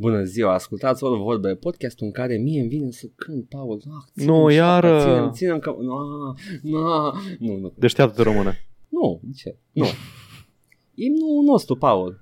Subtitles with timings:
[0.00, 3.82] Bună ziua, ascultați o vorbe, podcastul în care mie îmi vine să cânt, Paul.
[3.86, 5.00] Ah, ține-mi Nu, șapca, iară.
[5.00, 5.74] Ține-mi, ține-mi că...
[5.80, 5.96] No,
[6.62, 8.66] no, nu, nu, Deșteaptă române.
[8.88, 9.56] nu, de ce?
[9.72, 9.84] Nu.
[10.94, 12.20] Imnul nostru, Paul.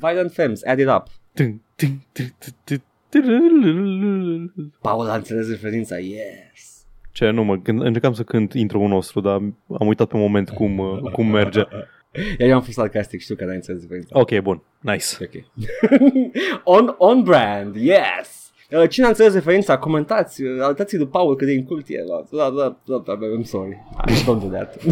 [0.00, 1.02] Violent Femmes, add it up.
[1.34, 4.72] Tung, tung, tung, tung, tung.
[4.80, 6.86] Paul a înțeles referința, yes.
[7.12, 9.34] Ce, nu mă, când încercam să cânt intro-ul nostru, dar
[9.78, 11.62] am uitat pe moment cum, uh, cum merge.
[12.38, 14.18] Iar eu am fost sarcastic, știu că n-ai înțeles referința.
[14.20, 15.06] Ok, bun, nice.
[15.22, 15.44] Ok.
[16.76, 18.52] on, on brand, yes!
[18.70, 22.04] Uh, Cine a înțeles referința, comentați, uh, arătați lui Paul cât de incult e.
[22.30, 23.76] Da, da, da, da, I'm sorry.
[24.14, 24.76] Și don't do that.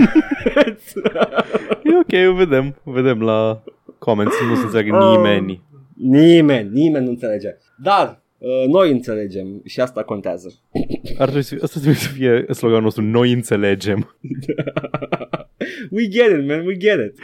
[1.82, 3.62] E ok, vedem, vedem la
[3.98, 5.16] comments, nu se înțeleagă Oh.
[5.16, 5.62] nimeni.
[5.94, 7.48] nimeni, nimeni nu înțelege.
[7.82, 8.16] Dar uh,
[8.68, 10.52] noi înțelegem și asta contează.
[11.18, 14.16] Ar trebui să fie, asta trebuie să fie sloganul nostru, noi înțelegem.
[15.90, 17.14] We get it, man, we get it.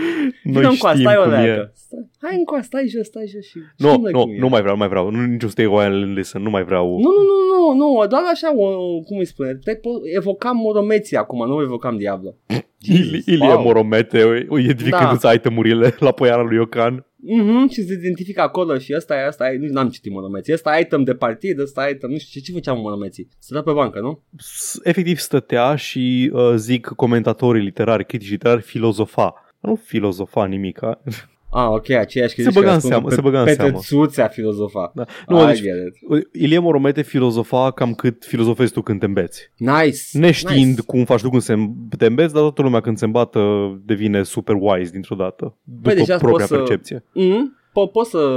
[0.43, 1.47] Noi Vină cu știm asta, stai o cum leacă.
[1.49, 1.71] e.
[1.75, 4.39] Stai, hai încoa, stai jos, stai jos și Nu, știm noi nu, cum e.
[4.39, 5.11] nu mai vreau, nu mai vreau.
[5.11, 6.87] Nu nici o stay royal and listen, nu mai vreau.
[6.99, 11.17] Nu, nu, nu, nu, nu, doar așa, o, cum îi spune, te po- evocam moromeții
[11.17, 12.35] acum, nu evocam Diablo.
[12.99, 13.63] Ili, Ilie Wow.
[13.63, 15.33] Moromete, identificându-ți Da.
[15.33, 17.07] itemurile la poiana lui Iocan.
[17.25, 20.79] Mhm, și se identifică acolo și ăsta e, ăsta e, nu n-am citit monomeții, ăsta
[20.79, 23.29] e item de partid, ăsta e item, nu știu ce, ce făceam monomeții?
[23.39, 24.23] Stătea pe bancă, nu?
[24.39, 29.35] S- Efectiv stătea și uh, zic comentatorii literari, critici literari, filozofa.
[29.61, 31.03] Nu filozofa nimica.
[31.55, 33.53] Ah, ok, aceiași Se critici băga care în spun seamă, pe, se băga în pe
[33.53, 33.71] seamă.
[33.71, 34.93] tățuțea filozofa.
[34.95, 35.05] Da.
[35.29, 36.29] Nu, Nu, I deci, get it.
[36.43, 39.51] Ilie Moromete filozofa cam cât filozofezi tu când te înbeți.
[39.57, 39.99] Nice.
[40.13, 40.83] Neștiind nice.
[40.83, 41.55] cum faci tu când se,
[41.99, 43.41] te înbeți, dar toată lumea când se îmbată
[43.85, 45.57] devine super wise dintr-o dată.
[45.63, 47.05] După deja propria poți să- percepție.
[47.13, 48.29] Mm, po- poți să,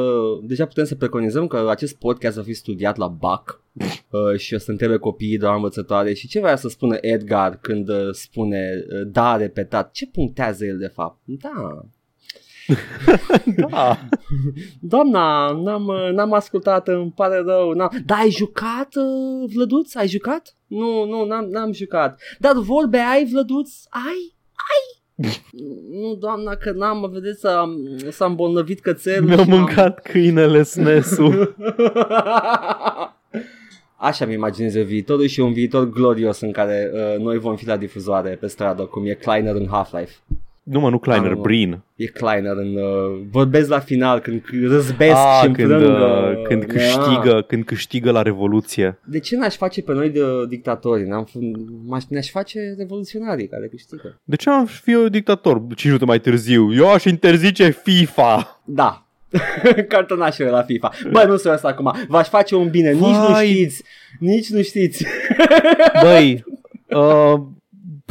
[0.43, 4.57] deja putem să preconizăm că acest podcast va fi studiat la BAC uh, și o
[4.57, 8.69] să întrebe copiii de la învățătoare și ce vrea să spună Edgar când uh, spune
[8.77, 11.17] uh, da repetat, ce punctează el de fapt?
[11.23, 11.85] Da,
[13.55, 13.97] Da.
[14.79, 17.71] Doamna, n-am, uh, n-am ascultat, îmi pare rău.
[17.71, 17.89] N-am...
[18.05, 19.95] Da, ai jucat, uh, Vlăduț?
[19.95, 20.55] Ai jucat?
[20.67, 22.19] Nu, nu, n-am, n-am jucat.
[22.39, 23.71] Dar vorbe ai, Vlăduț?
[23.89, 24.35] Ai?
[24.71, 25.03] Ai?
[26.01, 27.75] nu, doamna, că n-am, vedeți, s-a,
[28.09, 29.27] s-a îmbolnăvit cățelul.
[29.27, 31.55] Mi-a și am- mâncat câinele snesul.
[33.97, 37.67] Așa mi imaginez eu viitorul și un viitor glorios în care uh, noi vom fi
[37.67, 40.13] la difuzoare pe stradă, cum e Kleiner în Half-Life.
[40.65, 41.41] Nu mă, nu Kleiner, Ah, nu.
[41.41, 41.83] Breen.
[41.95, 42.75] E Kleiner în...
[42.75, 46.35] Uh, vorbesc la final când c- răzbesc Ah, și când, înfrângă.
[46.37, 46.73] uh, când Da.
[46.73, 48.99] câștigă, când câștigă la Revoluție.
[49.03, 51.07] De ce n-aș face pe noi de dictatori?
[51.07, 54.19] N-am f- m-aș, ne-aș face revoluționarii care câștigă.
[54.23, 56.73] De ce am fi eu dictator 5 minute mai târziu?
[56.73, 58.61] Eu aș interzice FIFA.
[58.65, 59.05] Da.
[59.87, 60.91] Cartonașele la FIFA.
[61.11, 61.93] Bă, nu sunt asta acum.
[62.07, 62.91] V-aș face un bine.
[62.91, 63.47] Nici nu Vai.
[63.47, 63.83] știți.
[64.19, 65.05] Nici nu știți.
[66.01, 66.43] Băi,
[66.99, 67.33] uh,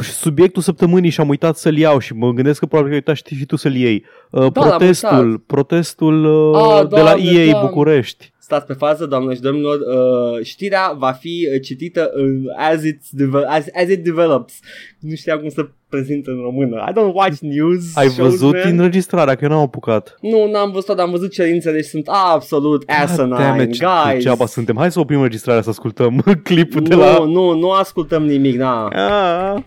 [0.02, 3.26] subiectul săptămânii și am uitat să-l iau și mă gândesc că probabil că ai uitat
[3.26, 4.04] și, și tu să-l iei.
[4.30, 5.40] Uh, Da, l-am protestul, uitat.
[5.46, 7.68] protestul uh, Ah, de la Doamne, EA Doamne.
[7.68, 8.32] București.
[8.38, 9.78] Stați pe fază, doamnă și domnilor.
[9.78, 14.52] Uh, știrea va fi uh, citită în as, it deve- as, as it develops.
[15.00, 16.84] Nu știam cum să prezint în română.
[16.88, 18.78] I don't watch news Ai shows, văzut man.
[18.78, 20.16] înregistrarea, că eu n-am apucat.
[20.20, 24.12] Nu, n-am văzut, dar am văzut cerințele și sunt absolut asinine, Damn it, ce guys.
[24.14, 24.76] degeaba suntem.
[24.76, 26.18] Hai să oprim înregistrarea să ascultăm
[26.48, 27.24] clipul de Nu, la...
[27.24, 28.86] nu, nu ascultăm nimic, na.
[28.88, 29.62] Ah,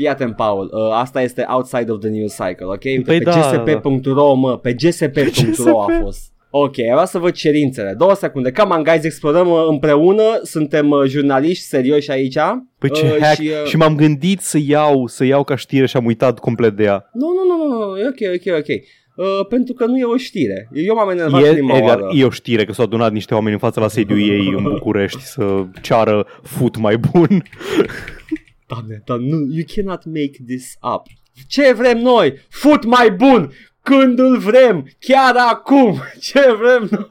[0.00, 0.70] Fii atent, Paul.
[0.72, 2.84] Uh, asta este outside of the news cycle, ok?
[2.84, 6.02] Uite, Păi pe da, gsp.ro, mă, pe gsp.ro a GSP.
[6.02, 6.32] fost.
[6.50, 7.94] Ok, vreau să văd cerințele.
[7.98, 8.52] Două secunde.
[8.52, 10.22] Come on, guys, explorăm uh, împreună.
[10.42, 12.36] Suntem uh, jurnaliști serioși aici.
[12.78, 13.40] Păi ce Uh, hack.
[13.40, 16.76] și, uh, Și m-am gândit să iau, să iau ca știre și am uitat complet
[16.76, 17.10] de ea.
[17.12, 18.66] Nu, nu, nu, nu, nu, e ok, ok, ok.
[19.16, 20.68] Uh, pentru că nu e o știre.
[20.72, 22.12] Eu m-am enervat E, prima Edgar, oară.
[22.16, 25.20] e o știre că s-au adunat niște oameni în fața la sediul ei în București
[25.22, 27.28] să ceară fut mai bun.
[28.70, 31.06] Doamne, dar nu, you cannot make this up.
[31.48, 32.34] Ce vrem noi?
[32.48, 33.52] Fut mai bun!
[33.82, 34.90] Când îl vrem!
[34.98, 36.00] Chiar acum!
[36.30, 37.10] Ce vrem noi?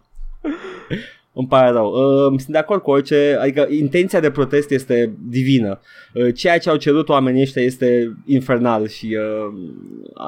[1.34, 1.92] Îmi pare rău.
[1.92, 5.80] Uh, sunt de acord cu orice, adică intenția de protest este divină.
[6.14, 9.54] Uh, ceea ce au cerut oamenii ăștia este infernal și uh,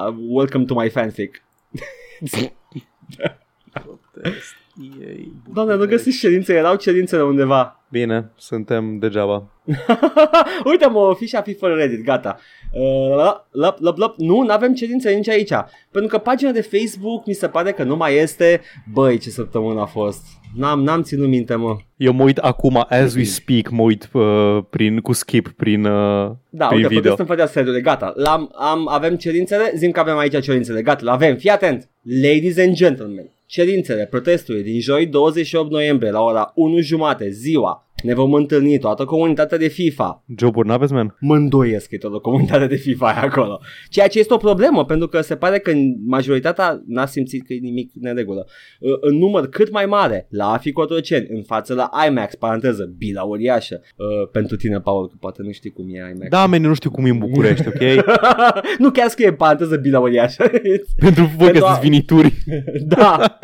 [0.06, 1.42] uh, welcome to my fanfic.
[5.52, 7.76] Doamne, nu găsiți cerințe, erau cerințele undeva.
[7.90, 9.44] Bine, suntem degeaba.
[10.70, 12.38] Uite mă, fișa fi fără Reddit, gata.
[12.72, 14.14] Uh, lăp, lăp, lăp.
[14.16, 15.52] Nu, nu avem cerințe nici aici.
[15.90, 18.60] Pentru că pagina de Facebook mi se pare că nu mai este.
[18.92, 20.26] Băi, ce săptămână a fost.
[20.56, 21.76] N-am, n-am ținut minte, mă.
[21.96, 26.30] Eu mă uit acum, as we speak, mă uit uh, prin, cu skip prin, uh,
[26.50, 27.00] Da, prin uite, video.
[27.00, 28.12] protest în fața sediului, gata.
[28.16, 31.88] L-am, am, avem cerințele, zim că avem aici cerințele, gata, l-avem, fii atent.
[32.22, 38.14] Ladies and gentlemen, cerințele protestului din joi 28 noiembrie la ora 1 jumate, ziua, Ne
[38.14, 40.24] vom întâlni toată comunitatea de FIFA.
[40.38, 41.16] Joburi n-aveți, man?
[41.20, 43.60] Mă îndoiesc că e toată comunitatea de FIFA e acolo.
[43.88, 45.72] Ceea ce este o problemă, pentru că se pare că
[46.06, 48.46] majoritatea n-a simțit că e nimic neregulă.
[48.80, 53.22] Uh, În număr cât mai mare, la AFI Cotroceni, în față la IMAX, paranteză, bila
[53.22, 53.80] uriașă.
[53.96, 56.28] Uh, pentru tine, Paul, că poate nu știi cum e IMAX.
[56.28, 58.04] Da, man, eu nu știu cum e în București, ok?
[58.78, 60.42] nu chiar scrie paranteză bila uriașă.
[60.98, 62.32] Pentru voi Pentru că a- sunt vinituri.
[62.96, 63.38] da.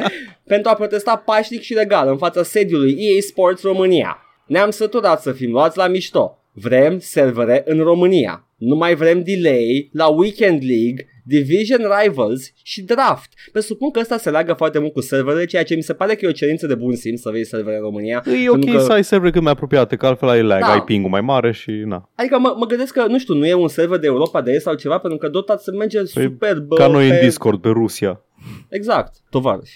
[0.44, 4.18] pentru a protesta pașnic și legal în fața sediului EA Sports România.
[4.48, 6.38] Ne-am săturat să fim luați la mișto.
[6.52, 8.46] Vrem servere în România.
[8.56, 13.28] Nu mai vrem delay la Weekend League, Division Rivals și Draft.
[13.52, 16.24] Presupun că ăsta se leagă foarte mult cu serverele, ceea ce mi se pare că
[16.24, 18.22] e o cerință de bun simț să vei servere în România.
[18.44, 20.66] E ok Pentru că- să ai servere cât mai apropiate, că altfel ai lag, Da.
[20.72, 22.10] ai ping mai mare și na.
[22.14, 24.62] Adică mă, mă gândesc că, nu știu, nu e un server de Europa de Est
[24.64, 27.14] sau ceva, pentru că Dota se merge super bă, Păi, Ca noi pe...
[27.14, 28.20] în Discord, pe Rusia.
[28.68, 29.70] Exact, tovarăș.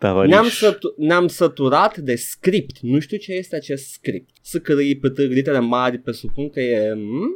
[0.00, 2.78] Da, Ne-am, sătu- ne-am săturat de script.
[2.80, 4.30] Nu știu ce este acest script.
[4.42, 6.90] Să cărăi pe târg, litere mari, presupun că e...
[6.92, 7.34] hmm?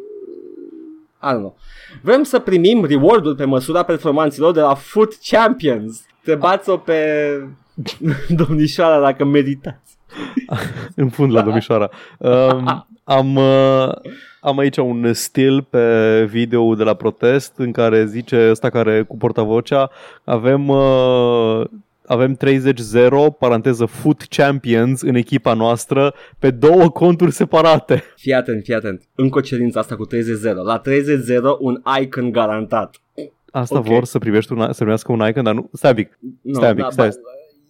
[1.22, 1.56] I don't know.
[2.02, 6.04] Vrem să primim reward-ul pe măsura performanților de la Foot Champions.
[6.16, 6.98] Întrebați-o pe
[8.38, 9.98] domnișoara dacă meritați.
[10.96, 11.90] în fund la domnișoara.
[12.18, 13.88] Um, am, uh,
[14.40, 19.16] am aici un stil pe video de la protest în care zice ăsta care cu
[19.16, 19.90] portavocea
[20.24, 21.64] avem uh,
[22.06, 28.02] avem 30-0, paranteză Foot Champions în echipa noastră pe două conturi separate.
[28.16, 29.02] Fii atent, fii atent.
[29.14, 30.10] Încă o cerință asta cu 30-0.
[30.64, 30.82] La 30-0
[31.60, 32.96] un icon garantat.
[33.50, 33.84] Asta Ok.
[33.84, 35.68] vor să privești un, să primească un icon, dar nu...
[35.72, 36.18] Stai un pic.
[36.42, 37.08] Nu, Stai un pic, da, stai.
[37.08, 37.14] ba-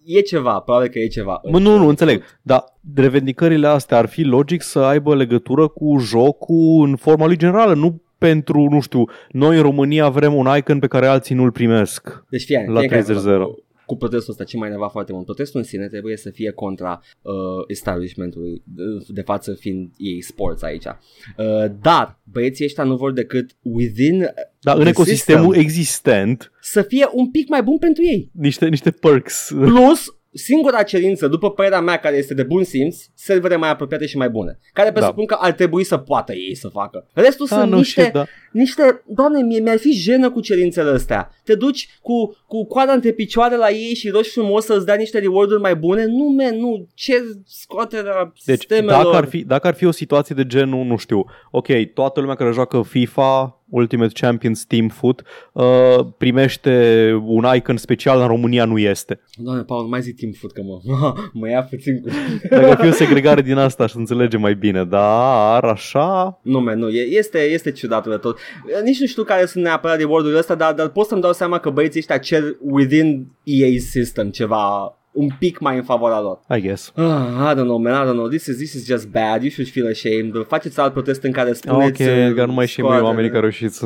[0.07, 1.39] E ceva, probabil că e ceva.
[1.51, 2.23] Mă, nu, nu, înțeleg.
[2.41, 2.63] Dar
[2.95, 8.01] revendicările astea ar fi logic să aibă legătură cu jocul în forma lui generală, nu
[8.17, 12.23] pentru, nu știu, noi în România vrem un icon pe care alții nu-l primesc.
[12.29, 13.05] Deci fie, La fiecare 30-0.
[13.85, 15.25] Cu- Cu protestul ăsta, ce mai neva foarte mult.
[15.25, 17.33] Protestul în sine trebuie să fie contra uh,
[17.67, 20.85] establishmentului, de, de față fiind ei sports aici.
[20.85, 24.19] Uh, dar băieții ăștia nu vor decât within
[24.59, 28.29] Dar în the ecosistemul system existent, să fie un pic mai bun pentru ei.
[28.33, 29.51] niște, niște perks.
[29.55, 30.05] Plus,
[30.37, 34.29] singura cerință, după părerea mea, care este de bun simț, servere mai apropiate și mai
[34.29, 34.59] bune.
[34.73, 37.07] Care presupun că ar trebui să poată ei să facă.
[37.13, 38.25] Restul Da, sunt nu niște, știu, da.
[38.51, 41.29] niște, doamne, mie, mi-ar fi jenă cu cerințele astea.
[41.43, 45.19] Te duci cu, cu coada între picioare la ei și rogi frumos să-ți dea niște
[45.19, 46.05] reward-uri mai bune?
[46.05, 49.03] Nu, man, nu, ce scoaterea Deci sistemelor.
[49.03, 52.35] dacă ar, fi, dacă ar fi o situație de genul, nu știu, ok, toată lumea
[52.35, 55.21] care joacă FIFA, Ultimate Champions Team Foot,
[55.53, 59.19] uh, primește un icon special, în România nu este.
[59.35, 60.79] Doamne, Paul, nu mai zic timp food că mă,
[61.39, 62.09] mă ia puțin cu...
[62.49, 66.39] Dacă ar fi o segregare din asta, să înțelege mai bine, dar așa...
[66.41, 68.37] Nu, man, nu, e- este, este ciudat de tot.
[68.83, 71.69] Nici nu știu care sunt neapărat reward-urile astea, dar, dar pot să-mi dau seama că
[71.69, 76.39] băieții ăștia cer within EA system ceva un pic mai în favoarea lor.
[76.57, 76.91] I guess.
[76.95, 78.27] Ah, I don't know, man, I don't know.
[78.27, 79.41] This is, this is just bad.
[79.41, 80.45] You should feel ashamed.
[80.47, 82.01] Faceți alt protest în care spuneți...
[82.01, 83.85] Ok, uh, Edgar, nu mai și mai scoate- oamenii care au reușit să,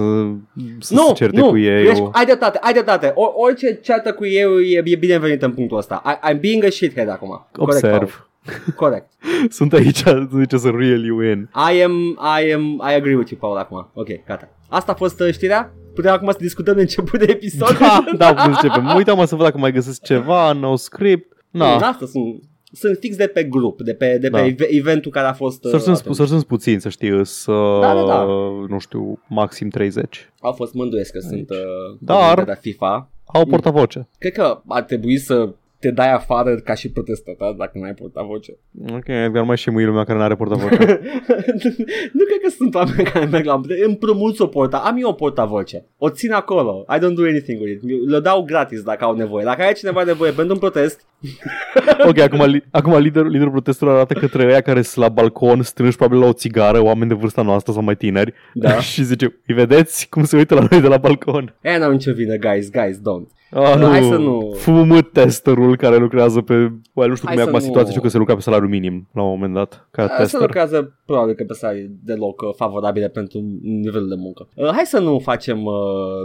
[0.79, 1.87] să nu, se certe nu, cu ei.
[1.87, 3.11] Ești, o- ai dreptate, ai dreptate.
[3.15, 6.01] O, orice ceartă cu ei e, e binevenit în punctul ăsta.
[6.05, 7.47] I, I'm being a shithead acum.
[7.51, 7.93] Corect, Paul.
[7.93, 8.27] Observ.
[8.75, 9.11] Corect.
[9.49, 10.03] Sunt aici,
[10.39, 11.49] zice să reel you in.
[11.73, 13.89] I am, I am, I agree with you, Paul, acum.
[13.93, 14.49] Ok, gata.
[14.69, 15.73] Asta a fost uh, știrea?
[15.93, 17.77] Putem acum să discutăm de început de episod?
[17.77, 18.83] Da, da, cum începem.
[18.83, 21.37] Mă uitam să văd dacă mai găsesc ceva, nou script.
[21.49, 21.77] Na.
[21.77, 24.45] Na, Asta sunt, sunt fix de pe grup, de pe, de pe Da.
[24.45, 25.63] eve- eventul care a fost...
[25.63, 26.15] uh, să sunt, atunci.
[26.15, 27.51] să sunt puțin, să știi, să,
[27.81, 28.23] Da, da, da.
[28.67, 30.29] nu știu, maxim 30.
[30.41, 31.57] Au fost mânduiesc că sunt uh,
[31.99, 33.09] Dar- comunitatea FIFA.
[33.25, 34.07] Au portavoce.
[34.17, 38.57] Cred că ar trebui să te dai afară ca și protestatat dacă nu ai portavoce.
[38.91, 40.77] Ok, Edgar, mai și mâine lumea care nu are portavoce.
[42.17, 43.61] nu cred că sunt oameni care merg la...
[43.85, 44.77] Împrumuți o porta...
[44.77, 45.85] Am eu o portavoce.
[45.97, 46.85] O țin acolo.
[46.95, 48.09] I don't do anything with it.
[48.09, 49.43] Le dau gratis dacă au nevoie.
[49.43, 51.05] Dacă ai cineva nevoie pentru un protest,
[52.09, 55.97] ok, acum, li- acum liderul, liderul protestului arată către ăia care sunt la balcon, strânși
[55.97, 58.33] probabil la o țigară, oameni de vârsta noastră sau mai tineri.
[58.53, 58.79] Da.
[58.91, 61.55] și zice, îi vedeți cum se uită la noi de la balcon?
[61.61, 63.38] e, n-am nicio vină, guys, guys, don't.
[63.51, 66.53] Ah, Nu, hai să nu- Fumât testerul care lucrează pe...
[66.93, 68.41] Well, nu știu Hai cum e să acum nu- situația, știu că se lucra pe
[68.41, 70.41] salariu minim la un moment dat, ca Se tester.
[70.41, 74.47] lucrează probabil că pe salarii deloc uh, favorabile pentru nivelul de muncă.
[74.55, 75.73] Uh, hai să nu facem uh,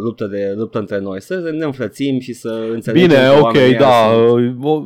[0.04, 3.76] luptă, de, luptă între noi, să ne înfrățim și să înțelegem Bine, că ok, oamenii
[3.76, 3.86] da.
[3.86, 4.82] ăia sunt- uh, o-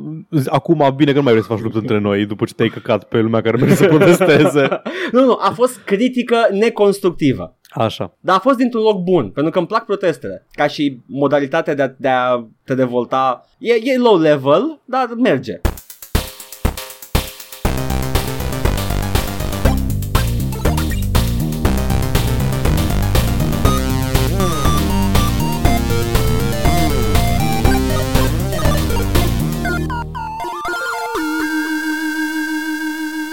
[0.47, 3.04] Acum, bine că nu mai vrei să faci luptă între noi după ce te-ai căcat
[3.04, 4.68] pe lumea care merge să protesteze.
[5.12, 7.58] Nu, nu, a fost critică neconstructivă.
[7.71, 8.17] Așa.
[8.21, 10.47] Dar a fost dintr-un loc bun, pentru că îmi plac protestele.
[10.51, 13.45] Ca și modalitatea de a, de a te devolta.
[13.59, 15.61] E, e low level, dar merge.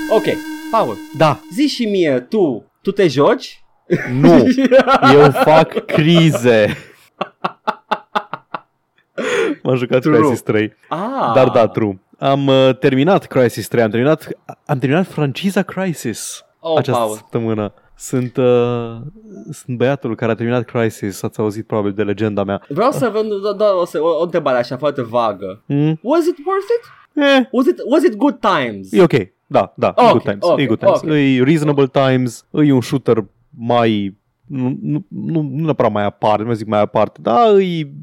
[0.10, 0.24] Ok,
[0.72, 3.65] Paul, Da, zi și mie, tu, tu te joci?
[4.12, 4.34] Nu,
[5.14, 6.78] eu fac crize.
[9.64, 10.20] M-am jucat True.
[10.20, 10.74] Crisis 3.
[10.90, 12.00] ah, Dar da, true.
[12.20, 14.28] Am uh, terminat Crisis 3, am terminat,
[14.66, 17.16] am terminat franciza Crisis oh, această Paul.
[17.16, 17.74] săptămână.
[17.98, 18.96] Sunt, uh,
[19.52, 22.62] sunt băiatul care a terminat Crisis, ați auzit probabil de legenda mea.
[22.68, 25.62] Vreau să văd doar do- o, să- o, o întrebare așa foarte vagă.
[25.66, 26.00] Mm?
[26.02, 26.84] Was it worth it?
[27.24, 28.92] Eh, Was it, was it good times?
[28.92, 29.14] e ok,
[29.48, 31.02] da, da, Ok, e good times, ok, e good times.
[31.02, 31.10] ok.
[31.10, 33.24] E reasonable times, e un shooter
[33.58, 37.94] mai, nu, nu, nu, nu neapărat mai aparte, nu zic mai aparte, dar îi,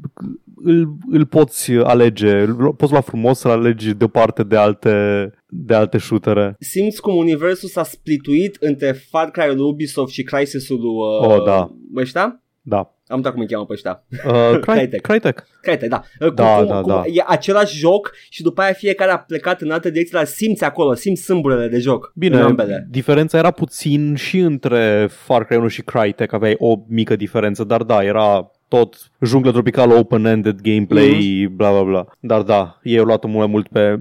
[0.55, 5.97] îl, îl poți alege, îl poți lua frumos să-l alegi deoparte de alte, de alte
[5.97, 6.55] shootere.
[6.59, 10.89] Simți cum universul s-a splituit între Far Cry-ul lui Ubisoft și Crysis-ul lui
[11.29, 11.75] uh, Oh, da.
[11.95, 12.43] ăștia?
[12.61, 12.95] Da.
[13.13, 14.03] Am uitat cum îi cheamă pe ăștia.
[14.25, 15.01] Uh, Cry, Crytek.
[15.01, 15.43] Crytek.
[15.61, 16.03] Crytek, da.
[16.19, 17.03] Uh, Da, cum, da, cum, da.
[17.05, 20.93] E același joc și după aia fiecare a plecat în altă direcție, dar simți acolo,
[20.93, 22.11] simți sâmburele de joc.
[22.15, 22.87] Bine, În ambele.
[22.89, 27.81] diferența era puțin și între Far Cry 1 și Crytek, aveai o mică diferență, dar
[27.83, 31.55] da, era tot junglă tropicală, open-ended gameplay, Mhm.
[31.55, 32.05] bla bla bla.
[32.19, 33.99] Dar da, ei au luat-o mult mai mult pe...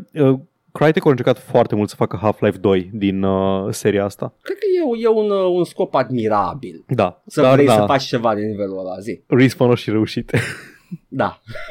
[0.72, 4.34] Uh, Crytek a încercat foarte mult să facă Half-Life 2 din uh, seria asta.
[4.42, 4.64] Cred că
[4.98, 6.84] e, e un, uh, un scop admirabil.
[6.88, 9.22] Da, Să dar vrei da, să faci ceva de nivelul ăla, zi.
[9.26, 10.30] Respawn a și reușit.
[11.08, 11.24] Da.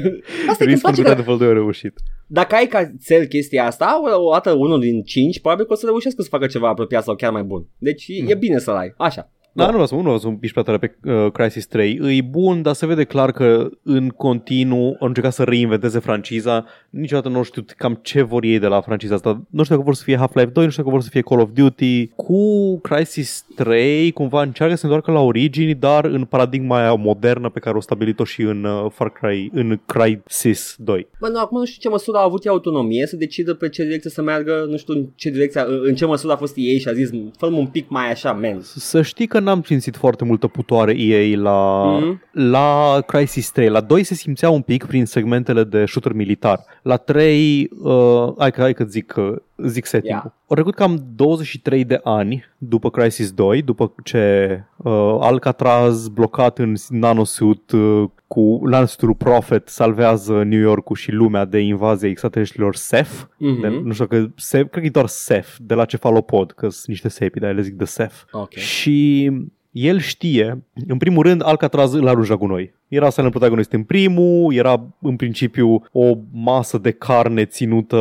[0.50, 2.00] Asta e când Respawn place cu că Titanfall 2 a reușit.
[2.28, 5.76] dacă ai ca țel chestia asta, o, o dată unul din cinci, probabil că o
[5.76, 7.68] să reușească să facă ceva apropiat sau chiar mai bun.
[7.78, 8.94] Deci e, e bine să-l ai.
[8.98, 9.32] Așa.
[9.54, 12.18] Da, nu vreau să, nu vreau să un piși prea tare pe uh, Crisis 3.
[12.18, 16.66] E bun, dar se vede clar că în continuu au încercat să reinventeze franciza.
[16.90, 19.42] Niciodată nu știu cam ce vor ei de la franciza asta.
[19.50, 21.42] Nu știu dacă vor să fie Half-Life 2, nu știu dacă vor să fie Call
[21.42, 22.08] of Duty.
[22.08, 27.50] Cu Crisis 3 cumva încearcă să se întoarcă la origini, dar în paradigma aia modernă
[27.50, 31.08] pe care au stabilit-o și în uh, Far Cry, în Crysis 2.
[31.20, 33.84] Bă, nu, acum nu știu ce măsură a avut ea autonomie să decidă pe ce
[33.84, 36.88] direcție să meargă, nu știu în ce direcție, în ce măsură a fost ei și
[36.88, 38.62] a zis, fă un pic mai așa, man.
[38.62, 42.22] Să știi că n-am simțit foarte multă putoare EA la, Mhm.
[42.32, 43.70] la Crisis 3.
[43.70, 46.60] La 2 se simțea un pic prin segmentele de shooter militar.
[46.82, 50.34] La 3, uh, hai că, hai că zic, uh, zic setting Ia.
[50.48, 56.74] Au trecut cam 23 de ani după Crisis 2, după ce uh, Alcatraz blocat în
[56.90, 63.22] nanosuit uh, cu nanosuitul Prophet salvează New York-ul și lumea de invazia extraterestrilor Seth.
[63.38, 63.62] Mhm.
[63.62, 66.88] De, nu știu că Seth, cred că e doar Seth de la cefalopod, că sunt
[66.88, 68.16] niște sepi, dar le zic de Seth.
[68.32, 68.54] Ok.
[68.54, 69.32] Și
[69.72, 72.74] el știe, în primul rând, Alcatraz îl arunja cu noi.
[72.92, 77.98] Era silent protagonist în primul, era în principiu o masă de carne ținută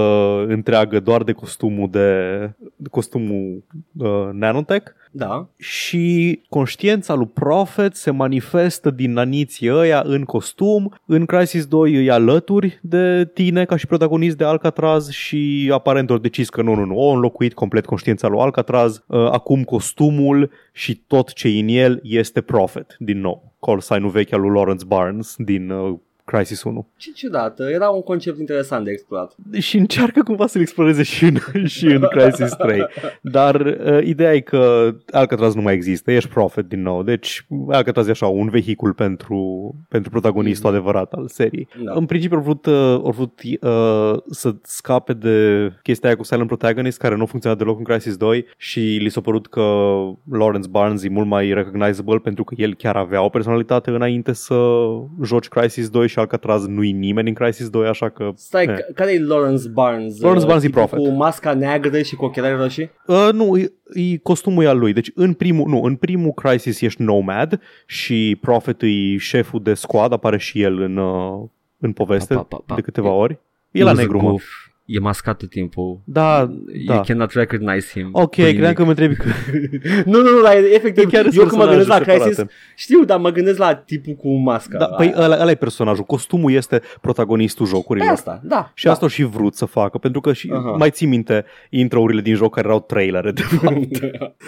[0.48, 2.08] întreagă doar de costumul de,
[2.76, 3.64] de costumul
[3.96, 5.48] uh, nanotech Da.
[5.58, 10.94] și conștiința lui Prophet se manifestă din naniții ăia în costum.
[11.06, 16.18] În Crisis 2 îi alături de tine ca și protagonist de Alcatraz și aparent au
[16.18, 19.04] decis că nu, nu, nu, au înlocuit complet conștiința lui Alcatraz.
[19.06, 23.49] Uh, Acum costumul și tot ce e în el este Prophet, din nou.
[23.60, 26.86] Call sign-ul vechi al lui Lawrence Barnes din uh, Crisis 1.
[26.96, 29.34] Ce ciudat, era un concept interesant de explorat.
[29.58, 31.36] Și încearcă cumva să-l exploreze și în,
[31.76, 32.86] și în Crisis 3.
[33.22, 37.02] Dar uh, ideea e că Alcatraz nu mai există, ești Prophet din nou.
[37.02, 41.68] Deci Alcatraz e așa un vehicul pentru, pentru protagonistul adevărat al seriei.
[41.84, 41.92] Da.
[41.94, 46.46] În principiu au vrut, uh, au vrut uh, să scape de chestia aia cu Silent
[46.46, 49.60] Protagonist care nu funcționa deloc în Crisis 2 și li s-a părut că
[50.30, 54.54] Lawrence Barnes e mult mai recognizable pentru că el chiar avea o personalitate înainte să
[55.22, 58.30] joci Crisis 2 și Alcatraz nu-i nimeni în Crisis 2, așa că...
[58.34, 58.74] Stai, eh.
[58.74, 60.20] c- care e Lawrence Barnes?
[60.20, 61.08] Lawrence Uh, Barnes e tipul Prophet.
[61.08, 62.90] Cu masca neagră și cu ochelari roșii?
[63.06, 64.92] Uh, nu, e, e costumul e al lui.
[64.92, 70.12] Deci în primul, nu, în primul Crisis ești Nomad și Prophet e șeful de squad,
[70.12, 71.48] apare și el în, uh,
[71.78, 72.74] în poveste Pa, pa, pa, pa.
[72.74, 73.38] de câteva ori.
[73.70, 74.34] E la He was a negru, mă.
[74.90, 74.96] Goof.
[74.96, 76.00] E mascat tot timpul.
[76.04, 76.46] Da,
[76.86, 76.94] da.
[76.94, 78.08] You cannot recognize him.
[78.12, 79.24] Ok, Prin credeam că mă întrebi că
[80.10, 82.54] nu, nu, nu, dar efectiv, Chiar eu sunt când mă gândesc la personaje Crisis, separate.
[82.76, 84.78] știu, dar mă gândesc la tipul cu masca.
[84.78, 86.04] Da, păi ăla, ăla e personajul.
[86.04, 88.08] Costumul este protagonistul Pe jocurilor.
[88.10, 88.70] asta, da.
[88.74, 90.70] Și asta au și vrut să facă, pentru că și Aha.
[90.70, 93.78] mai ții minte intro-urile din joc care erau trailere, de fapt.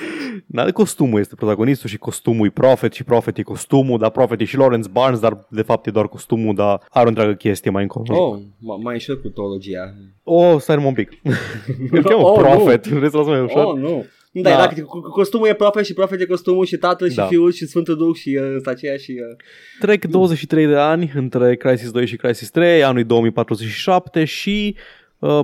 [0.47, 4.45] Da, costumul este protagonistul și costumul e Prophet și Prophet e costumul, dar Prophet e
[4.45, 7.83] și Lawrence Barnes, dar de fapt e doar costumul, dar are o întreagă chestie mai
[7.83, 8.25] încolo.
[8.27, 9.95] Oh, m- mai ușor cu teologia.
[10.35, 11.11] Oh stai numai un pic.
[11.97, 13.65] Îl cheamă Oh, Prophet, vrei să las mai ușor?
[13.65, 14.07] Oh, nu.
[14.35, 14.57] Da, Da.
[14.57, 14.69] da.
[14.69, 17.27] cu- cu- costumul e prophet și prophet e costumul și tatăl și Da.
[17.27, 19.11] fiul și Sfântul Duh și uh, sunt aceea și...
[19.31, 19.37] Uh...
[19.81, 24.81] Trec 23 de ani între Crisis 2 și Crisis 3, anul e 2047 și Uh,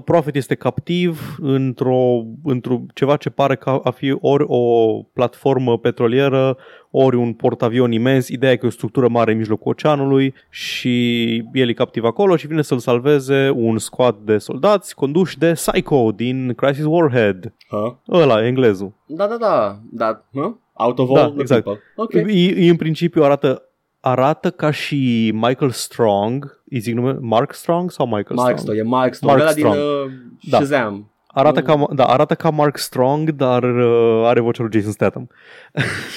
[0.04, 6.56] Profit este captiv într-o, într-o ceva ce pare ca a fi ori o platformă petrolieră,
[6.90, 8.28] ori un portavion imens.
[8.28, 12.36] Ideea e că e o structură mare în mijlocul oceanului și el e captiv acolo
[12.36, 17.54] și vine să-l salveze un squad de soldați conduși de Psycho din Crisis Warhead.
[17.68, 17.94] Huh?
[18.20, 18.92] Ăla, englezul.
[19.06, 19.78] Da, da, da.
[19.90, 20.52] Da, huh?
[20.72, 21.64] Out of Da, all the exact.
[21.64, 21.82] people.
[21.96, 22.12] Ok.
[22.12, 23.62] E, e, în principiu arată
[24.00, 28.58] arată ca și Michael Strong, îi zic nume, Mark Strong sau Michael Mark Strong?
[28.58, 29.74] Strong, e Mark Strong, Mark ăla Strong.
[29.74, 30.56] din uh, Da.
[30.56, 31.10] Shazam.
[31.26, 31.66] Arată Mm.
[31.66, 35.28] ca, da, arată ca Mark Strong, dar uh, are vocea lui Jason Statham.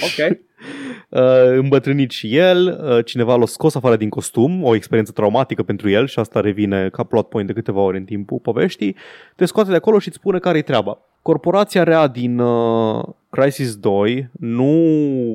[0.03, 0.38] Ok.
[1.09, 1.21] Uh,
[1.57, 6.07] îmbătrânit și el, uh, cineva l-a scos afară din costum, o experiență traumatică pentru el
[6.07, 8.95] și asta revine ca plot point de câteva ori în timpul poveștii.
[9.35, 10.97] Te scoate de acolo și îți spune care-i treaba.
[11.21, 13.03] Corporația rea din uh,
[13.35, 14.73] Crisis 2, nu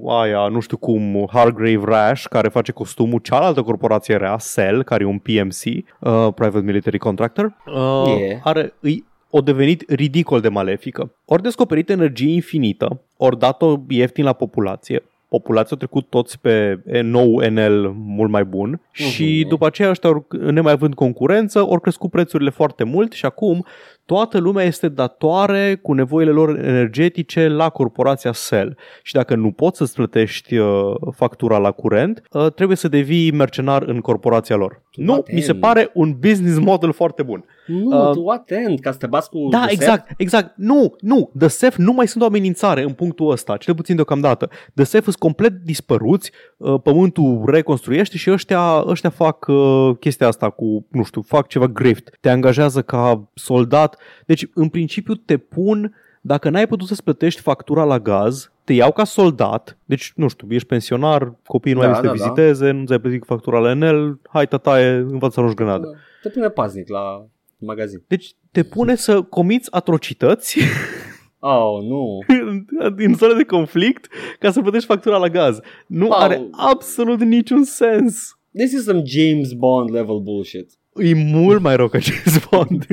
[0.08, 5.06] aia, nu știu cum, Hargrave Rash, care face costumul, cealaltă corporație rea, Cell, care e
[5.06, 8.40] un PMC, uh, Private Military Contractor, uh, Yeah.
[8.44, 11.12] are, îi, o devenit ridicol de malefică.
[11.24, 17.38] Ori descoperit energie infinită, ori dat-o ieftin la populație, populația a trecut toți pe nou
[17.48, 19.48] NL mult mai bun și Mhm.
[19.48, 23.64] după aceea ăștia, ori- nemai având concurență, ori crescut prețurile foarte mult și acum
[24.06, 28.76] toată lumea este datoare cu nevoile lor energetice la corporația Cell.
[29.02, 33.82] Și dacă nu poți să-ți plătești uh, factura la curent, uh, trebuie să devii mercenar
[33.82, 34.82] în corporația lor.
[34.94, 35.60] Nu, What mi se end?
[35.60, 37.44] pare un business model foarte bun.
[37.66, 38.80] Nu, Uh, tu what end?
[38.80, 40.52] Ca să te bați cu Da, The exact, exact.
[40.56, 44.48] Nu, nu, The Sef nu mai sunt o amenințare în punctul ăsta, cel puțin deocamdată.
[44.74, 50.50] The Sef sunt complet dispăruți, uh, pământul reconstruiește și ăștia, ăștia fac uh, chestia asta
[50.50, 52.16] cu, nu știu, fac ceva grift.
[52.20, 53.96] Te angajează ca soldat.
[54.26, 58.92] Deci, în principiu, te pun, dacă n-ai putut să-ți plătești factura la gaz, te iau
[58.92, 62.18] ca soldat, deci, nu știu, ești pensionar, copiii nu Da, mai să te da, da.
[62.22, 65.86] viziteze, nu ți-ai plătit factura la Enel, hai tataie, învață să arunci grenade.
[66.22, 67.26] Te pune paznic la
[67.58, 68.04] magazin.
[68.08, 70.58] Deci te pune să comiți atrocități
[71.38, 72.18] Oh, nu.
[72.96, 74.08] din zone de conflict
[74.38, 75.58] ca să plătești factura la gaz.
[75.86, 76.18] Nu Wow.
[76.18, 78.38] are absolut niciun sens.
[78.52, 80.70] This is some James Bond level bullshit.
[81.02, 82.84] E mult mai rău ca James Bond.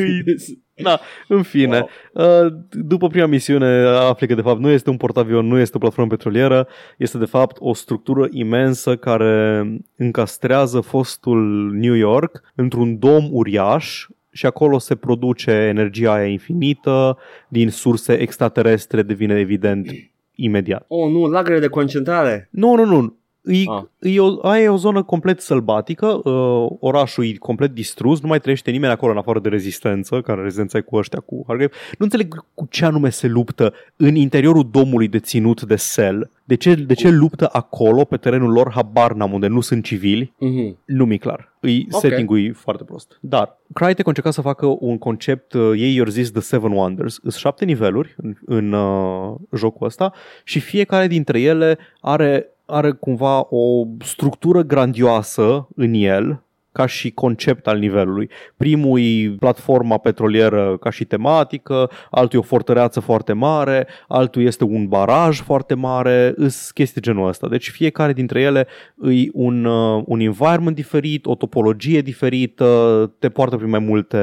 [0.76, 1.86] E- Na, în fine.
[2.14, 2.46] Wow.
[2.46, 5.80] Uh, După prima misiune afli că de fapt nu este un portavion, nu este o
[5.80, 6.68] platformă petrolieră,
[6.98, 9.64] este de fapt o structură imensă care
[9.98, 17.70] încastrează fostul New York într-un dom uriaș și acolo se produce energia aia infinită din
[17.70, 19.88] surse extraterestre, devine evident
[20.36, 20.86] imediat.
[20.88, 22.48] Oh, nu, lagăre de concentrare.
[22.52, 23.18] Nu, nu, nu.
[23.46, 23.84] E, Ah.
[24.00, 28.40] e o, aia e o zonă complet sălbatică, uh, orașul e complet distrus, nu mai
[28.40, 31.72] trăiește nimeni acolo în afară de rezistență, care rezistența e cu ăștia, cu Hargrave.
[31.92, 36.30] Nu înțeleg cu ce anume se luptă în interiorul domului deținut de Cell.
[36.46, 40.34] De ce, de ce luptă acolo, pe terenul lor, habar n-am, unde nu sunt civili,
[40.38, 40.78] Mhm.
[40.86, 41.52] nu mi-e clar.
[41.60, 42.00] Îi, Ok.
[42.02, 43.18] Setting-ul e foarte prost.
[43.22, 47.14] Dar Crytek a încercat să facă un concept, uh, ei i zis The Seven Wonders.
[47.22, 53.46] Sunt șapte niveluri în, în uh, jocul ăsta și fiecare dintre ele are, are cumva
[53.50, 58.30] o structură grandioasă în el ca și concept al nivelului.
[58.58, 64.64] Primul e platforma petrolieră ca și tematică, altul e o fortăreață foarte mare, altul este
[64.64, 67.48] un baraj foarte mare, îs chestii genul ăsta.
[67.48, 68.68] Deci fiecare dintre ele
[69.04, 74.18] e un, uh, un environment diferit, o topologie diferită, te poartă prin mai multe,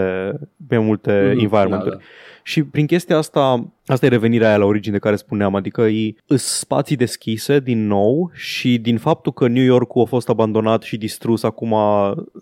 [0.68, 1.90] pe mai multe Mhm, environment-uri.
[1.90, 2.02] da, da.
[2.50, 6.14] Și prin chestia asta, asta e revenirea aia la origine de care spuneam, adică e
[6.26, 10.96] îs spații deschise din nou și din faptul că New York-ul a fost abandonat și
[10.96, 11.74] distrus acum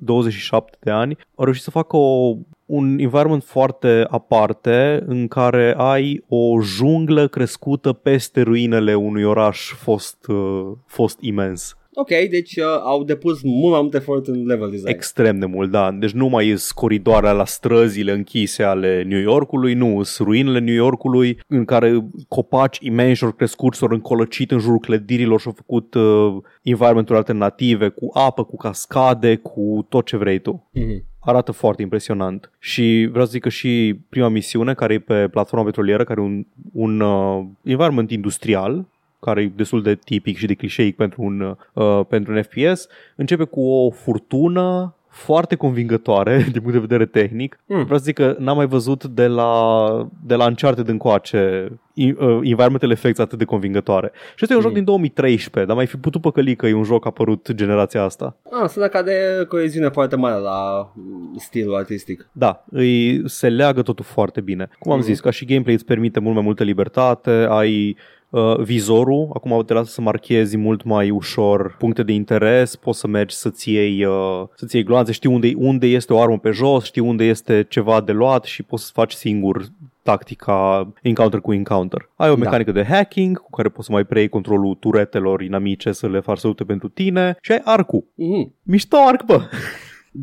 [0.00, 6.24] 27 de ani, au reușit să facă o, un environment foarte aparte în care ai
[6.28, 11.77] o junglă crescută peste ruinele unui oraș fost, uh, fost imens.
[12.00, 14.88] Ok, deci uh, au depus mult mai mult efort în level design.
[14.88, 15.90] Extrem de mult, da.
[15.92, 20.74] Deci nu mai sunt coridoare la străzile închise ale New Yorkului, nu, sunt ruinele New
[20.74, 25.94] Yorkului în care copaci imensi au crescut, s-au încolăcit în jurul clădirilor și au făcut
[25.94, 30.68] uh, environment-uri alternative cu apă, cu cascade, cu tot ce vrei tu.
[30.72, 31.04] Mhm.
[31.20, 32.50] Arată foarte impresionant.
[32.58, 36.24] Și vreau să zic că și prima misiune, care e pe platforma petrolieră, care e
[36.24, 38.86] un, un uh, environment industrial,
[39.20, 43.44] care e destul de tipic și de clișeic pentru un, uh, pentru un FPS, începe
[43.44, 47.58] cu o furtună foarte convingătoare din punct de vedere tehnic.
[47.66, 47.82] Mm.
[47.82, 52.38] Vreau să zic că n-am mai văzut de la, de la Uncharted încoace i- uh,
[52.42, 54.10] environmental effects atât de convingătoare.
[54.34, 54.66] Și ăsta e un Mm.
[54.66, 58.36] joc din 2013, dar mai fi putut păcăli că e un joc apărut generația asta.
[58.62, 62.28] Ah, să dacă de coeziune foarte mare la mm, stilul artistic.
[62.32, 64.68] Da, îi, se leagă totul foarte bine.
[64.78, 65.06] Cum am Mhm.
[65.06, 67.96] zis, ca și gameplay îți permite mult mai multă libertate, ai
[68.30, 73.06] Uh, vizorul, acum te lasă să marchezi mult mai ușor puncte de interes, poți să
[73.06, 76.84] mergi să-ți iei, uh, să-ți iei gloanțe, știi unde, unde este o armă pe jos,
[76.84, 79.64] știi unde este ceva de luat și poți să faci singur
[80.02, 82.08] tactica encounter cu encounter.
[82.16, 82.38] Ai o Da.
[82.44, 86.38] mecanică de hacking cu care poți să mai preiei controlul turetelor inamice să le faci
[86.38, 88.04] să lupte pentru tine și ai arcul.
[88.14, 88.54] Mhm.
[88.62, 89.40] Mișto arc, bă!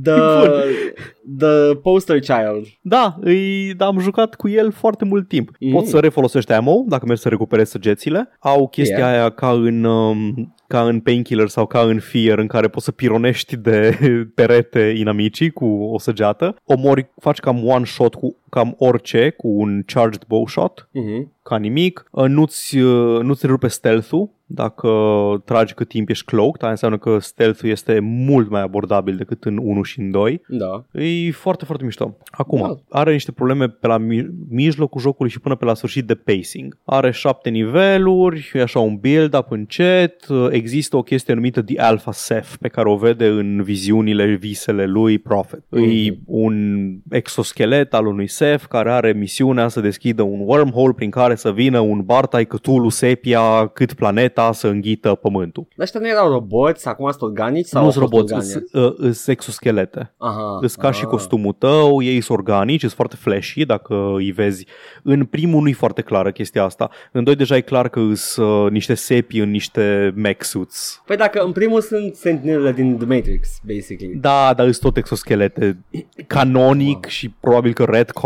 [0.04, 0.20] The,
[1.40, 2.66] the poster child.
[2.82, 5.50] Da, îi, da, am jucat cu el foarte mult timp.
[5.60, 5.68] Mm.
[5.68, 5.74] Mm.
[5.74, 8.30] Poți să refolosești ammo dacă mergi să recuperezi săgețile.
[8.40, 9.10] Au chestia Yeah.
[9.10, 9.22] yeah.
[9.22, 12.92] aia ca în, um, ca în Painkiller sau ca în Fear în care poți să
[12.92, 13.98] pironești de
[14.36, 16.56] perete inamicii cu o săgeată.
[16.64, 21.32] Omori, faci cam one shot cu cam orice, cu un charged bow shot Mhm.
[21.44, 24.90] ca nimic, Uh, nu-ți, uh, nu-ți rupe stealth-ul dacă
[25.46, 29.58] tragi cât timp ești cloaked, aia înseamnă că stealth-ul este mult mai abordabil decât în
[29.58, 30.42] 1 și în 2.
[30.48, 30.86] Da.
[31.02, 32.18] E foarte, foarte mișto.
[32.32, 33.00] Acum, Da.
[33.00, 36.78] are niște probleme pe la mi- mijlocul jocului și până pe la sfârșit de pacing.
[36.86, 42.54] Are șapte niveluri, e așa un build-up încet, există o chestie numită The Alpha Ceph
[42.60, 45.64] pe care o vede în viziunile, visele lui Prophet.
[45.70, 45.84] Mhm.
[45.84, 51.36] E un exoschelet al unui Ceph care are misiunea să deschidă un wormhole prin care
[51.36, 55.68] să vină un Bartai Cthulhu Sepia cât planeta să înghită pământul.
[55.76, 58.70] Dar ăștia nu erau roboți, acum sunt organici sau Nu au sunt fost roboți, organici?
[58.72, 60.14] sunt uh, sunt exoschelete.
[60.18, 60.58] Aha.
[60.62, 61.08] Îs ca și ah.
[61.10, 64.66] costumul tău, ei sunt organici, sunt foarte flashy dacă îi vezi.
[65.04, 66.90] În primul nu e foarte clară chestia asta.
[67.12, 71.02] În doi deja e clar că sunt uh, niște sepi în niște mech suits.
[71.06, 74.16] Păi dacă în primul sunt sentinelele din The Matrix, basically.
[74.16, 75.78] Da, dar sunt tot exoschelete
[76.28, 77.84] canonic și probabil că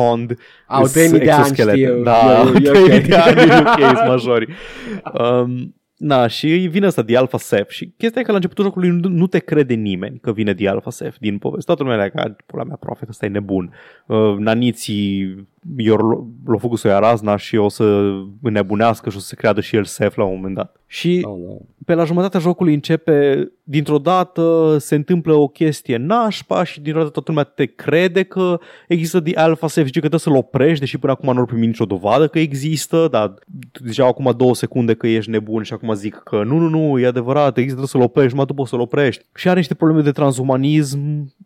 [0.10, 0.38] retconned.
[0.68, 1.78] Au îs 3000 de ani, exoschelete.
[1.78, 2.04] știu.
[2.04, 3.06] Da, E- e 3000 ok.
[3.08, 4.54] de ani, e ok, sunt majori.
[5.20, 8.90] Um, Na, și vine asta de Alpha Sef și chestia e că la începutul jocului
[8.90, 11.66] nu, nu te crede nimeni că vine de Alpha Sef din poveste.
[11.74, 13.74] Toată lumea e ca, pula mea, profet, ăsta e nebun.
[14.06, 16.02] Uh, naniții i-or,
[16.46, 19.62] l-au făcut să o ia razna și o să înnebunească și o să se creadă
[19.62, 20.82] și el Sef la un moment dat.
[20.86, 21.54] Și Oh, no.
[21.86, 27.12] pe la jumătatea jocului începe, dintr-o dată se întâmplă o chestie nașpa și dintr-o dată
[27.12, 30.98] toată lumea te crede că există de Alpha Safe, zice că trebuie să-l oprești, deși
[30.98, 33.34] până acum nu au primit nicio dovadă că există, dar
[33.86, 37.06] ziceau acum două secunde că ești nebun și acum zic că nu, nu, nu, e
[37.06, 39.26] adevărat, există, trebuie să-l oprești, numai tu poți să-l oprești.
[39.36, 41.00] Și are niște probleme de transumanism,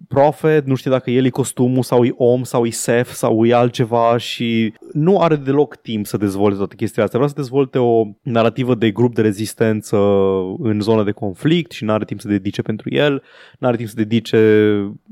[0.08, 3.54] Prophet, nu știe dacă el e costumul sau e om sau e Seth sau e
[3.54, 7.20] altceva și nu are deloc timp să dezvolte toate chestiile astea.
[7.20, 9.98] Vrea să dezvolte o narrativă de grup de rezistență
[10.60, 13.24] în zonă de conflict și nu are timp să dedice pentru el,
[13.60, 14.40] nu are timp să dedice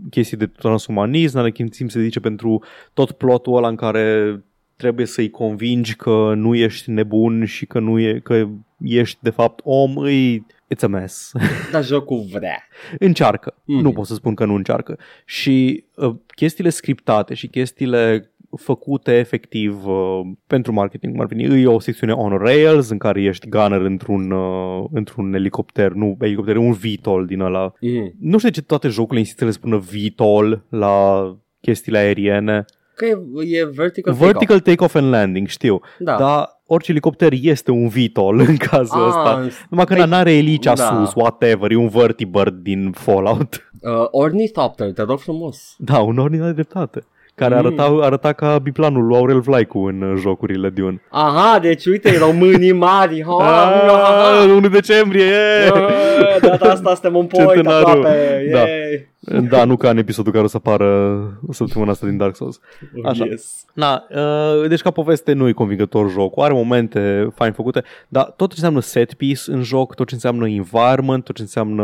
[0.09, 4.35] chestii de transumanism, nu are timp să dedice pentru tot plotul ăla în care
[4.81, 8.47] trebuie să-i convingi că nu ești nebun și că, nu e, că
[8.79, 10.45] ești de fapt om, îi...
[10.75, 11.31] It's a mess.
[11.71, 12.67] Dar jocul vrea.
[13.07, 13.53] încearcă.
[13.63, 13.77] Mhm.
[13.77, 13.81] Mm.
[13.81, 14.97] Nu pot să spun că nu încearcă.
[15.25, 21.67] Și uh, chestiile scriptate și chestiile făcute efectiv uh, pentru marketing, cum ar veni, e
[21.67, 26.71] o secțiune on rails în care ești gunner într-un, uh, într-un elicopter, nu elicopter, un
[26.71, 27.73] VTOL din ăla.
[27.81, 28.13] Mm.
[28.19, 31.25] Nu știu de ce toate jocurile insistă să le spună VTOL la
[31.61, 32.65] chestiile aeriene.
[32.95, 33.17] Că e,
[33.57, 35.79] e vertical, Vertical take-off and landing, știu.
[35.99, 36.17] Da.
[36.17, 39.47] Dar orice elicopter este un VTOL în cazul Ah, ăsta.
[39.69, 40.83] Numai că păi- n-are elicea da.
[41.05, 43.71] sus, whatever, e un vertibird din Fallout.
[43.81, 45.75] Uh, Ornithopter, te rog frumos.
[45.77, 47.03] Da, un ordine de dreptate.
[47.35, 47.59] Care Mm.
[47.65, 51.01] arăta, arăta ca biplanul lui Aurel Vlaicu în uh, jocurile Dune.
[51.09, 53.23] Aha, deci uite, românii mari.
[53.25, 55.23] Ha, Ah, ha, 1 decembrie!
[55.69, 55.77] ha.
[55.77, 56.35] yeah!
[56.35, 57.87] Ah, Data asta suntem un point Centenarul.
[57.87, 58.49] aproape.
[58.51, 58.59] Da.
[58.59, 59.09] Yay.
[59.49, 62.59] Da, nu ca în episodul care o să apară săptămâna asta din Dark Souls.
[63.05, 63.25] Așa.
[63.25, 63.65] Yes.
[63.73, 68.47] Na, uh, deci ca poveste nu e convingător jocul, are momente fain făcute, dar tot
[68.49, 71.83] ce înseamnă set piece în joc, tot ce înseamnă environment, tot ce înseamnă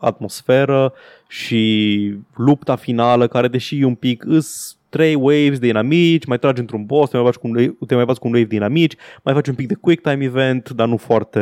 [0.00, 0.92] atmosferă
[1.34, 6.60] și lupta finală, care deși e un pic îs trei waves de inamici, mai tragi
[6.60, 8.96] într-un boss, te mai bați cu un, te mai bați cu un wave de inamici,
[9.24, 11.40] mai faci un pic de quick time event, dar nu foarte,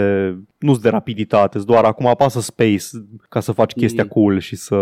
[0.59, 2.85] nu-s de rapiditate, doar acum apasă space
[3.29, 4.13] ca să faci chestia Mhm.
[4.13, 4.77] cool și să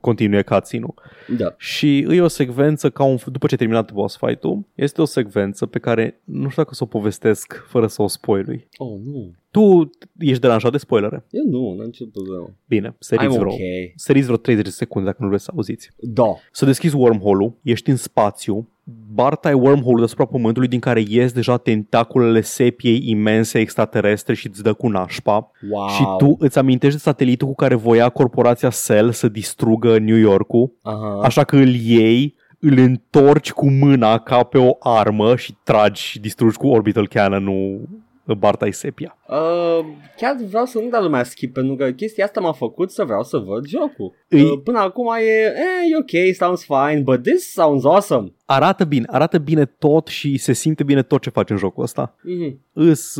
[0.00, 0.94] continue cutscene-ul.
[1.36, 1.54] Da.
[1.56, 5.66] Și e o secvență, ca un, după ce ai terminat boss fight-ul, este o secvență
[5.66, 8.68] pe care nu știu dacă să o povestesc fără să o spoilui.
[8.76, 9.30] Oh, nu.
[9.50, 11.24] Tu ești deranjat de spoilere?
[11.30, 12.50] Eu nu, n-am nicio problemă.
[12.66, 13.58] Bine, săriți I'm vreo, ok.
[13.94, 15.90] săriți vreo 30 de secunde dacă nu vreți să auziți.
[15.96, 16.34] Da.
[16.52, 18.68] Să deschizi wormhole-ul, ești în spațiu,
[19.14, 24.62] barta e wormhole-ul deasupra pământului din care ies deja tentaculele sepiei imense extraterestre și îți
[24.62, 25.50] dă cu nașpa.
[25.70, 25.88] Wow.
[25.88, 30.72] Și tu îți amintești de satelitul cu care voia corporația Cell să distrugă New York-ul
[30.82, 31.20] Aha.
[31.22, 36.20] Așa că îl iei, îl întorci cu mâna ca pe o armă și tragi și
[36.20, 37.88] distrugi cu orbital cannon-ul
[38.34, 39.18] Bartai Sepia.
[39.28, 39.84] Uh,
[40.16, 43.22] chiar vreau să nu dau lumea skip pentru că chestia asta m-a făcut să vreau
[43.22, 44.14] să văd jocul.
[44.28, 48.32] Îi- Uh, până acum e, eh, e ok, sounds fine, but this sounds awesome.
[48.50, 52.14] Arată bine, arată bine tot și se simte bine tot ce faci în jocul ăsta.
[52.22, 52.58] Mhm.
[52.72, 53.16] Îs,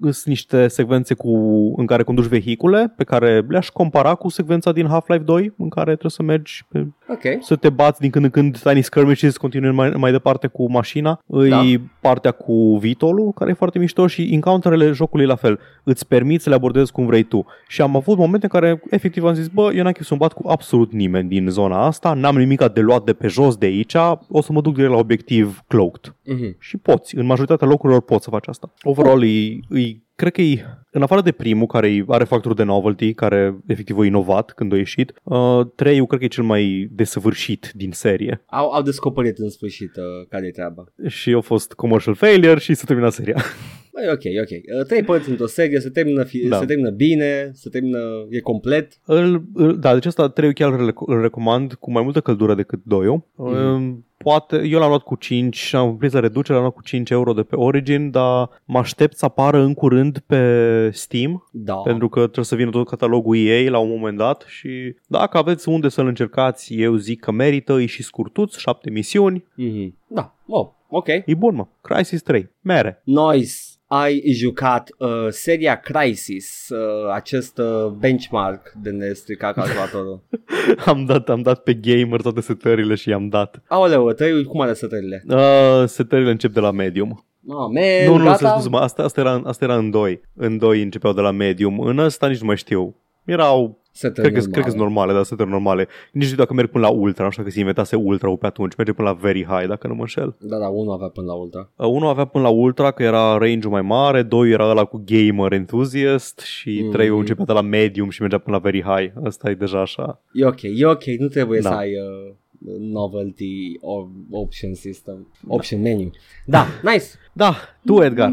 [0.00, 1.28] îs niște secvențe cu,
[1.76, 5.90] în care conduci vehicule pe care le-aș compara cu secvența din Half-Life 2 în care
[5.90, 7.42] trebuie să mergi pe, Ok.
[7.42, 11.20] să te bați din când în când tiny skirmishes, continui mai, mai departe cu mașina.
[11.26, 11.62] Îi Da.
[12.00, 15.58] partea cu vitolul, care e foarte mișto și encounterele jocului la fel.
[15.84, 17.46] Îți permiți să le abordezi cum vrei tu.
[17.68, 20.32] Și am avut momente în care efectiv am zis, bă, eu n-am chef să bat
[20.32, 23.94] cu absolut nimeni din zona asta, n-am nimic de luat de pe jos de aici,
[24.28, 26.14] o să mă duc direct la obiectiv cloaked.
[26.24, 26.56] Mhm.
[26.58, 28.72] Și poți, în majoritatea locurilor poți să faci asta.
[28.82, 32.62] Overall, e, e, cred că e, în afară de primul, care e- are factorul de
[32.62, 36.88] novelty, care efectiv a inovat când a ieșit, uh, treiul cred că e cel mai
[36.92, 38.42] desăvârșit din serie.
[38.46, 40.84] Au, au descoperit în sfârșit uh, care e treaba.
[41.06, 43.36] Și a fost commercial failure și s-a terminat seria.
[43.92, 44.78] Băi, ok, ok.
[44.80, 46.58] Uh, Trei părți într-o serie, se termină, fi, Da.
[46.58, 47.98] se termină bine, se termină,
[48.30, 48.92] e complet.
[49.06, 52.80] îl, îl, da, deci asta treiul chiar îl, îl recomand cu mai multă căldură decât
[52.84, 53.26] doiul.
[53.36, 54.04] Mhm.
[54.16, 57.10] Poate, eu l-am luat cu 5 și am prins la reducere, l-am luat cu 5
[57.10, 61.74] euro de pe Origin, dar mă aștept să apară în curând pe Steam Da.
[61.74, 65.68] pentru că trebuie să vină tot catalogul EA la un moment dat și dacă aveți
[65.68, 69.96] unde să-l încercați, eu zic că merită, e și scurtuț, 7 misiuni, Mhm.
[70.06, 71.06] Da, oh, ok.
[71.08, 73.00] e bun mă, Crisis 3, mere.
[73.04, 80.22] Noise, ai jucat uh, seria Crisis, uh, acest uh, benchmark de ne strica calculatorul.
[80.86, 83.62] am, dat, am dat pe gamer toate setările și i-am dat.
[83.68, 85.24] Aoleu, trei, cum are setările?
[85.28, 87.24] Uh, setările încep de la medium.
[87.48, 88.36] Oh, man, nu, nu, gata?
[88.36, 90.20] să scuze asta, asta, era, asta era în doi.
[90.34, 91.80] În doi începeau de la medium.
[91.80, 92.94] În ăsta nici nu mai știu.
[93.24, 95.82] Erau, Setări cred că, cred că sunt normale, dar setări normale.
[95.82, 98.46] Nici nu știu dacă merg până la ultra, nu știu dacă se inventase ultra pe
[98.46, 98.74] atunci.
[98.76, 100.36] Merge până la very high, dacă nu mă înșel.
[100.40, 101.70] Da, da, unul avea până la ultra.
[101.76, 105.04] Uh, Unul avea până la ultra, că era range-ul mai mare, doi era ăla cu
[105.06, 106.90] gamer enthusiast și Mm.
[106.90, 109.12] trei începea de la medium și mergea până la very high.
[109.24, 110.20] Asta e deja așa.
[110.32, 111.68] E ok, e ok, nu trebuie Da.
[111.70, 112.32] să ai uh,
[112.62, 116.12] novelty or option system, option menu.
[116.46, 117.18] Da, nice.
[117.34, 118.32] Da, tu Edgar,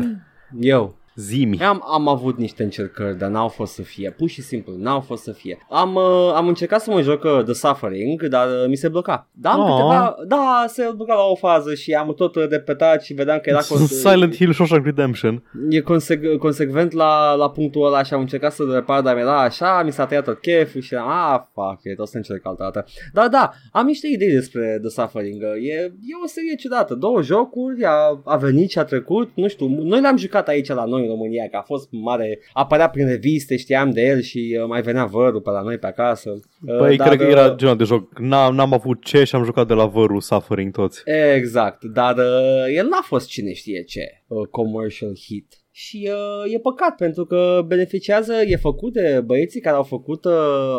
[0.61, 1.59] Eu, zimi.
[1.63, 4.11] Am, am avut niște încercări, dar n-au fost să fie.
[4.17, 5.57] Pur și simplu, n-au fost să fie.
[5.69, 9.27] Am, uh, am încercat să mă joc uh, The Suffering, dar uh, mi se bloca.
[9.31, 9.67] Da, am Oh.
[9.69, 10.15] câteva...
[10.27, 13.59] Da, se bloca la o fază și am tot uh, repetat și vedeam că era...
[13.69, 15.43] cons- Silent Hill Shawshank Redemption.
[15.69, 19.81] E consec- consecvent la, la punctul ăla și am încercat să repar, dar mi-era așa,
[19.85, 22.85] mi s-a tăiat tot cheful și am, ah, fuck it, o să încerc altă dată.
[23.13, 25.41] Dar da, am niște idei despre The Suffering.
[25.43, 26.93] E, e o serie ciudată.
[26.95, 30.85] Două jocuri, a, a venit și a trecut, nu știu, noi l-am jucat aici la
[30.85, 34.67] noi în România, că a fost mare, apărea prin reviste, știam de el și uh,
[34.67, 36.29] mai venea vărul pe la noi pe acasă.
[36.67, 38.19] Uh, Păi, dar, cred că uh, era genul de joc.
[38.19, 41.01] N-am, n-am avut ce și am jucat de la vărul Suffering toți.
[41.35, 45.57] Exact, dar uh, el n-a fost cine știe ce uh, commercial hit.
[45.75, 50.33] Și uh, e păcat pentru că beneficiază, e făcut de băieții care au făcut uh,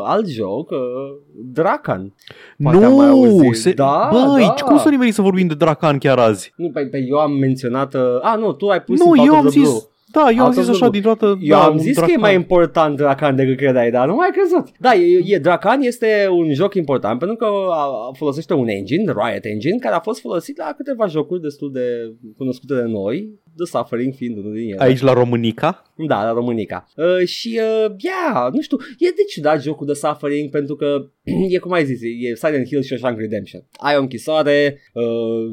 [0.05, 0.79] alt joc, uh,
[1.53, 2.15] Dracan.
[2.63, 3.13] Poate am mai nu!
[3.13, 3.55] auzit.
[3.55, 3.73] Se...
[3.73, 4.65] Da, Băi, da.
[4.65, 6.53] cum să nimeni să vorbim de Dracan chiar azi?
[6.57, 9.33] Nu, pe, pe eu am menționat, uh, a nu, tu ai pus nu, Out eu
[9.33, 9.73] of am the Blue.
[10.05, 10.13] Zis...
[10.13, 10.91] Da, eu am Out of zis the așa blue.
[10.91, 11.27] din toată...
[11.41, 12.19] Eu da, am un zis că Dracan.
[12.19, 14.67] e mai important Dracan decât credeai, dar nu mai crezut.
[14.79, 19.13] Da, e, e, Dracan este un joc important pentru că a, a folosește un engine,
[19.13, 23.65] Riot Engine, care a fost folosit la câteva jocuri destul de cunoscute de noi, The
[23.67, 24.77] Suffering fiind unul din ele.
[24.83, 25.83] Aici la Românica?
[26.09, 26.89] Da, la Românica.
[26.97, 31.07] Uh, și, uh, yeah, nu știu, e de ciudat jocul de Suffering pentru că
[31.55, 33.65] e cum ai zis, e Silent Hill și Shawshank Redemption.
[33.73, 35.05] Ai o închisoare, uh,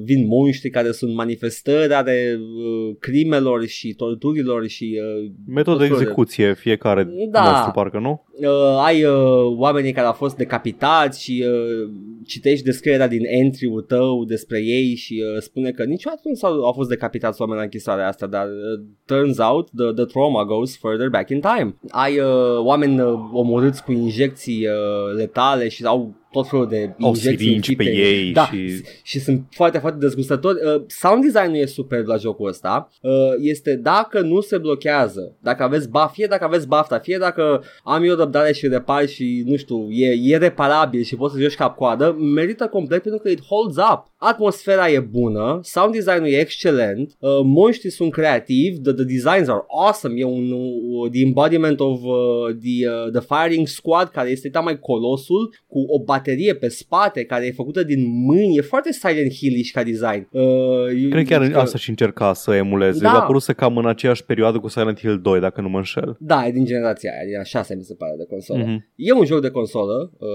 [0.03, 5.87] vin monștri care sunt manifestări ale uh, crimelor și torturilor și uh, Metodă de tot
[5.87, 7.43] felul de- execuție fiecare Da.
[7.51, 8.23] nostru, parcă, nu?
[8.39, 11.89] Uh, ai uh, oamenii care au fost decapitați și uh,
[12.25, 16.71] citești descrierea din entry-ul tău despre ei și uh, spune că niciodată nu s-au, au
[16.71, 21.09] fost decapitați oameni la închisoarea asta, dar uh, turns out the, the trauma goes further
[21.09, 21.75] back in time.
[21.89, 27.07] Ai uh, oameni uh, omorâți cu injecții uh, letale și au tot felul de Au
[27.07, 28.07] injecții siringi pe înfipte.
[28.07, 28.81] ei da, și...
[29.03, 30.57] și sunt foarte, foarte dezgustători.
[30.65, 32.89] Uh, sound design-ul e super la jocul ăsta.
[33.01, 37.63] Uh, este dacă nu se blochează, dacă aveți buff, fie dacă aveți buff, fie dacă
[37.83, 41.55] am eu răbdare și repar și, nu știu, e, e reparabil și poți să joci
[41.55, 44.09] cap-coadă, merită complet pentru că it holds up.
[44.17, 49.63] Atmosfera e bună, sound design-ul e excelent, uh, monștrii sunt creativi, the, the designs are
[49.67, 52.13] awesome, e un, uh, the embodiment of uh,
[52.61, 57.45] the, uh, the firing squad care este mai colosul cu o baterie pe spate care
[57.45, 60.27] e făcută din mâini, e foarte Silent Hill-ish ca design.
[60.31, 62.99] Uh, Cred chiar că- asta și încerca să emuleze.
[63.03, 63.09] Da.
[63.11, 63.17] Da.
[63.17, 66.15] A apărut să cam în aceeași perioadă cu Silent Hill 2, dacă nu mă înșel.
[66.19, 68.63] Da, e din generația aia, din a șasea mi se pare de consolă.
[68.63, 68.87] Mhm.
[68.95, 70.27] E un joc de consolă uh,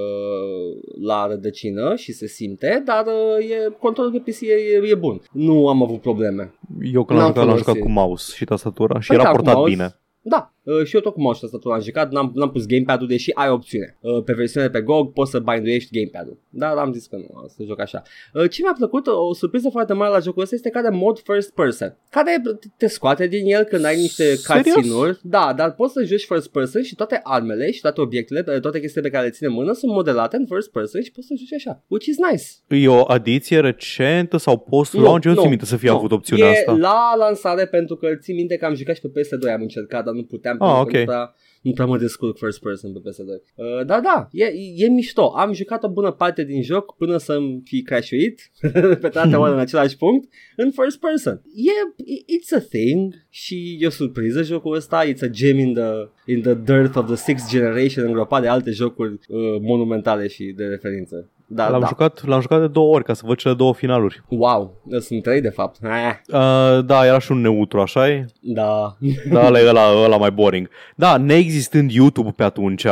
[1.06, 5.20] la rădăcină și se simte, dar uh, e, controlul de PC e, e bun.
[5.32, 6.54] Nu am avut probleme.
[6.92, 7.82] Eu când N-am am jucat, l-am jucat folosit.
[7.82, 9.70] cu mouse și tastatura și Păi era da, cu portat mouse.
[9.74, 9.94] bine.
[10.20, 13.30] Da, Uh, și eu tot cu mouse tastatură am jucat, n-am, n-am pus gamepad-ul, deși
[13.34, 13.96] ai opțiune.
[14.00, 16.38] Uh, pe versiunea pe GOG poți să binduiești gamepad-ul.
[16.48, 18.02] Dar am zis că nu, să joc așa.
[18.34, 21.18] Uh, ce mi-a plăcut, o surpriză foarte mare la jocul ăsta este că are mod
[21.18, 22.42] first person, care
[22.76, 25.18] te scoate din el când ai niște cutscene-uri.
[25.22, 29.08] Da, dar poți să joci first person și toate armele și toate obiectele, toate chestiile
[29.08, 31.66] pe care le ține în mână sunt modelate în first person și poți să joci
[31.66, 32.82] așa, which is nice.
[32.84, 35.24] E o adiție recentă sau post-launch?
[35.24, 36.72] Nu, nu, țin minte să fie avut opțiunea e asta.
[36.72, 40.14] la lansare pentru că țin minte că am jucat și pe PS2 am încercat, dar
[40.14, 40.90] nu puteam Ah, pentru ok.
[40.90, 43.24] că nu prea, nu prea mă descurc first person pe PS2.
[43.54, 44.44] Uh, dar da, e,
[44.76, 45.32] e mișto.
[45.36, 48.50] Am jucat o bună parte din joc până să-mi fi crashuit
[49.02, 51.42] pe toate ori în același punct în first person.
[51.54, 52.02] E,
[52.36, 55.04] it's a thing și e o surpriză jocul ăsta.
[55.04, 58.70] It's a gem in the, in the dirt of the sixth generation îngropat de alte
[58.70, 61.30] jocuri uh, monumentale și de referință.
[61.48, 61.86] Da, L-am, da.
[61.86, 64.22] jucat, l-am jucat de două ori ca să văd cele două finaluri.
[64.28, 65.76] Wow, sunt trei de fapt.
[65.84, 68.26] Ah, Uh, da, era și un neutru, așa e?
[68.40, 68.96] da.
[69.32, 70.68] Da, ăla e ăla, ăla mai boring.
[70.96, 72.86] Da, neexistând YouTube pe atunci,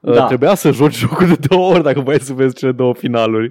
[0.00, 0.12] da.
[0.12, 0.26] Da.
[0.26, 3.50] trebuia să joci jocul de două ori dacă vrei să vezi cele două finaluri.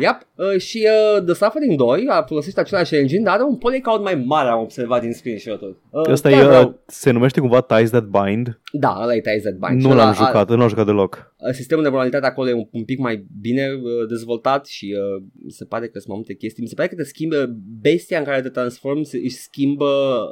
[0.00, 0.18] Yep.
[0.34, 4.14] Uh, și uh, The Suffering 2 a folosit același engine, dar are un polycount mai
[4.26, 5.76] mare, am observat din screenshot-uri.
[5.90, 8.60] Uh, Ăsta chiar e, vreau- se numește cumva Ties That Bind.
[8.72, 9.82] Da, ăla e Ties That Bind.
[9.82, 11.32] nu Și l-am ăla jucat, nu l-am jucat deloc.
[11.48, 15.22] a- Sistemul de moralitate acolo e un, un pic mai bine uh, dezvoltat și uh,
[15.44, 16.62] mi se pare că sunt mai multe chestii.
[16.62, 17.50] Mi se pare că te schimbă
[17.80, 19.86] bestia în care te transformi, se- își schimbă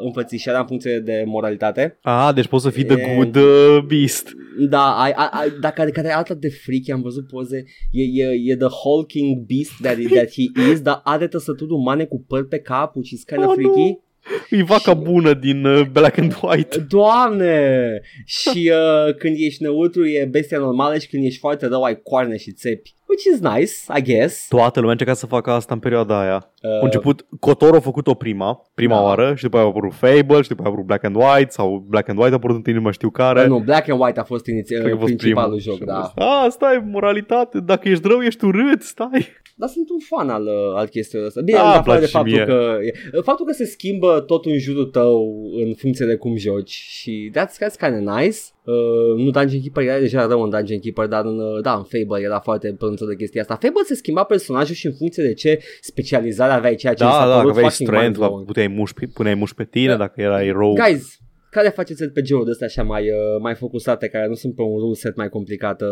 [0.05, 1.99] înfățișarea în funcție de moralitate.
[2.03, 4.31] Ah, deci poți să fii E- The Good uh, Beast.
[4.69, 8.29] Da, ai, ai, ai, dacă care e alta de freaky, am văzut poze, e, e,
[8.45, 12.59] e the hulking beast that, that he is, dar are trăsături umane cu păr pe
[12.59, 13.79] cap, which is kind of Oh, freaky.
[13.81, 14.03] nu.
[14.51, 16.79] E vaca bună din uh, Black and White.
[16.79, 18.01] Doamne!
[18.25, 22.37] Și uh, când ești neutru e bestia normală și când ești foarte rău ai coarne
[22.37, 22.95] și țepi.
[23.09, 24.49] Which is nice, I guess.
[24.49, 26.51] Toată lumea încerca să facă asta în perioada aia.
[26.63, 29.03] Uh, A început, Kotor a făcut-o prima, prima Da.
[29.03, 31.51] oară și după aia a apărut Fable și după aia a apărut Black and White
[31.51, 33.41] sau Black and White a apărut întâi, nu mai știu care.
[33.43, 35.77] uh, nu, Black and White a fost iniți- Cred că a fost principalul primul.
[35.79, 36.13] joc, da.
[36.17, 39.27] Ah, stai, moralitate, dacă ești rău, ești urât, stai.
[39.57, 41.41] Dar sunt un fan al, uh, al chestiei ăsta.
[41.41, 42.45] Bine, Da, în îmi afară de place și faptul mie.
[42.45, 42.79] că,
[43.17, 45.33] e- faptul că se schimbă tot în jurul tău
[45.67, 48.39] în funcție de cum joci și that's, that's kind of nice.
[48.73, 51.83] Uh, nu Dungeon Keeper era deja rău în Dungeon Keeper, dar în, uh, da, în
[51.93, 53.55] Fable era foarte pronunțat de chestia asta.
[53.55, 57.19] Fable se schimba personajul și în funcție de ce specializare aveai, ceea ce mi s-a
[57.19, 58.47] Da, da, dacă părut aveai fucking strength, mind-blowing.
[58.47, 59.97] puteai muși, pe- puneai muși pe tine, Da.
[59.97, 60.83] dacă erai rogue.
[60.85, 61.17] Guys,
[61.51, 64.79] care faceți RPG-uri de astea așa mai, uh, mai focusate, care nu sunt pe un
[64.79, 65.89] rule set mai complicat, uh,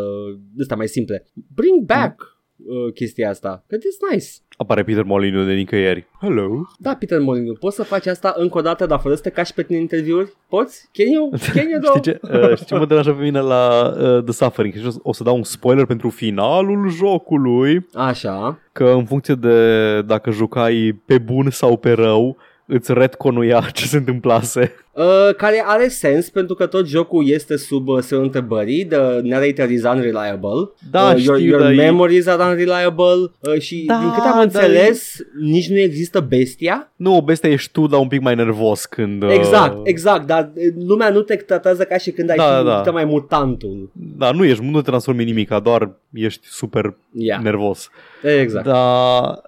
[0.55, 1.25] de astea mai simple?
[1.55, 4.27] Bring back uh, chestia asta, că it's nice.
[4.57, 6.05] Apare Peter Molyneux de nicăieri.
[6.21, 6.61] Hello.
[6.79, 9.53] Da, Peter Molyneux, poți să faci asta încă o dată, dar fără să te cași
[9.53, 10.33] pe tine în interviuri?
[10.49, 10.89] Poți?
[10.93, 11.29] Can you?
[11.53, 14.73] Can you Știi ce, uh, știi ce mă deranjează pe mine la uh, The Suffering?
[14.73, 18.59] Și o să- o să dau un spoiler pentru finalul jocului, Așa.
[18.71, 22.37] că în funcție de dacă jucai pe bun sau pe rău,
[22.67, 24.73] îți retconuia ce se întâmplase.
[24.91, 29.69] Uh, care are sens pentru că tot jocul este sub uh, semnul întrebării, the narrator
[29.69, 33.97] is unreliable, Da, uh, your, știu, your dar e- memories are unreliable uh, și Da,
[33.99, 36.91] din câte am dar înțeles, nici nu există bestia.
[36.95, 39.23] Nu, bestia ești tu, dar un pic mai nervos când...
[39.23, 42.63] uh, Exact, exact, dar uh, lumea nu te tratează ca și când ai Da, fi
[42.65, 42.81] da.
[42.85, 42.91] da.
[42.91, 43.91] mai mutantul.
[44.17, 47.89] Da, nu ești, nu te transformi în nimic, doar ești super Yeah, nervos.
[48.39, 48.65] exact.
[48.65, 49.41] Dar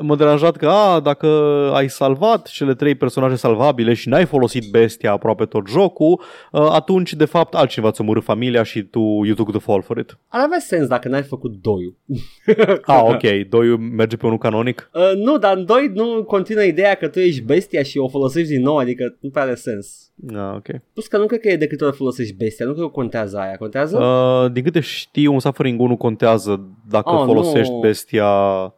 [0.00, 1.26] m-a deranjat că, a, dacă
[1.74, 6.20] ai salvat cele trei personaje salvabile și n-ai folosit bestia aproape tot jocul,
[6.52, 9.98] uh, atunci, de fapt, altcineva ți-a omorât familia și tu you took the fall for
[9.98, 10.18] it.
[10.28, 11.94] Ar avea sens dacă n-ai făcut doiul.
[12.86, 14.90] Ah, ok, doiul merge pe unul canonic?
[14.94, 18.52] Uh, nu, dar în 2 nu continuă ideea că tu ești bestia și o folosești
[18.52, 20.10] din nou, adică nu prea are sens.
[20.34, 20.66] Ah, ok.
[20.92, 23.38] Plus că nu cred că e de câte ori folosești bestia, nu cred că contează
[23.38, 23.98] aia, contează?
[23.98, 27.78] Uh, din câte știu, un Suffering 1 contează dacă Oh, folosești nu.
[27.78, 28.24] bestia...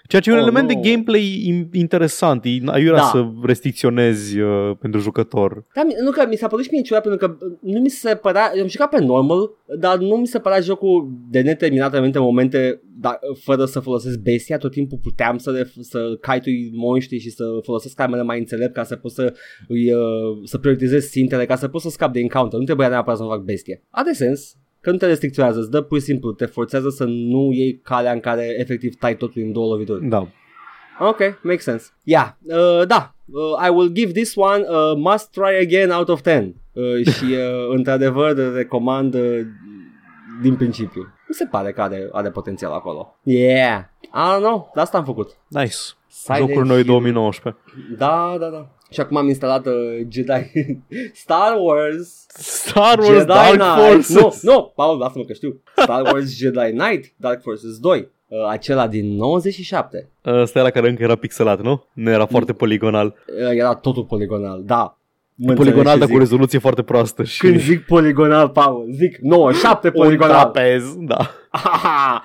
[0.07, 0.75] Ceea ce e un Oh, element nu.
[0.75, 2.45] de gameplay in- interesant.
[2.45, 3.05] E aiurea Da.
[3.13, 5.65] să restricționezi uh, pentru jucător.
[5.75, 7.89] Da, mi- nu că mi s-a părut și mie ciudat pentru că uh, nu mi
[7.89, 11.91] se părea, eu am jucat pe normal, dar nu mi se părea jocul de neterminat
[11.91, 16.71] în anumite momente da, fără să folosesc bestia, tot timpul puteam să, le, să caitui
[16.75, 19.35] monștri și să folosesc armele mai înțelept ca să pot să,
[19.69, 20.01] îi, uh,
[20.45, 23.41] să prioritizez țintele, ca să pot să scap de encounter, nu trebuia neapărat să fac
[23.43, 23.83] bestie.
[23.91, 27.53] Are sens, că nu te restricționează, îți dă pur și simplu, te forțează să nu
[27.53, 30.09] iei calea în care efectiv tai totul în două lovituri.
[30.09, 30.29] Da.
[31.01, 31.87] Ok, makes sense.
[32.05, 36.23] Yeah, uh, da, uh, I will give this one a must try again out of
[36.23, 36.55] 10.
[36.73, 39.41] Uh, și uh, într-adevăr recomand uh,
[40.43, 41.01] din principiu.
[41.29, 43.19] Mi se pare că are, are potențial acolo.
[43.23, 45.37] Yeah, I don't know, de asta am făcut.
[45.49, 45.75] Nice.
[46.09, 46.87] Silent Jocuri noi Hill.
[46.87, 47.63] 2019.
[47.97, 48.69] Da, da, da.
[48.91, 49.73] Și acum am instalat uh,
[50.09, 50.51] Jedi
[51.25, 54.05] Star Wars Star Wars Jedi Dark Knight.
[54.05, 54.43] Forces.
[54.43, 55.63] Nu, nu, Paul, lasă-mă că știu.
[55.77, 58.09] Star Wars Jedi Knight Dark Forces 2.
[58.29, 60.09] Uh, acela din 97.
[60.25, 61.85] Ăsta era care încă era pixelat, nu?
[61.93, 63.07] Nu era foarte poligonal.
[63.27, 64.97] Uh, era totul poligonal, da.
[65.35, 66.19] mă Poligonal, înțelegi ce dar cu zic.
[66.19, 70.31] rezoluție foarte proastă și Când zic poligonal, Paul, zic 97 un poligonal.
[70.51, 71.17] trapez, da.
[71.51, 72.23] Ahaha.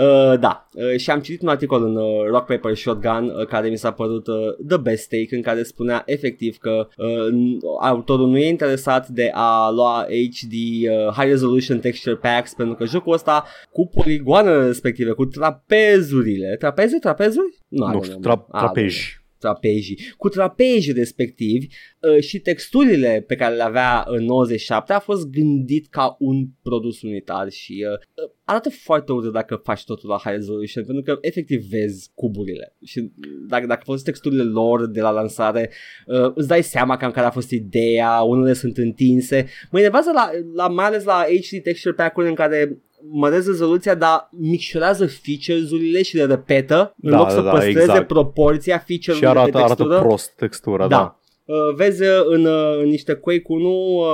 [0.00, 3.68] Uh, da, uh, și am citit un articol în uh, Rock Paper Shotgun uh, care
[3.68, 4.34] mi s-a părut uh,
[4.68, 9.30] the best take în care spunea efectiv că uh, n- autorul nu e interesat de
[9.34, 15.10] a lua HD uh, High Resolution Texture Packs pentru că jocul ăsta cu poligoanele respective,
[15.10, 17.56] cu trapezurile, trapeze, trapezuri?
[17.68, 19.20] Nu știu, tra- Ah, trapeji.
[19.38, 25.30] Trapejii, cu trapejii respectivi uh, și texturile pe care le avea în 97 a fost
[25.30, 30.16] gândit ca un produs unitar și uh, uh, arată foarte urât dacă faci totul la
[30.16, 32.76] high resolution pentru că efectiv vezi cuburile.
[32.84, 33.12] Și
[33.48, 35.70] dacă, dacă folosești texturile lor de la lansare
[36.06, 39.46] uh, îți dai seama cam care a fost ideea, unele sunt întinse.
[39.70, 42.82] Mă enervează la, la, mai ales la HD texture pack-uri în care
[43.12, 47.80] măresc rezoluția, dar micșorează features-urile și le repetă în Da, loc da, să da, păstreze
[47.80, 48.06] exact.
[48.06, 49.88] proporția Și feature-ului arată, de textură.
[49.94, 50.96] arată prost textura, da.
[50.96, 51.20] Da.
[51.50, 54.06] Uh, vezi uh, în, uh, în niște Quake 1 uh,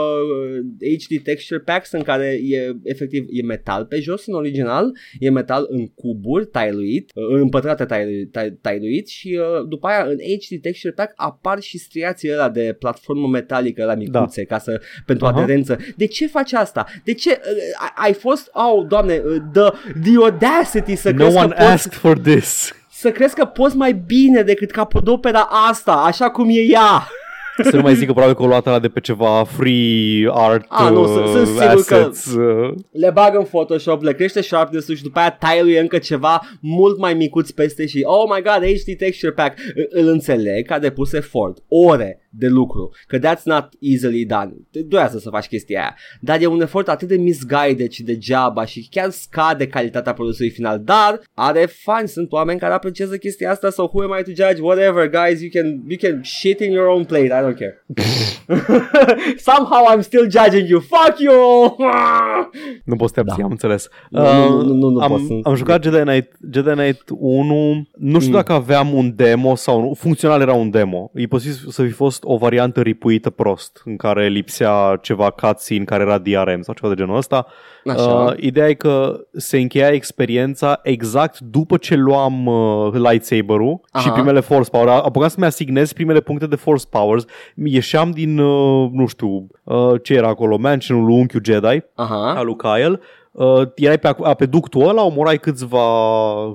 [0.80, 5.66] HD texture packs în care e efectiv e metal pe jos în original, e metal
[5.68, 10.60] în cuburi tiluit, uh, în pătrate tiluit, ti- tiluit și uh, după aia în HD
[10.62, 15.36] texture pack apar și striațiile ăla de platformă metalică la micuțe ca să pentru Aha.
[15.42, 15.76] aderență.
[15.96, 16.86] De ce faci asta?
[17.04, 17.36] De ce uh,
[17.80, 19.70] ai- ai fost, oh, doamne, uh, the,
[20.02, 22.72] the audacity să No crezi one că poți asked for this.
[22.90, 27.08] să crezi că poți mai bine decât capodopera asta, așa cum e ea.
[27.70, 30.66] Să nu mai zic că probabil că o luat ăla de pe ceva free art
[30.68, 32.34] Ah, nu, sunt- sunt uh, sigur că- assets.
[32.34, 36.98] uh, Le bag în Photoshop, le crește sharpness-ul și după aia tile încă ceva mult
[36.98, 39.58] mai micuț peste și oh my god, HD texture pack.
[39.58, 44.52] Î- Îl înțeleg că a depus efort, ore de lucru, că that's not easily done.
[44.70, 45.94] Durează să faci chestia aia.
[46.20, 50.80] Dar e un efort atât de misguided și degeaba și chiar scade calitatea produsului final.
[50.84, 54.62] Dar are fani, sunt oameni care apreciază chestia asta so who am I to judge?
[54.62, 57.84] Whatever, guys, you can, you can shit in your own plate, I don't care.
[59.36, 60.80] Somehow I'm still judging you.
[60.80, 61.76] Fuck you!
[62.84, 63.44] Nu poți să te abții, Da.
[63.44, 63.88] am înțeles.
[64.10, 67.88] Nu, nu, nu, nu, nu am, pot să- am jucat Jedi Knight, Jedi Knight 1,
[67.98, 68.36] nu știu Mm.
[68.36, 71.10] dacă aveam un demo sau nu, funcțional era un demo.
[71.14, 76.02] E posibil să fi fost o variantă ripuită prost, în care lipsea ceva cutscene care
[76.02, 77.46] era DRM sau ceva de genul ăsta.
[77.84, 78.02] Așa.
[78.02, 84.04] Uh, ideea e că se încheia experiența exact după ce luam uh, lightsaber-ul Aha.
[84.04, 84.88] și primele force power.
[84.88, 87.24] Apucam să-mi asignez primele puncte de force powers.
[87.64, 92.34] Ieșeam din, uh, nu știu, uh, ce era acolo, mansionul lui unchiul Jedi Aha.
[92.36, 93.00] al lui Kyle.
[93.36, 95.82] Uh, erai pe, ac- pe ductul ăla, omorai câțiva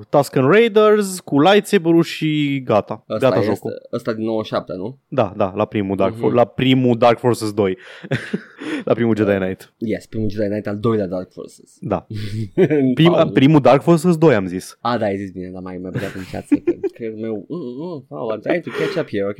[0.09, 3.03] Tusken Raiders cu lightsaber-ul și gata.
[3.09, 3.71] Ăsta gata este, jocul.
[3.93, 4.99] ăsta din 97, nu?
[5.07, 6.21] Da, da, la primul Dark, Mhm.
[6.21, 7.77] For- la primul Dark Forces 2.
[8.85, 9.73] la primul Jedi Knight.
[9.77, 11.77] Yes, primul Jedi Knight, al doilea Dark Forces.
[11.79, 12.07] Da.
[12.93, 13.29] Prim, Paul.
[13.31, 14.77] primul Dark Forces 2 am zis.
[14.81, 16.55] Ah, da, ai zis bine, dar mai mai băgat în chat să
[16.93, 17.45] creierul meu.
[17.47, 19.37] Uh, uh, Paul, I'm trying to catch up here, ok?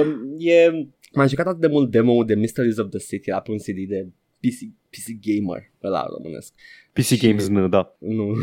[0.00, 0.88] Um, e...
[1.14, 3.88] M-am jucat atât de mult demo de Mysteries of the City la pe un CD
[3.88, 4.08] de
[4.40, 4.58] PC,
[4.90, 6.52] PC Gamer, ăla românesc.
[6.92, 7.96] PC Și- Games N, da.
[7.98, 8.34] Nu.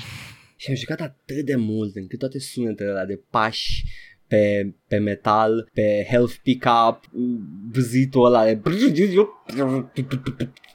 [0.56, 3.84] și am jucat atât de mult încât toate sunetele alea de pași
[4.28, 7.00] pe, pe metal, pe health pickup,
[7.72, 8.60] vâzitul ăla de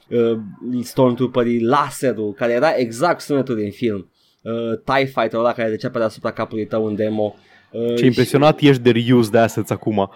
[0.08, 0.38] uh,
[0.82, 4.10] Stormtrooperii, laserul, care era exact sunetul din film.
[4.42, 7.34] Uh, TIE Fighter ăla care decea pe deasupra capului tău în demo.
[7.72, 10.10] Uh, Ce impresionat ești de reused assets acum.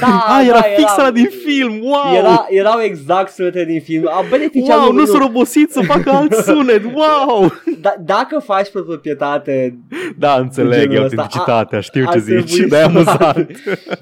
[0.00, 2.16] Da, ah, era da, fix era- ăla din film, wow!
[2.18, 4.08] Era, erau exact sunetele din film.
[4.08, 7.52] Au beneficiat wow, nu nu- s-a robosit să facă alt sunet, wow!
[7.80, 9.78] da, dacă faci pe proprietate
[10.18, 11.16] Da, înțeleg, genul e ăsta.
[11.20, 13.50] autenticitatea, știu ar ce zici, trebui dar e să- amuzant.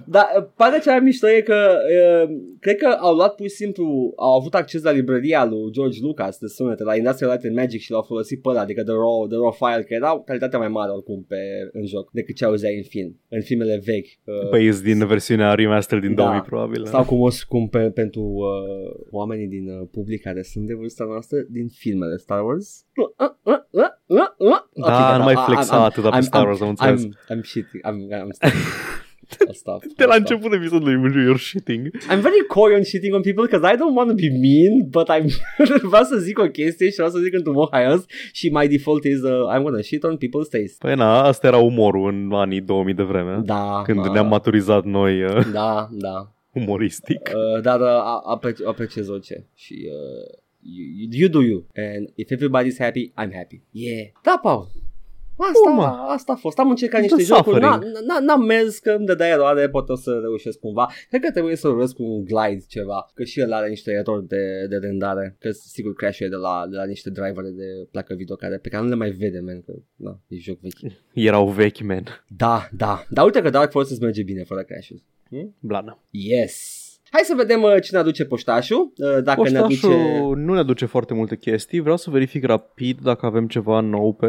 [0.05, 1.76] Dar uh, partea cea mai mișto e că
[2.24, 5.99] uh, cred că au luat pur și simplu, au avut acces la librăria lui George
[6.03, 8.93] Lucas de sunete, la Industrial Light and Magic și l-au folosit pe ăla, adică the
[8.93, 11.37] raw, the raw file, că erau calitatea mai mare oricum pe,
[11.72, 14.07] în joc decât ce auzeai în film, în filmele vechi.
[14.24, 16.22] Uh, Păi e din versiunea remaster din Da.
[16.22, 16.86] 2000, probabil.
[16.86, 21.04] sau cum o cum pe, pentru uh, oamenii din uh, public care sunt de vârsta
[21.04, 22.84] noastră din filmele Star Wars.
[22.96, 24.60] Uh, uh, uh, uh, uh, uh.
[24.74, 25.16] Da, Ok, gata.
[25.16, 27.04] nu mai I- flexa I'm- atâta pe I'm- Star I'm- Wars, am înțeles.
[27.04, 27.82] I'm, I'm shitting.
[27.88, 28.30] I'm, I'm
[29.31, 29.49] stop.
[29.49, 29.83] I'll stop.
[29.97, 30.31] De la I'll stop.
[30.31, 30.95] început episodului
[31.35, 31.87] you're shitting.
[32.12, 35.07] I'm very coy on shitting on people because I don't want to be mean, but
[35.16, 35.26] I'm
[35.93, 39.05] vreau să zic o chestie și vreau să zic într-un mod haios și my default
[39.05, 40.74] is uh, I'm gonna shit on people's taste.
[40.78, 43.41] Păi na, asta era umorul în anii 2000 de vreme.
[43.45, 43.83] Da.
[43.85, 46.33] Când uh, ne-am maturizat noi uh, Da, da.
[46.53, 47.20] umoristic.
[47.35, 52.28] Uh, dar uh, a- apreci- apreciez orice și uh, you, you do you and if
[52.31, 53.62] everybody's happy, I'm happy.
[53.70, 54.07] Yeah.
[54.22, 54.68] Da, Paul.
[55.49, 56.05] Asta, Urmă.
[56.09, 56.59] asta a fost.
[56.59, 57.61] Am încercat niște The jocuri.
[57.61, 57.97] N-a, suffering.
[58.07, 60.91] n-a, n-am mers că îmi dădea eroare, poate o să reușesc cumva.
[61.09, 64.26] Cred că trebuie să urăsc cu un glide ceva, că și el are niște erori
[64.26, 68.36] de, de rendare, că sigur crash de la, de la niște drivere de placă video
[68.36, 70.93] care, pe care nu le mai vede, man, că na, e joc vechi.
[71.12, 72.05] Erau vechi, man.
[72.36, 73.05] Da, da.
[73.11, 74.99] Dar uite că Dark Forces merge bine fără crashes.
[75.28, 75.55] Hmm?
[75.61, 75.99] Blană.
[76.11, 76.80] Yes.
[77.11, 80.40] Hai să vedem uh, cine aduce poștașul, uh, dacă ne Poștașul aduce...
[80.40, 81.80] nu ne aduce foarte multe chestii.
[81.80, 84.26] Vreau să verific rapid dacă avem ceva nou pe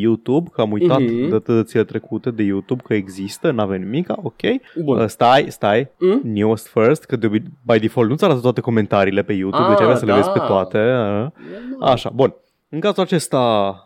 [0.00, 1.08] YouTube, că am uitat Mhm.
[1.26, 1.28] mm-hmm.
[1.28, 4.40] dătățile trecute de YouTube că există, n-avem nimic, ok.
[4.84, 4.98] Bun.
[4.98, 6.20] Uh, stai, stai, Mm?
[6.24, 9.80] newest first, că de, obi- by default nu-ți arată toate comentariile pe YouTube, Ah, deci
[9.84, 10.16] avea să le da.
[10.16, 10.78] vezi pe toate.
[10.78, 11.26] uh.
[11.80, 12.34] Așa, bun.
[12.68, 13.38] În cazul acesta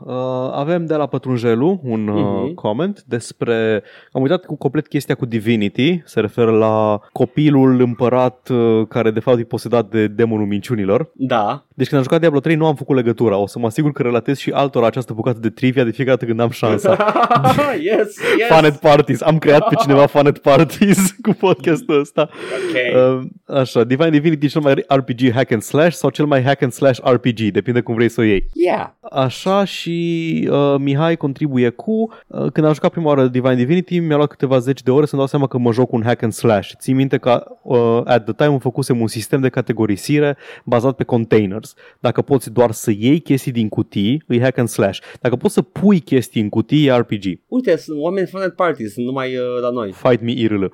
[0.05, 0.15] uh,
[0.53, 2.55] avem de la Pătrunjelu un uh, Mhm.
[2.55, 3.83] comment despre...
[4.13, 9.21] Am uitat cu complet chestia cu Divinity, se referă la copilul împărat uh, care de
[9.21, 11.11] fapt e posedat de demonul minciunilor.
[11.15, 11.65] Da.
[11.81, 13.37] Deci când am jucat Diablo 3 nu am făcut legătura.
[13.37, 16.29] O să mă asigur că relatez și altora această bucată de trivia de fiecare dată
[16.29, 16.97] când am șansa.
[17.91, 18.49] yes, yes.
[18.49, 19.21] Funet Parties.
[19.21, 22.29] Am creat pe cineva Funet Parties cu podcastul ăsta.
[22.31, 23.19] Ok.
[23.19, 26.63] Uh, așa, Divine Divinity e cel mai RPG hack and slash sau cel mai hack
[26.63, 28.47] and slash RPG, depinde cum vrei să o iei.
[28.53, 28.91] Yeah.
[29.11, 31.93] Așa și uh, Mihai contribuie cu
[32.27, 35.21] uh, Când am jucat prima oară Divine Divinity Mi-a luat câteva zeci de ore să-mi
[35.21, 38.33] dau seama că mă joc un hack and slash Țin minte că uh, at the
[38.33, 41.70] time îmi făcusem un sistem de categorisire Bazat pe containers
[42.01, 45.63] Dacă poți doar să iei chestii din cutii E hack and slash Dacă poți să
[45.63, 49.71] pui chestii în cutii E RPG Uite, sunt oameni fan party, sunt numai uh, la
[49.71, 49.93] noi.
[49.93, 50.71] Fight me IRL uh,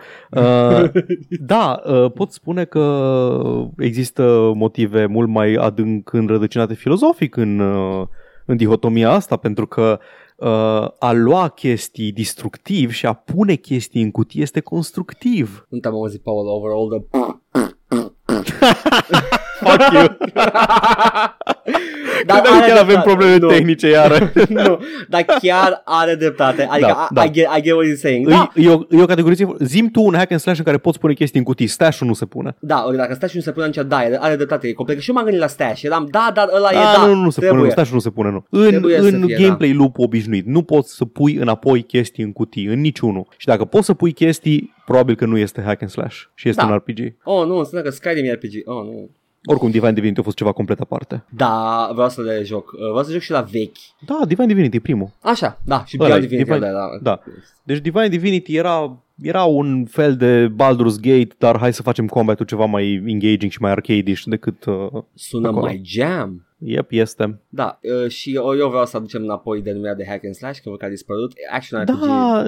[1.40, 2.84] Da, uh, pot spune că
[3.78, 8.07] există motive mult mai adânc înrădăcinate filozofic în, uh,
[8.47, 9.99] în dihotomia asta, pentru că
[10.36, 10.49] uh,
[10.99, 15.66] a lua chestii destructiv și a pune chestii în cutie este constructiv.
[15.68, 17.01] Nu te-am auzit, Paul, over all the...
[19.61, 20.07] Fuck you!
[22.26, 23.09] Dar Credeam că are chiar avem dreptate.
[23.09, 23.48] probleme Nu.
[23.48, 24.32] tehnice iară.
[24.48, 26.66] nu, dar chiar are dreptate.
[26.70, 27.24] Adică Da, I, da.
[27.24, 28.28] I, get, I get what you're saying.
[28.28, 29.46] Da, E, e, o, e o categorie.
[29.59, 31.66] Zim tu un hack and slash în care poți pune chestii în cutii.
[31.66, 32.57] Stash-ul nu se pune.
[32.61, 35.00] da, ori dacă stai și nu se pune nici da, are, are dreptate, e complet.
[35.00, 37.22] Și eu m-am gândit la stash, eram, da, dar ăla e, A, da, nu, nu,
[37.22, 37.50] nu se trebuie.
[37.61, 38.44] pune, nu, stash nu se pune, nu.
[38.50, 42.32] În, Trebuie să în fie, gameplay loop obișnuit, nu poți să pui înapoi chestii în
[42.32, 43.26] cutii, în niciunul.
[43.36, 46.62] Și dacă poți să pui chestii, probabil că nu este hack and slash și este
[46.62, 46.68] Da.
[46.68, 46.98] un RPG.
[47.24, 48.52] Oh, nu, înseamnă că Skyrim e RPG.
[48.64, 49.11] Oh, nu.
[49.47, 51.24] Oricum, Divine Divinity a fost ceva complet aparte.
[51.30, 52.72] Da, vreau să le joc.
[52.72, 53.76] Uh, Vreau să joc și la vechi.
[54.07, 55.11] Da, Divine Divinity, primul.
[55.22, 56.99] Așa, da, și Ăla Beyond e, Divinity, Divine- da, da.
[57.03, 57.20] da.
[57.62, 62.47] Deci Divine Divinity era, era un fel de Baldur's Gate, dar hai să facem combat-ul
[62.47, 64.64] ceva mai engaging și mai arcade-ish decât...
[64.64, 65.64] Uh, Sună Acolo.
[65.64, 66.45] mai jam.
[66.59, 67.40] Yep, este.
[67.48, 70.68] Da, uh, și eu, eu vreau să aducem înapoi denumirea de hack and slash, că
[70.68, 71.32] văd că a dispărut.
[71.50, 72.02] Action Da, RPG,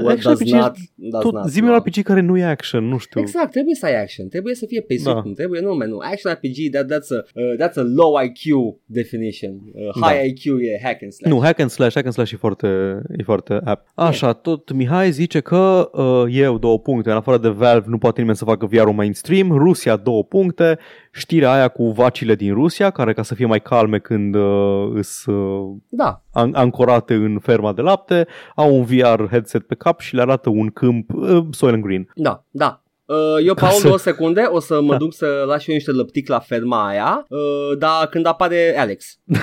[0.04, 1.78] what action does RPG not, does Tot not zi un know.
[1.78, 3.20] RPG care nu e action, nu știu.
[3.20, 5.12] Exact, trebuie să ai action, trebuie să fie pe Da.
[5.12, 5.22] da.
[5.34, 5.98] trebuie nu menu.
[6.00, 8.42] Action RPG, that, that's, a, uh, that's a low IQ
[8.84, 9.50] definition.
[9.74, 10.24] Uh, high Da.
[10.24, 11.32] IQ e hack and slash.
[11.34, 13.88] Nu, hack and slash, hack and slash e foarte, e foarte apt.
[13.94, 18.18] Așa, tot Mihai zice că uh, eu două puncte, în afară de Valve nu poate
[18.20, 20.78] nimeni să facă VR-ul mainstream, Rusia două puncte,
[21.12, 25.24] știrea aia cu vacile din Rusia, care ca să fie mai calme când uh, îs
[25.26, 30.14] uh, Da, an- ancorate în ferma de lapte, au un VR headset pe cap și
[30.14, 32.08] le arată un câmp uh, Soylent Green.
[32.14, 32.82] da, da.
[33.06, 34.96] Uh, eu, Ca Paul, să- două secunde, o să mă Da.
[34.96, 39.18] duc să las și eu niște lăptic la ferma aia, uh, dar când apare Alex.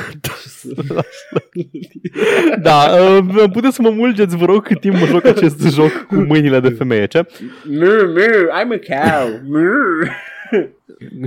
[2.61, 6.15] Da, uh, puteți să mă mulgeți, vă rog, cât timp mă joc acest joc cu
[6.15, 7.25] mâinile de femeie, ce?
[7.63, 9.39] Mur, mur, I'm a cow.
[9.47, 10.09] Mur.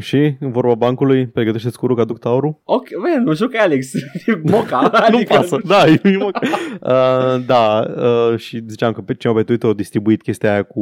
[0.00, 2.60] Și, în vorba bancului, pregătește-ți cu ruga duc taurul?
[2.64, 3.90] Ok, man, mă joc Alex.
[4.50, 4.80] Moca.
[5.10, 6.22] nu adică- pasă, da, e nimic.
[6.82, 10.80] uh, da, uh, și ziceam că pe cineva pe Twitter a distribuit chestia aia cu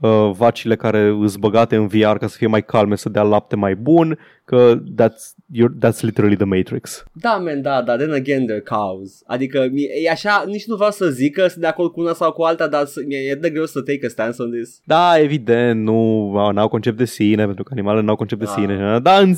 [0.00, 3.56] uh, vacile care îs băgate în VR ca să fie mai calme, să dea lapte
[3.56, 7.04] mai bun, că that's, you're, that's literally the Matrix.
[7.12, 9.22] Da, man, da, da, then again they're cows.
[9.26, 12.12] Adică mi- e așa, nici nu vreau să zic că sunt de acord cu una
[12.12, 14.80] sau cu alta, dar să- mi- e de greu să take a stance on this.
[14.84, 18.54] Da, evident, nu au concept de sine, pentru că animalele n-au concept de Ah.
[18.58, 18.98] sine.
[19.02, 19.34] Dar în,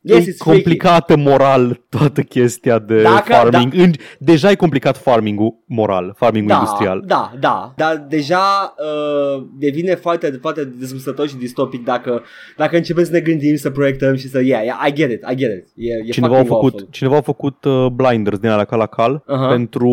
[0.00, 3.72] Yes, e it's complicată moral toată chestia de Dacă- farming.
[3.74, 7.02] În, deja e complicat farming-ul moral, farming-ul Da, industrial.
[7.06, 12.22] da, da, dar deja uh, devine foarte, foarte dezgustător și distopic dacă,
[12.56, 15.34] dacă începem să ne gândim, să proiectăm și să, yeah, yeah I get it, I
[15.34, 15.66] get it.
[15.76, 16.88] E, e Cineva a fucking făcut, awful.
[16.90, 19.46] cineva a făcut uh, blinders din alea ca la cal Aha.
[19.48, 19.90] pentru,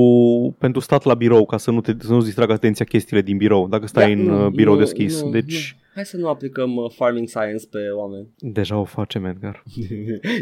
[0.59, 3.67] pentru stat la birou, ca să, nu te, să nu-ți distragă atenția chestiile din birou,
[3.67, 5.21] dacă stai Da, în nu, uh, birou nu, deschis.
[5.23, 8.27] nu, deci, Hai să nu aplicăm uh, farming science pe oameni.
[8.39, 9.62] deja o facem, Edgar.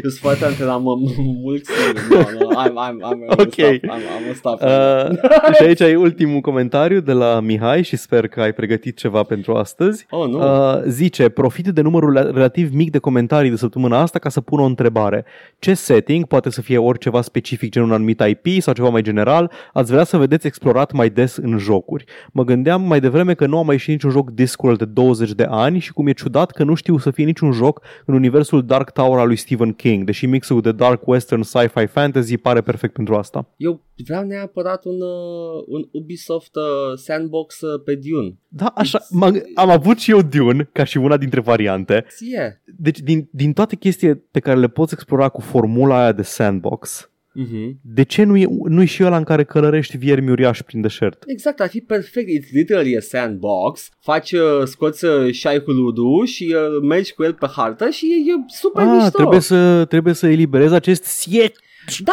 [0.02, 0.94] Eu sunt foarte antrenat mă
[1.42, 1.70] mulți.
[2.10, 3.52] No, no, I'm, I'm, I'm, I'm Ok.
[3.52, 4.60] stop, I'm, I'm stop.
[4.62, 9.22] Uh, și aici ai ultimul comentariu de la Mihai și sper că ai pregătit ceva
[9.22, 10.06] pentru astăzi.
[10.10, 10.38] oh, nu.
[10.38, 14.60] Uh, zice, profit de numărul relativ mic de comentarii de săptămâna asta ca să pun
[14.60, 15.24] o întrebare.
[15.58, 19.50] Ce setting, poate să fie oriceva specific gen un anumit IP sau ceva mai general,
[19.72, 22.04] ați vrea să vedeți explorat mai des în jocuri?
[22.32, 25.46] Mă gândeam mai devreme că nu a mai ieșit niciun joc Discworld de 20 de
[25.48, 28.90] ani și cum e ciudat că nu știu să fie niciun joc în universul Dark
[28.90, 32.92] Tower Tower al lui Stephen King, deși mixul de dark western sci-fi fantasy pare perfect
[32.94, 33.48] pentru asta.
[33.56, 36.62] Eu vreau neapărat un, uh, un Ubisoft uh,
[36.98, 38.36] sandbox uh, pe Dune.
[38.48, 42.04] Da, așa, m- am avut și eu Dune ca și una dintre variante.
[42.08, 42.62] Ție.
[42.78, 47.10] Deci din, din toate chestiile pe care le poți explora cu formula aia de sandbox,
[47.40, 47.70] Mm-hmm.
[47.82, 51.22] de ce nu e, nu e și ăla în care călărești viermi uriași prin deșert?
[51.26, 52.28] Exact, ar fi perfect.
[52.28, 53.88] It's literally a sandbox.
[54.00, 58.30] Faci, uh, scoți uh, șaicul Udu și uh, mergi cu el pe hartă și e,
[58.32, 59.10] e super Ah, mișto.
[59.16, 61.56] trebuie să, trebuie să eliberezi acest siet.
[62.04, 62.12] Da,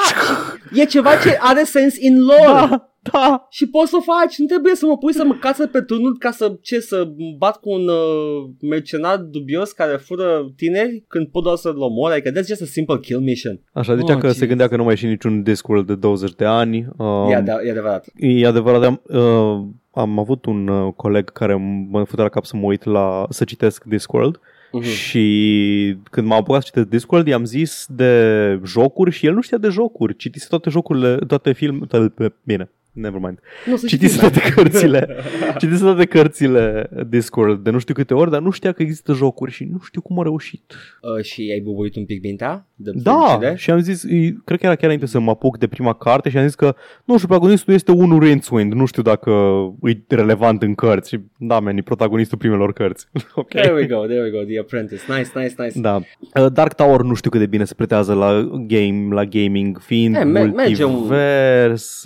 [0.73, 2.67] și e ceva ce are sens in lore.
[2.69, 3.47] Da, da.
[3.49, 6.17] Și poți să o faci, nu trebuie să mă pui să mă cață pe turnul
[6.17, 11.43] ca să, ce, să bat cu un uh, mercenar dubios care fură tineri când pot
[11.43, 13.59] doar să-l omor, adică that's just a simple kill mission.
[13.73, 14.39] Așa, zicea Oh, că Jesus.
[14.41, 16.87] se gândea că nu mai e și niciun Discworld de 20 de ani.
[16.97, 18.05] Um, E, ade- e adevărat.
[18.15, 21.55] E adevărat, am, uh, am avut un uh, coleg care
[21.89, 24.39] mă făcea la cap să mă uit la, să citesc Discworld
[24.71, 24.83] Mhm.
[24.83, 29.57] și când m-am apucat să citesc Discworld i-am zis de jocuri și el nu știa
[29.57, 32.71] de jocuri, citise toate jocurile, toate filme, toate, bine,
[33.01, 33.39] never mind.
[33.65, 35.07] Nu, să Citise știți, toate cărțile,
[35.59, 39.51] citise toate cărțile Discworld de nu știu câte ori, dar nu știa că există jocuri
[39.51, 40.73] și nu știu cum a reușit.
[41.17, 42.67] Uh, și ai bubuit un pic mintea?
[42.75, 43.55] De Da, fericire?
[43.57, 46.29] și am zis, e- cred că era chiar înainte să mă apuc de prima carte
[46.29, 46.75] și am zis că,
[47.05, 49.31] nu știu, protagonistul este unul Rincewind, nu știu dacă
[49.83, 51.09] e relevant în cărți.
[51.09, 53.07] Și da, man, e protagonistul primelor cărți.
[53.35, 53.47] ok.
[53.49, 55.01] There we go, there we go, The Apprentice.
[55.07, 55.79] Nice, nice, nice.
[55.79, 55.95] Da.
[56.41, 60.15] Uh, Dark Tower nu știu cât de bine se pretează la game, la gaming, fiind
[60.15, 62.03] Eh, me- merge un- multivers.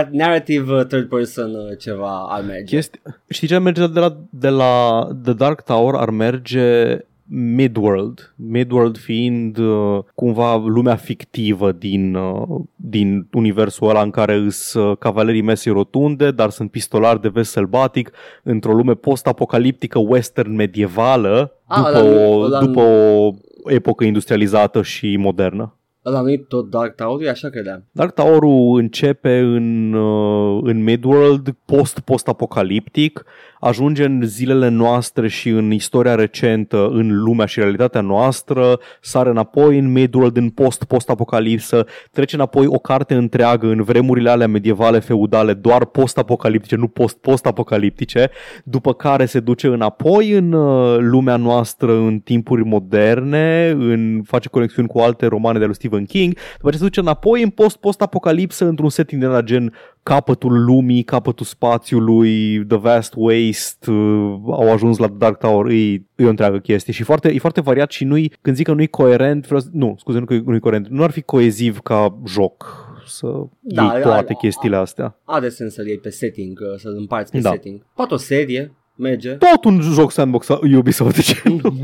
[0.00, 2.64] E- Na, dar narra- narrative uh, third person uh, ceva ar merge.
[2.76, 3.00] Chesti...
[3.28, 5.94] Știi ce ar merge de la, de la The Dark Tower?
[5.94, 6.98] Ar merge
[7.30, 8.32] Midworld.
[8.36, 14.96] Midworld fiind uh, cumva lumea fictivă din, uh, din universul ăla în care îs uh,
[14.98, 18.10] cavalerii mesei rotunde, dar sunt pistolari de vest sălbatic
[18.42, 23.30] într-o lume post-apocaliptică western medievală Ah, după, ăla nu- o, ăla după o
[23.66, 25.77] epocă industrializată și modernă.
[26.08, 27.84] Ăla nu tot Dark Tower, eu așa credeam.
[27.92, 33.24] Dark Tower-ul începe în, uh, în Midworld, post-post-apocaliptic,
[33.60, 39.78] ajunge în zilele noastre și în istoria recentă, în lumea și realitatea noastră, sare înapoi
[39.78, 45.84] în Midworld, în post-post-apocalipsă, trece înapoi o carte întreagă în vremurile alea medievale, feudale, doar
[45.84, 48.30] post-apocaliptice, nu post-post-apocaliptice,
[48.64, 54.88] după care se duce înapoi în uh, lumea noastră în timpuri moderne, în, face conexiuni
[54.88, 58.90] cu alte romane de lui Stephen King, după ce se duce înapoi în post-post-apocalipsă într-un
[58.90, 59.72] setting de la gen
[60.02, 66.24] capătul lumii, capătul spațiului, The Vast Waste, uh, au ajuns la Dark Tower, e, e
[66.24, 68.86] o întreagă chestie și foarte, e foarte variat și nu când zic că nu e
[68.86, 72.18] coerent, vreau să, nu, scuze, nu că nu e coerent, nu ar fi coeziv ca
[72.26, 73.26] joc să
[73.60, 75.18] Da, da, iei toate are- chestiile astea.
[75.24, 77.50] Are sens să-l iei pe setting, uh, să-l împarți pe Da.
[77.50, 77.86] setting.
[77.94, 79.32] Poate o serie, merge.
[79.34, 81.76] Tot un joc sandbox Ubisoft, de ce nu?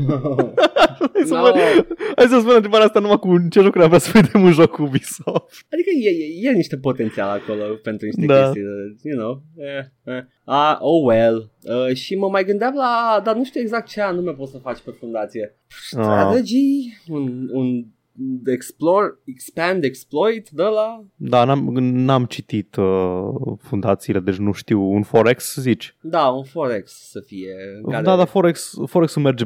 [1.13, 1.41] Hai să, No.
[1.41, 1.53] vă,
[2.15, 4.77] hai să spun întrebarea asta numai cu ce jocuri am vrea să vedem un joc
[4.77, 5.65] Ubisoft.
[5.71, 8.41] Adică e, e, e niște potențial acolo pentru niște Da.
[8.41, 9.41] chestii, uh, you know.
[9.57, 10.23] Eh, eh.
[10.43, 11.51] Ah, oh well.
[11.63, 14.79] Uh, și mă mai gândeam la, dar nu știu exact ce anume poți să faci
[14.79, 15.55] pe fundație.
[15.67, 16.65] Strategy,
[17.07, 17.85] un, un
[18.45, 21.03] explore, expand, exploit, de la...
[21.15, 23.29] Da, n-am, n-am citit uh,
[23.61, 24.81] fundațiile, deci nu știu.
[24.91, 25.95] Un Forex, zici?
[26.01, 27.53] Da, un Forex să fie.
[27.83, 28.03] în Care...
[28.03, 29.45] Da, dar Forex, Forex merge.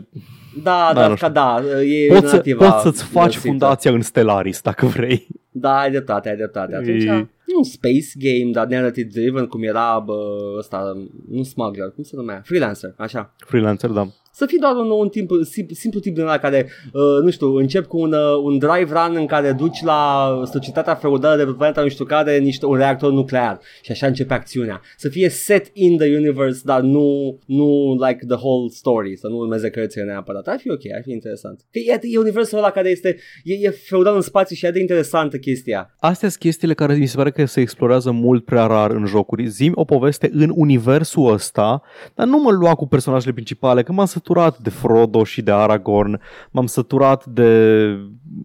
[0.63, 3.47] Da, Da, da, nu ca da, e Poți, să, nativa poți să-ți faci mirosită.
[3.47, 5.28] fundația în Stellaris, dacă vrei.
[5.51, 6.76] Da, ai dreptate, ai dreptate.
[6.76, 10.13] Atunci, E- e un space game, dar narrative driven, cum era bă,
[10.57, 10.93] ăsta,
[11.30, 12.41] nu smuggler, cum se numea?
[12.45, 13.36] Freelancer, așa.
[13.38, 14.07] Freelancer, da.
[14.39, 17.55] Să fii doar un, un timp, simplu, simplu tip din ăla care, uh, nu știu,
[17.55, 21.51] încep cu un, uh, un drive run în care duci la societatea feudală de pe
[21.51, 24.81] planeta nu știu care niște, un reactor nuclear și așa începe acțiunea.
[24.97, 29.37] Să fie set in the universe, dar nu, nu like the whole story, să nu
[29.37, 30.47] urmeze cărțile neapărat.
[30.47, 31.59] Ar fi ok, ar fi interesant.
[31.71, 34.79] Că e, e universul ăla care este, e, e feudal în spațiu și e de
[34.79, 35.95] interesantă chestia.
[35.99, 39.47] Astea sunt chestiile care mi se pare că se explorează mult prea rar în jocuri.
[39.47, 41.81] Zim o poveste în universul ăsta,
[42.15, 44.27] dar nu mă lua cu personajele principale, că m-am săturat
[44.61, 46.19] de Frodo și de Aragorn,
[46.51, 47.86] m-am săturat de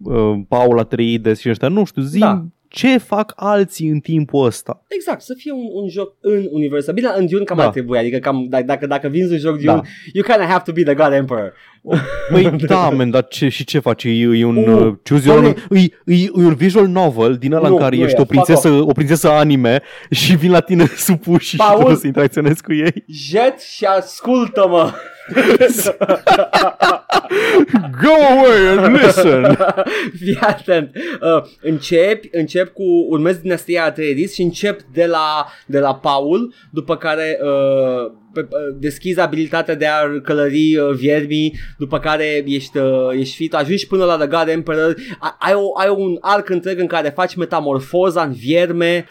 [0.03, 1.67] uh, Paul Atreides și ăștia.
[1.67, 2.45] Nu știu, zim Da.
[2.67, 4.83] ce fac alții în timpul ăsta.
[4.87, 6.93] Exact, să fie un, un joc în universul.
[6.93, 7.63] Bine, în Dune cam Da.
[7.63, 9.81] ar trebui, adică cam, d- dacă, dacă vinzi un joc Dune, Da.
[10.13, 11.53] you kind of have to be the God Emperor.
[12.31, 14.03] Măi, da, men, dar ce, și ce faci?
[14.03, 15.89] E, e un, Uh, uh, choose your own, doamne.
[16.05, 18.25] e, e, e un visual novel din ăla Nu, în care nu ești e, o
[18.25, 21.75] fuck prințesă, o prințesă anime și vin la tine supuși și Paul.
[21.75, 23.03] trebuie să interacționezi cu ei.
[23.07, 24.91] Jet și ascultă-mă!
[28.01, 29.57] Go away and listen!
[30.19, 30.91] Fii atent.
[31.21, 36.97] Uh, încep, încep cu, urmez dinastia Atreides și încep de la, de la Paul, după
[36.97, 43.09] care uh, pe, uh, deschizi abilitatea de a călări uh, viermii, după care ești, uh,
[43.11, 46.79] ești fit, ajungi până la The God Emperor, ai, ai, o, ai un arc întreg
[46.79, 49.07] în care faci metamorfoza în vierme.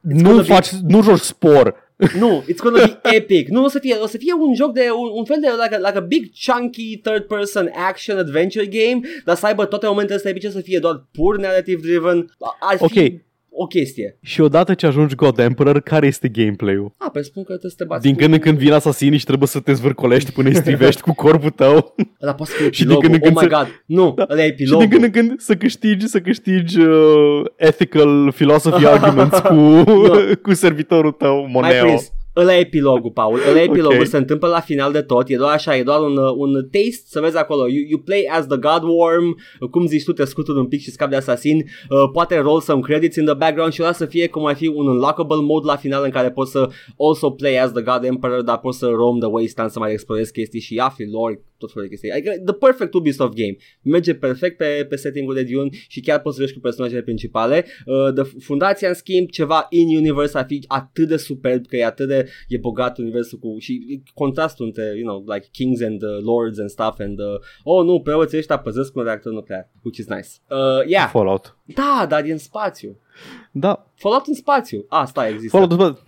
[0.00, 1.87] nu gonna be- faci, nu joci spor.
[2.18, 3.48] Nu, it's gonna be epic.
[3.48, 5.74] Nu o să fie, o să fie un joc de un, un fel de like
[5.74, 10.14] a, like a big chunky third person action adventure game, dar să aibă toate momentele
[10.16, 12.36] astea epice să fie doar pur narrative driven.
[12.60, 13.20] Ar fi Ok.
[13.60, 14.18] O chestie.
[14.22, 16.92] Și odată ce ajungi God Emperor, care este gameplay-ul?
[16.96, 19.24] A, presupun că trebuie să te bați Din cu- când în când vin asasinii și
[19.24, 21.94] trebuie să te zvârcolești până îi strivești cu corpul tău.
[22.22, 23.08] Ăla poate să fie Și din epilogul.
[23.10, 23.82] când în oh când my se- god.
[23.98, 24.26] Nu, Da.
[24.30, 24.86] ăla e Și epilogul.
[24.86, 29.84] din când în când să câștigi, să câștigi uh, ethical philosophy arguments cu,
[30.44, 31.84] cu servitorul tău, Mai Moneo.
[31.84, 32.12] prins.
[32.40, 33.40] Ăla e epilogul, Paul.
[33.50, 34.06] Ăla e epilogul, Ok.
[34.06, 35.28] se întâmplă la final de tot.
[35.28, 37.68] E doar așa, e doar un, uh, un taste, să vezi acolo.
[37.68, 39.36] You, you play as the God Worm,
[39.70, 41.56] cum zici tu, te scuturi un pic și scapi de asasin.
[41.56, 44.66] Uh, poate roll some credits in the background și ăla să fie cum ar fi
[44.66, 46.68] un unlockable mode la final în care poți să
[46.98, 50.32] also play as the God Emperor, dar poți să roam the wasteland să mai explorezi
[50.32, 52.10] chestii și afli lore, tot felul de chestii.
[52.10, 53.56] Adică the perfect Ubisoft game.
[53.82, 57.64] Merge perfect pe, pe setting-ul de Dune și chiar poți să joci cu personajele principale.
[57.86, 62.08] Uh, the fundația, în schimb, ceva in-universe ar fi atât de superb că e atât
[62.08, 66.58] de e bogat universul cu și contrastul între, you know, like kings and uh, lords
[66.58, 67.26] and stuff and uh,
[67.62, 70.28] oh nu, preoții ăștia păzesc un reactor nuclear, which is nice.
[70.50, 71.56] Uh, yeah, Fallout.
[71.64, 72.96] da, dar e în spațiu.
[73.52, 74.84] Da, Fallout în spațiu.
[74.88, 75.56] Asta există.
[75.58, 75.94] Fallout, bă.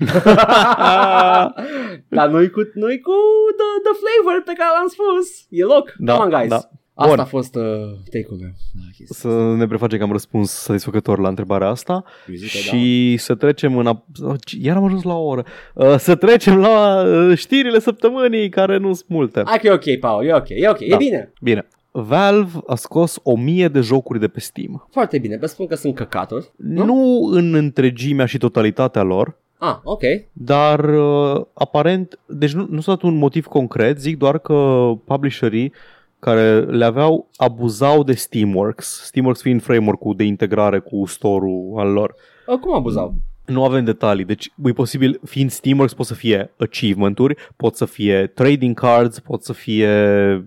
[2.16, 3.12] dar nu-i cu, nu-i cu
[3.61, 5.47] the, the flavor pe care l-am spus.
[5.49, 5.95] E loc.
[5.99, 6.49] Da, Come on, guys.
[6.49, 6.71] da.
[7.01, 7.19] Asta Bun.
[7.25, 7.63] a fost uh,
[8.11, 8.51] take-ul meu.
[8.73, 13.35] Da, chestia să ne prefacem că am răspuns satisfăcător la întrebarea asta Vizită, și să
[13.35, 13.87] trecem în...
[13.97, 15.45] ap- Iar am ajuns la o oră.
[15.75, 19.43] Uh, Să trecem la uh, știrile săptămânii, care nu sunt multe.
[19.43, 19.49] da.
[19.49, 20.85] Hai că e ok, Paul, e ok, e ok, Da.
[20.95, 21.33] e bine.
[21.43, 21.67] Bine.
[21.93, 24.87] Valve a scos o mie de jocuri de pe Steam.
[24.91, 26.51] Foarte bine, vă spun că sunt căcaturi.
[26.57, 26.85] Nu?
[26.85, 30.03] Nu în întregimea și totalitatea lor, Ah, ok.
[30.33, 35.73] dar uh, aparent, deci nu, nu s-a dat un motiv concret, zic doar că publisherii
[36.21, 42.14] care le aveau abuzau de Steamworks, Steamworks fiind framework-ul de integrare cu store-ul al lor.
[42.47, 43.14] Uh, cum abuzau?
[43.47, 48.27] Nu avem detalii, deci e posibil, fiind Steamworks, pot să fie achievement-uri, pot să fie
[48.27, 49.89] trading cards, pot să fie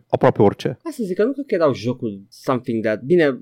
[0.09, 0.78] aproape orice.
[0.84, 3.01] Hai să zic că nu cred că erau jocuri something that...
[3.01, 3.39] Bine,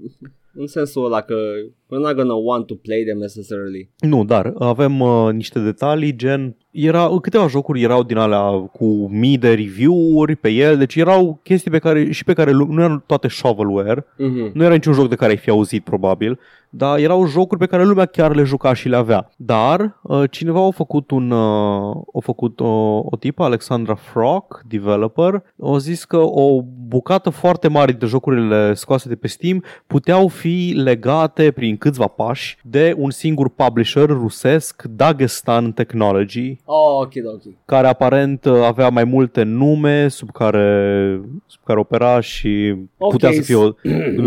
[0.54, 3.90] în sensul ăla că we're not gonna want to play them necessarily.
[4.00, 9.38] Nu, dar avem uh, niște detalii, gen, era, câteva jocuri erau din alea cu mii
[9.38, 13.04] de review-uri pe el, deci erau chestii pe care, și pe care lu- nu erau
[13.06, 14.52] toate shovelware, Mm-hmm.
[14.54, 16.40] nu era niciun joc de care ai fi auzit probabil,
[16.74, 19.30] dar erau jocuri pe care lumea chiar le juca și le avea.
[19.38, 22.68] Dar uh, cineva a făcut un uh, a făcut o,
[23.06, 29.10] o tipă, Alexandra Frock, developer, a zis că o bucată foarte mare de jocurile scoase
[29.10, 35.72] de pe Steam puteau fi legate prin câțiva pași de un singur publisher rusesc, Dagestan
[35.72, 37.42] Technology, Oh, ok, ok.
[37.66, 43.32] care aparent uh, avea mai multe nume sub care, sub care opera și Ok, putea
[43.32, 43.70] să fie o...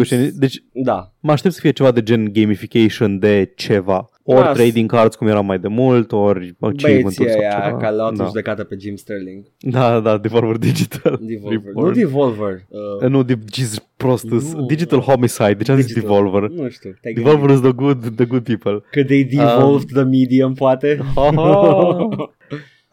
[0.05, 1.09] s- Deci Da.
[1.27, 4.09] Mă aștept să fie ceva de gen gamification de ceva.
[4.27, 7.77] Ori Da, trading cards cum era mai de mult, ori achievement-uri Băieții sau aia ceva.
[7.77, 8.25] care l-au da.
[8.25, 9.45] judecată pe Jim Sterling.
[9.59, 11.19] da, da, Devolver Digital.
[11.23, 11.61] Devolver.
[11.65, 11.87] Report.
[11.87, 12.53] Nu Devolver.
[12.69, 14.67] Uh, Eh, Nu, de, Jesus, prost, Nu.
[14.67, 16.03] Digital Homicide, deci am zis Digital.
[16.11, 16.49] Devolver.
[16.51, 16.95] Nu știu.
[17.01, 17.65] te-ai Devolver gândit.
[17.65, 18.83] is the good, the good people.
[18.91, 20.99] Că they devolved the medium, poate.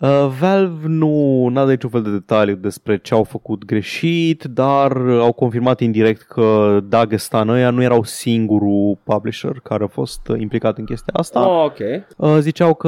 [0.01, 0.25] Ha-ha.
[0.25, 4.97] Uh, Valve nu a dat niciun fel de detaliu despre ce au făcut greșit, dar
[5.07, 10.77] au confirmat indirect că Dagestan ăia nu erau singurul publisher care a fost uh, implicat
[10.77, 11.49] în chestia asta.
[11.49, 11.77] Oh, ok.
[12.17, 12.87] Uh, Ziceau că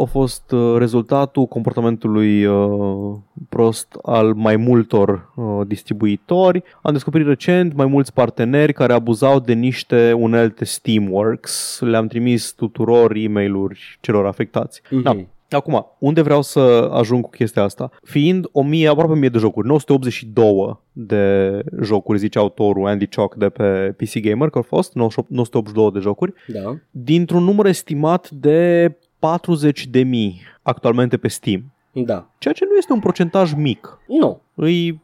[0.00, 3.16] a fost uh, rezultatul comportamentului uh,
[3.48, 6.62] prost al mai multor uh, distribuitori.
[6.82, 11.78] Am descoperit recent mai mulți parteneri care abuzau de niște unelte Steamworks.
[11.80, 13.54] Le-am trimis tuturor e mail
[14.00, 14.82] celor afectați.
[14.90, 15.02] Mhm.
[15.02, 15.16] Da.
[15.50, 17.90] Acum, unde vreau să ajung cu chestia asta?
[18.02, 23.94] Fiind 1000, aproape 1000 de jocuri, 982 de jocuri, zice autorul Andy Chalk de pe
[23.96, 26.76] PC Gamer, că au fost 982 de jocuri, Da.
[26.90, 31.72] dintr-un număr estimat de 40 de mii actualmente pe Steam.
[31.92, 32.30] Da.
[32.38, 33.98] Ceea ce nu este un procentaj mic.
[34.08, 34.40] Nu.
[34.54, 35.02] Îi,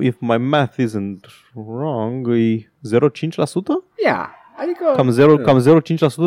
[0.00, 3.84] if my math isn't wrong, îi 0,5%?
[4.04, 4.28] Yeah.
[4.62, 4.84] Adică...
[4.96, 5.58] Cam, 0, cam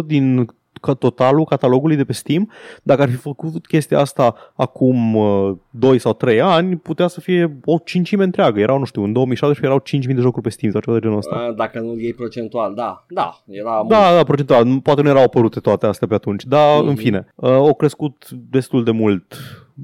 [0.02, 0.48] 0,5% din
[0.84, 2.52] ca totalul catalogului de pe Steam.
[2.84, 7.58] Dacă ar fi făcut chestia asta acum uh, 2 sau 3 ani, putea să fie
[7.66, 8.60] o cincime întreagă.
[8.60, 9.66] Erau, nu știu, în 2017
[9.96, 11.46] erau 5.000 de jocuri pe Steam sau ceva de genul ăsta.
[11.50, 13.90] Uh, Dacă nu iei procentual, da, da, era mult.
[13.90, 14.80] Da, da, procentual.
[14.80, 16.88] Poate nu erau apărute toate astea pe atunci, dar Mhm.
[16.88, 17.28] în fine.
[17.36, 19.36] Uh, au crescut destul de mult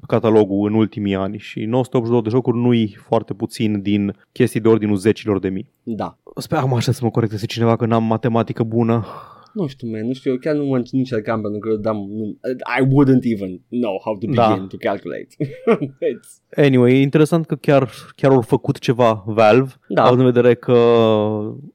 [0.08, 4.96] catalogul în ultimii ani și 982 de jocuri nu-i foarte puțin din chestii de ordinul
[4.96, 5.70] zecilor de mii.
[5.84, 6.18] Da.
[6.36, 9.06] Sper acum așa să mă corecteze cineva că n-am matematică bună.
[9.54, 12.38] Nu știu, man, nu știu, eu chiar nu mă nu încercam pentru că dam, nu,
[12.80, 14.66] I wouldn't even know how to begin Da.
[14.70, 15.28] to calculate.
[16.12, 20.04] It's, Anyway, e interesant că chiar, chiar au făcut ceva Valve, Da.
[20.04, 20.72] având în vedere că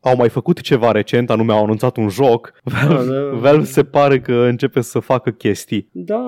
[0.00, 2.52] au mai făcut ceva recent, anume au anunțat un joc.
[2.62, 3.36] Valve, da.
[3.36, 5.88] Valve se pare că începe să facă chestii.
[5.92, 6.24] da,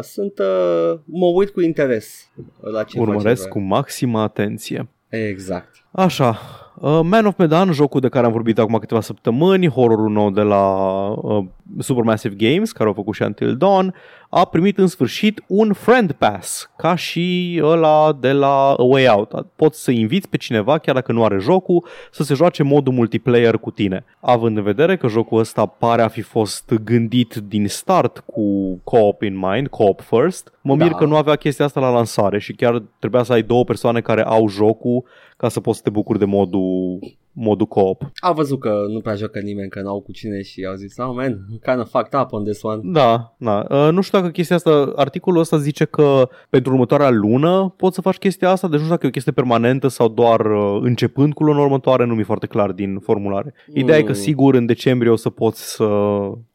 [0.00, 4.76] sunt, uh, mă uit cu interes la ce Urmăresc face cu maximă atenție.
[5.10, 5.26] Valve.
[5.28, 5.70] Exact.
[5.90, 6.38] Așa,
[6.74, 10.40] uh, Man of Medan, jocul de care am vorbit acum câteva săptămâni, horrorul nou de
[10.40, 10.64] la
[11.08, 11.44] uh,
[11.78, 13.94] Supermassive Games, care au făcut și Until Dawn,
[14.30, 19.46] a primit în sfârșit un Friend Pass, ca și ăla de la A Way Out.
[19.56, 23.56] Poți să inviți pe cineva, chiar dacă nu are jocul, să se joace modul multiplayer
[23.56, 24.04] cu tine.
[24.20, 29.22] Având în vedere că jocul ăsta pare a fi fost gândit din start cu co-op
[29.22, 30.96] in mind, co-op first, mă mir Da.
[30.96, 34.24] că nu avea chestia asta la lansare și chiar trebuia să ai două persoane care
[34.24, 35.04] au jocul
[35.42, 36.98] ca să poți să te bucuri de modul,
[37.32, 38.10] modul co-op.
[38.20, 41.12] Au văzut că nu prea joacă nimeni, că n-au cu cine și au zis, oh
[41.14, 42.80] man, kind of fucked up on this one.
[42.84, 43.66] Da, da.
[43.70, 48.00] Uh, nu știu dacă chestia asta, articolul ăsta zice că pentru următoarea lună poți să
[48.00, 51.32] faci chestia asta, deci nu știu dacă e o chestie permanentă sau doar uh, începând
[51.32, 53.54] cu luna următoare, nu mi-e foarte clar din formulare.
[53.74, 54.14] Ideea e că Mm.
[54.18, 55.84] sigur în decembrie o să poți să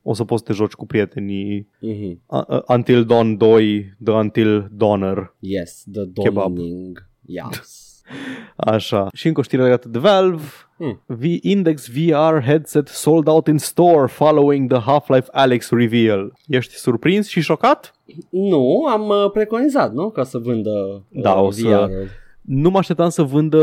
[0.02, 2.18] o să poți să te joci cu prietenii Mm-hmm.
[2.26, 5.34] uh, uh, Until Dawn 2, The Until Dawner.
[5.40, 6.56] Yes, the Kebab.
[6.56, 7.10] dawning.
[7.26, 7.86] Yes.
[8.56, 9.08] Așa.
[9.14, 10.44] Și încă o știre legată de Valve.
[10.78, 11.02] Hmm.
[11.06, 16.34] V Index VR headset sold out in store following the Half-Life Alex reveal.
[16.48, 17.94] Ești surprins și șocat?
[18.30, 20.10] Nu, am uh, preconizat, nu?
[20.10, 20.70] Ca să vândă
[21.10, 22.08] uh, Da, o să- VR-ul.
[22.42, 23.60] Nu mă așteptam să vândă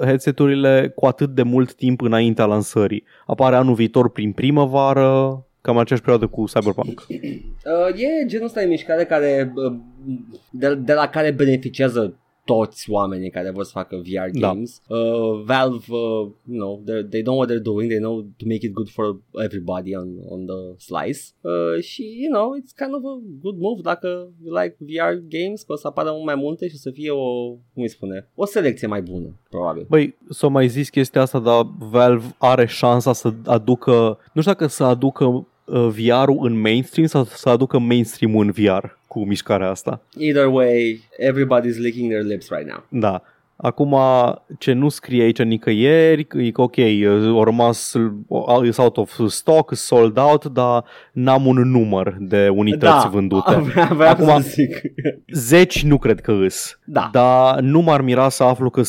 [0.00, 3.04] headseturile cu atât de mult timp înaintea lansării.
[3.26, 7.06] Apare anul viitor prin primăvară, cam aceeași perioadă cu Cyberpunk.
[7.64, 9.72] Uh, e genul ăsta de mișcare care, uh,
[10.50, 12.14] de, de la care beneficiază
[12.54, 14.46] toți oamenii care vor să facă VR Da.
[14.48, 14.82] games.
[14.88, 18.66] Uh, Valve, uh, you know, they're- they know what they're doing, they know to make
[18.66, 19.06] it good for
[19.44, 21.20] everybody on, on the slice.
[21.40, 24.08] Uh, și, you know, it's kind of a good move dacă
[24.44, 27.10] you like VR games, că o să apară mult mai multe și o să fie
[27.10, 29.86] o, cum îi spune, o selecție mai bună, probabil.
[29.88, 34.66] Băi, s-o mai zis chestia asta, dar Valve are șansa să aducă, nu știu dacă
[34.66, 35.42] să aducă uh,
[35.72, 40.00] VR-ul în mainstream sau să aducă mainstream-ul în VR cu mișcarea asta.
[40.18, 41.00] Either way,
[41.30, 42.84] everybody's licking their lips right now.
[43.00, 43.22] Da.
[43.62, 43.96] Acum,
[44.58, 46.78] ce nu scrie aici nicăieri, e că ok,
[47.28, 47.94] au rămas,
[48.64, 53.50] is out of stock, sold out, dar n-am un număr de unități vândute.
[53.74, 54.80] Da, vreau Acum- să zic.
[55.48, 57.08] Zeci nu cred că îs, Da.
[57.12, 58.82] dar nu m-ar mira să aflu că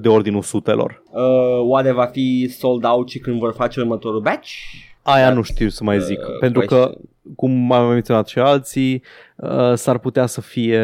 [0.00, 1.02] de ordinul sutelor.
[1.10, 1.20] Uh,
[1.68, 4.50] oare va fi sold out și când vor face următorul batch?
[5.08, 7.02] Aia That's, nu știu să mai zic, uh, pentru că, question.
[7.36, 9.02] cum am mai menționat și alții,
[9.36, 10.82] uh, s-ar putea să fie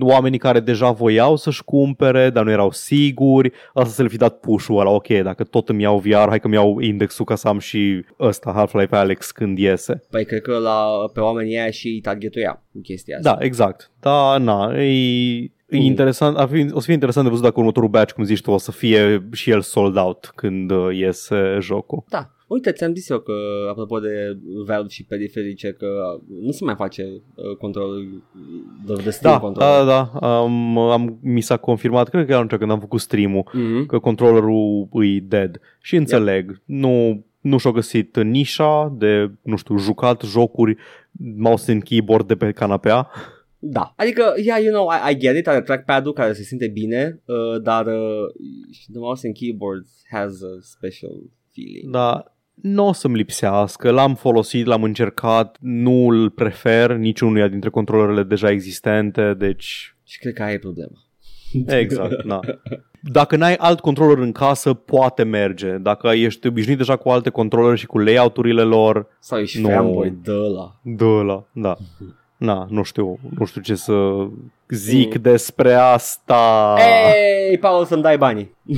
[0.00, 4.38] oamenii care deja voiau să-și cumpere, dar nu erau siguri, asta să le fi dat
[4.38, 7.48] push-ul ăla, ok, dacă tot îmi iau VR, hai că mi iau indexul ca să
[7.48, 10.02] am și ăsta, Half-Life Alex, când iese.
[10.10, 13.30] Păi cred că la, pe oamenii aia și targetuia cu chestia asta.
[13.38, 13.90] Da, exact.
[14.00, 15.80] Da, na, e, e Mm.
[15.80, 18.50] interesant, ar fi, o să fie interesant de văzut dacă următorul batch, cum zici tu,
[18.50, 22.04] o să fie și el sold out când uh, iese jocul.
[22.08, 22.28] Da.
[22.54, 23.32] Uite, ți-am zis eu că,
[23.70, 27.02] apropo de Valve și periferice, că nu se mai face
[27.34, 28.22] uh, controlul
[28.86, 29.64] de, de Steam Da, control.
[29.66, 33.44] da, da, am, am, mi s-a confirmat, cred că era atunci când am făcut stream-ul,
[33.48, 33.86] Mm-hmm.
[33.86, 35.60] că controllerul e dead.
[35.80, 40.76] Și înțeleg, nu, nu și-au găsit nișa de, nu știu, jucat jocuri
[41.36, 43.08] mouse and keyboard de pe canapea.
[43.58, 43.92] Da.
[43.96, 47.62] Adică, yeah, you know, I, I get it, are trackpad-ul care se simte bine, uh,
[47.62, 47.92] dar uh,
[48.90, 51.12] the mouse and keyboard has a special
[51.52, 51.90] feeling.
[51.90, 58.22] Dar nu o să-mi lipsească, l-am folosit, l-am încercat, nu îl prefer niciunuia dintre controlerele
[58.22, 60.98] deja existente, deci Și cred că aia e problema.
[61.66, 62.40] exact, da.
[63.00, 65.76] Dacă n-ai alt controller în casă, poate merge.
[65.76, 69.68] Dacă ești obișnuit deja cu alte controlere și cu layout-urile lor, Sau ești Nu.
[69.68, 70.80] fanboy de ăla.
[70.82, 71.76] dă la, da.
[72.36, 74.26] Na, nu știu, nu știu ce să
[74.68, 76.74] zic despre asta.
[77.50, 78.54] Ei, Paul, să-mi dai banii.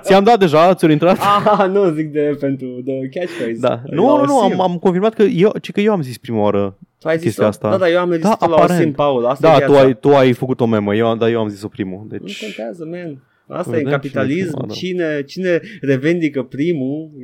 [0.00, 1.18] Ți-am dat deja, ți-au intrat?
[1.58, 3.58] ah, nu zic de pentru the catchphrase.
[3.60, 3.82] Da.
[3.86, 4.60] Eu Nu, nu, nu, ausim.
[4.60, 6.76] am, am confirmat că eu, ci că eu am zis prima oară.
[6.98, 7.70] Tu ai zis chestia asta.
[7.70, 8.80] Da, da, eu am zis Da, tu la aparent.
[8.80, 9.26] Osim, Paul.
[9.26, 9.86] Asta Da, e tu viața.
[9.86, 12.06] ai, tu ai făcut o memă, eu, dar eu am zis-o primul.
[12.10, 13.22] Nu Deci, contează, man.
[13.58, 14.56] Asta Vedem e capitalism.
[14.56, 14.74] cine- da.
[14.74, 17.10] Cine, cine revendică primul?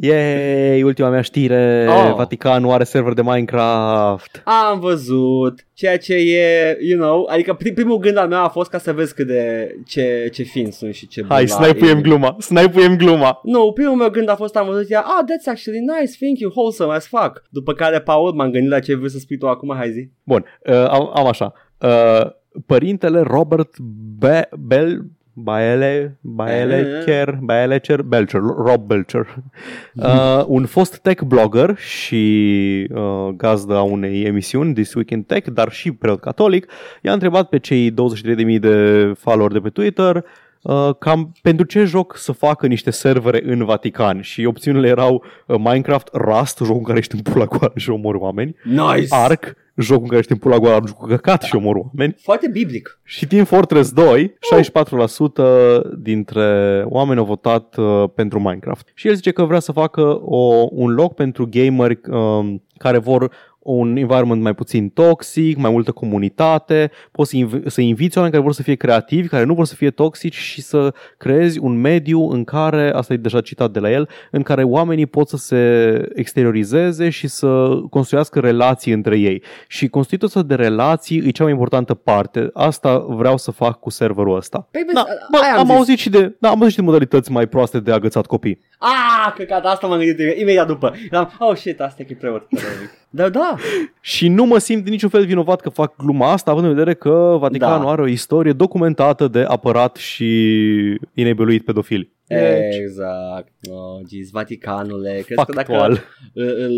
[0.00, 2.14] Yay, ultima mea știre, Oh.
[2.16, 4.42] Vaticanul are server de Minecraft.
[4.44, 8.70] Am văzut, ceea ce e, you know, adică prim- primul gând al meu a fost
[8.70, 11.96] ca să vezi cât de ce, ce fin sunt și ce Hai, bun la snipe-uiem
[11.96, 12.02] ei.
[12.02, 13.40] gluma, snipe-uiem gluma.
[13.42, 16.52] Nu, primul meu gând a fost am văzut ea, ah, that's actually nice, thank you,
[16.54, 17.42] wholesome as fuck.
[17.50, 20.08] După care, Paul, m-am gândit la ce vrei să spui tu acum, hai zi.
[20.22, 21.52] Bun, uh, am, am așa.
[21.80, 22.30] Uh,
[22.66, 23.70] părintele Robert
[24.18, 25.00] Be- Bel...
[25.42, 29.26] Baele, Baelecher, Baelecher, Belcher, Rob Belcher,
[29.94, 35.50] uh, un fost tech blogger și uh, gazdă a unei emisiuni, This Week in Tech,
[35.50, 36.66] dar și preot catolic,
[37.02, 37.94] i-a întrebat pe cei 23.000
[38.60, 40.24] de follower de pe Twitter
[40.62, 45.56] uh, cam pentru ce joc să facă niște servere în Vatican și opțiunile erau uh,
[45.58, 49.06] Minecraft, Rust, jocul în care ești în pula goală și omori oameni, Nice!
[49.14, 52.48] Ark, jocul în care ești în pula goală, arunci cu căcat și omori oameni, Foarte
[52.48, 53.00] biblic.
[53.04, 54.34] și Team Fortress 2,
[55.82, 58.88] 64% dintre oameni au votat uh, pentru Minecraft.
[58.94, 63.30] Și el zice că vrea să facă o, un loc pentru gameri um, care vor
[63.70, 68.44] un environment mai puțin toxic, mai multă comunitate, poți să, inv- să inviți oameni care
[68.46, 72.28] vor să fie creativi, care nu vor să fie toxici și să creezi un mediu
[72.30, 75.58] în care, asta e deja citat de la el, în care oamenii pot să se
[76.14, 79.42] exteriorizeze și să construiască relații între ei.
[79.68, 82.50] Și constituția de relații e cea mai importantă parte.
[82.52, 84.68] Asta vreau să fac cu serverul ăsta.
[84.70, 85.76] Păi, vezi, Da, a- bă, aia am am, zis.
[85.76, 88.60] auzit și de, da, am auzit și de modalități mai proaste de agățat copii.
[88.78, 90.94] Ah, căcat, asta m-am gândit imediat după.
[91.10, 92.48] Eram, oh shit, asta e că e
[93.10, 93.32] preot.
[93.32, 93.56] Dar da,
[94.00, 97.36] Și nu mă simt niciun fel vinovat că fac gluma asta, având în vedere că
[97.40, 97.90] Vaticanul Da.
[97.90, 100.26] are o istorie documentată de apărat și
[101.14, 102.16] inebuluit pedofili.
[102.26, 103.52] Deci, exact.
[103.70, 105.10] Oh, jeez, Vaticanule.
[105.10, 105.98] Crezi că dacă factual.
[106.32, 106.72] îl, îl,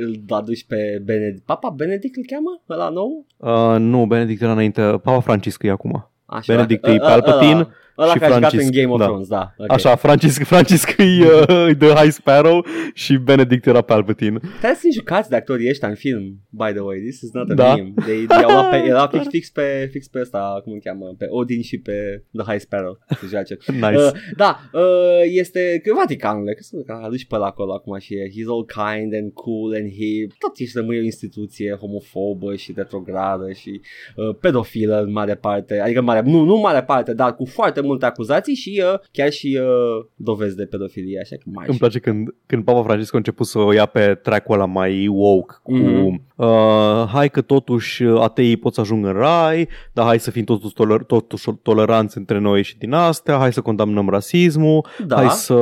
[0.00, 2.62] îl aduci pe Benedict, Papa Benedict îl cheamă?
[2.70, 3.26] Ăla nou?
[3.36, 6.10] Uh, nu, Benedict era înainte, Papa Francisc e acum.
[6.26, 8.98] Așa, Benedict ăla- e Palpatine ăla- Ăla și care a jucat în Francisc, Game of
[8.98, 9.04] da.
[9.04, 9.54] Thrones, da.
[9.56, 9.72] ok.
[9.72, 12.64] Așa, Francisc, Francisc e, uh, e The High Sparrow
[12.94, 14.38] și Benedict era Palpatine.
[14.38, 16.96] Trebuie să jucați de actorii ăștia în film, by the way.
[16.98, 17.74] This is not a Da.
[17.74, 17.92] meme.
[17.96, 21.14] They, they au luat pe, era fix, fix, pe, fix pe ăsta, cum îl cheamă,
[21.18, 23.56] pe Odin și pe The High Sparrow să joace.
[23.72, 23.96] Nice.
[23.96, 24.80] Uh, da, uh,
[25.24, 28.66] este că Vaticanule, că să că aduci pe la acolo acum și e, he's all
[28.66, 30.32] kind and cool and hip.
[30.38, 33.80] Tot ești rămâne o instituție homofobă și retrogradă și
[34.16, 37.44] uh, pedofilă în mare parte, adică în mare, nu, nu în mare parte, dar cu
[37.44, 41.78] foarte multe acuzații și uh, chiar și uh, dovezi de pedofilie, așa că mai Îmi
[41.78, 45.54] place când, când Papa Francisco a început să o ia pe track-ul ăla mai woke
[45.62, 46.22] cu Mhm.
[46.36, 50.44] uh, hai că totuși uh, ateii pot să ajungă în rai, dar hai să fim
[50.44, 55.16] totuși, toler- totuși toleranți între noi și din astea, hai să condamnăm rasismul, Da.
[55.16, 55.54] hai să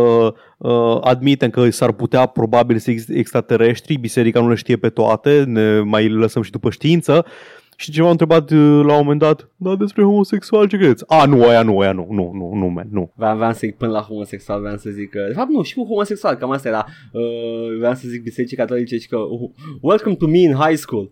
[0.59, 5.45] uh, admitem că s-ar putea probabil să existe extraterestri, biserica nu le știe pe toate,
[5.47, 7.25] ne mai lăsăm și după știință.
[7.81, 11.05] Și cineva a întrebat uh, la un moment dat, da, despre homosexual ce credeți?
[11.07, 13.13] A, nu, aia nu, aia nu, nu, nu, nu, man, nu.
[13.17, 15.75] Vreau, vreau să zic până la homosexual, vreau să zic că, de fapt nu, și
[15.75, 19.51] cu homosexual, cam asta era, uh, vreau să zic bisericii catolice și că, uh,
[19.81, 21.11] welcome to me in high school.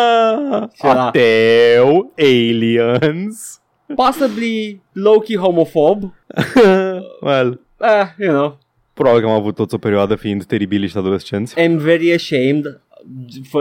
[0.82, 1.06] era?
[1.06, 3.60] Ateu, aliens.
[3.94, 6.02] Possibly low-key homophob,
[7.26, 8.58] well, eh, you know,
[8.94, 11.60] probabil că am avut toți o perioadă fiind teribili și adolescenți.
[11.60, 12.89] am very ashamed, fă,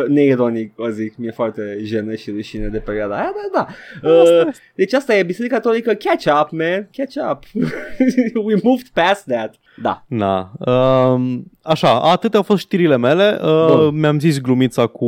[0.07, 3.65] neironic o zic, mi-e foarte jenă și rușine de perioada aia, dar
[4.01, 4.09] da.
[4.09, 7.43] Uh, deci asta e Biserica Catolică, catch up, man, catch up.
[8.45, 9.55] We moved past that.
[9.81, 10.05] Da.
[10.07, 10.51] Na.
[10.59, 13.39] Um, așa, atâtea au fost știrile mele.
[13.41, 13.99] Uh, Bun.
[13.99, 15.07] mi-am zis glumița cu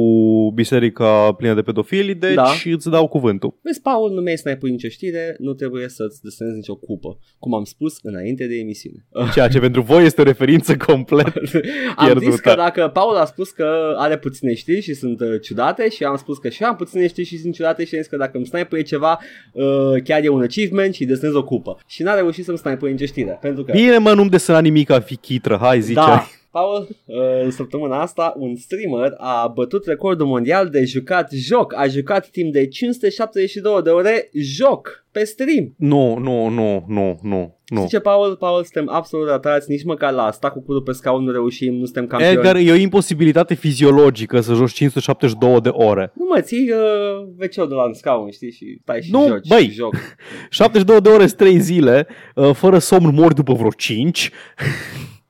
[0.56, 2.50] biserica plină de pedofili, deci Da.
[2.64, 3.54] îți dau cuvântul.
[3.62, 7.54] Vezi, Paul, nu mi-ai să pui nicio știre, nu trebuie să-ți desenezi nicio cupă, cum
[7.54, 9.06] am spus înainte de emisiune.
[9.34, 11.28] Ceea ce pentru voi este o referință complet.
[11.96, 12.30] am Pierdută.
[12.32, 16.04] zis că dacă Paul a spus că are puține știri și sunt uh, ciudate și
[16.04, 18.18] am spus că și eu am puține știri și sunt ciudate și am zis că
[18.18, 19.20] dacă îmi snipe ceva,
[19.54, 19.64] uh,
[20.04, 21.80] chiar e un achievement și desenez o cupă.
[21.88, 23.72] Și n-a reușit să-mi snipe nicio știre, pentru că...
[23.72, 25.58] Bine, mă, nu-mi desena nimic a fi chitră.
[25.62, 25.94] Hai, zice.
[25.94, 31.74] Da, Paul, uh, în săptămâna asta un streamer a bătut recordul mondial de jucat joc.
[31.78, 35.74] A jucat timp de 572 de ore joc pe stream.
[35.78, 37.82] Nu, nu, nu, nu, nu, nu.
[37.82, 41.32] Zice Paul, Paul, suntem absolut ratați, nici măcar la asta cu curul pe scaun nu
[41.32, 42.34] reușim, nu suntem campioni.
[42.36, 46.12] Edgar, e o imposibilitate fiziologică să joci 572 de ore.
[46.16, 49.48] Nu mă, ții uh, wc de la un scaun, știi, și stai și Nu, joci.
[49.48, 49.64] băi.
[49.64, 49.96] și joc.
[50.50, 54.32] 72 de ore, 3 zile, uh, fără somn mori după vreo 5.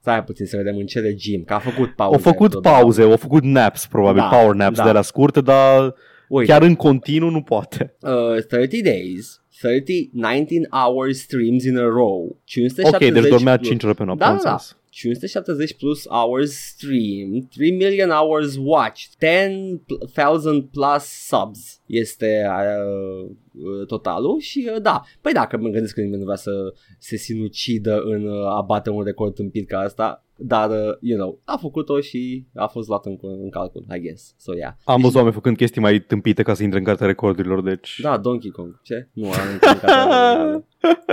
[0.01, 2.15] Stai puțin să vedem în ce regim, că a făcut pauze.
[2.15, 2.79] Au făcut totdeauna.
[2.81, 4.83] pauze, au făcut naps, probabil, Da, power naps da.
[4.85, 5.93] de la scurte, dar
[6.27, 7.95] Uite, chiar în continuu nu poate.
[8.01, 12.21] uh, 30 days, 30, 19 hours streams in a row.
[12.23, 14.57] Ok, 570 deci dormea plus- 5 ore pe noapte, Da, am da, da.
[14.91, 15.31] Înțeles.
[15.31, 24.39] 570 plus hours stream, 3 million hours watched, 10,000 plus subs este uh, uh, totalul
[24.39, 28.25] și uh, da, păi dacă mă gândesc că nimeni nu vrea să se sinucidă în
[28.27, 32.45] uh, a bate un record tâmpit ca asta, dar, uh, you know, a făcut-o și
[32.55, 34.35] a fost luat în, în calcul, I guess.
[34.37, 34.71] So, yeah.
[34.83, 37.99] Am văzut oameni făcând chestii mai tâmpite ca să intre în cartea recordurilor, deci...
[38.01, 38.79] Da, Donkey Kong.
[38.83, 39.07] Ce?
[39.13, 40.65] Nu, am încercat.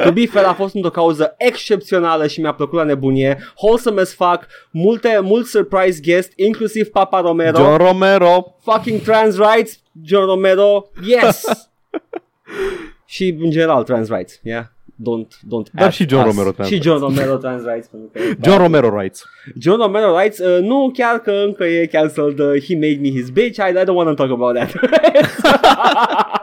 [0.04, 3.38] To be fair, a fost într-o cauză excepțională și mi-a plăcut la nebunie.
[3.62, 7.58] Wholesome as fuck, multe, mult surprise guest, inclusiv Papa Romero.
[7.58, 8.56] John Romero!
[8.60, 11.44] Fucking trans rights, John Romero, yes!
[13.06, 14.64] și în general trans rights, yeah?
[15.02, 16.34] Don't, don't Dar add și John us.
[16.34, 17.86] Romero trans Și John Romero trans rights.
[17.86, 19.24] pentru că- John Romero Rights.
[19.58, 23.28] John Romero rights, uh, nu chiar că încă e cancelled, uh, he made me his
[23.30, 24.72] bitch, I, I don't want to talk about that.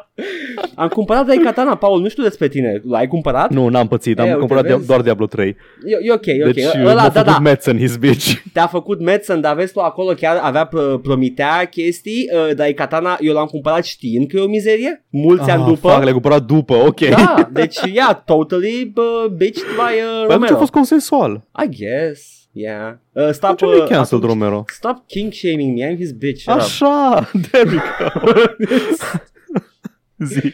[0.76, 3.50] Am cumpărat Daikatana, Paul, nu știu despre tine, l-ai cumpărat?
[3.52, 4.76] Nu, n-am pățit, E, am uite, cumpărat vezi?
[4.78, 5.48] dia- doar Diablo 3.
[5.48, 5.56] E,
[6.02, 6.54] e ok, e ok.
[6.54, 8.34] Deci Ăla, m-a da, făcut da, Madsen, his bitch.
[8.54, 13.34] te-a făcut Madsen, dar vezi tu acolo chiar avea pr- promitea chestii, uh, Daikatana eu
[13.34, 15.88] l-am cumpărat știind că e o mizerie, mulți ani Ah, după.
[15.88, 17.00] Fuck, le-ai cumpărat după, ok.
[17.00, 20.56] Da, deci, yeah, totally uh, bitched by uh, Păi atunci Romero.
[20.56, 21.44] a fost consensual.
[21.66, 22.22] I guess,
[22.52, 22.94] yeah.
[23.12, 24.64] Uh, stop, De ce nu e uh, cancelled atunci- Romero?
[24.68, 26.40] Stop king shaming me, I'm his bitch.
[26.40, 26.60] shut up.
[26.60, 28.32] Așa, there we go.
[30.26, 30.54] Zi.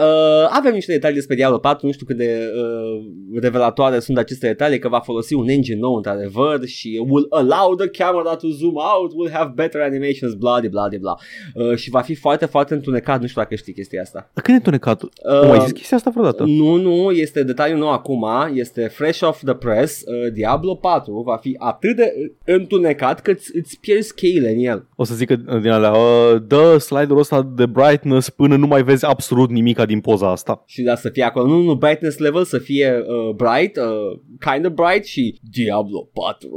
[0.00, 4.46] Uh, avem niște detalii despre Diablo 4, nu știu cât de uh, revelatoare sunt aceste
[4.46, 8.74] detalii, că va folosi un engine nou într-adevăr și will allow the camera to zoom
[8.74, 11.14] out, will have better animations, bla de bla de bla.
[11.54, 14.30] Uh, și va fi foarte, foarte întunecat, nu știu dacă știi chestia asta.
[14.34, 15.10] Când e întunecatul?
[15.24, 16.44] Uh, Nu ai zis chestia asta vreodată?
[16.46, 21.36] Nu, nu, este detaliu nou acum, este fresh off the press, uh, Diablo 4 va
[21.36, 22.12] fi atât de
[22.44, 24.86] întunecat că îți, îți pierzi cheile în el.
[24.96, 28.82] O să zic că din alea, uh, dă slide-ul ăsta de brightness până nu mai
[28.82, 30.62] vezi absolut nimica din poza asta.
[30.66, 34.20] Și da, să fie acolo, nu, nu, brightness level să fie uh, bright, uh,
[34.52, 36.48] kind of bright și Diablo 4.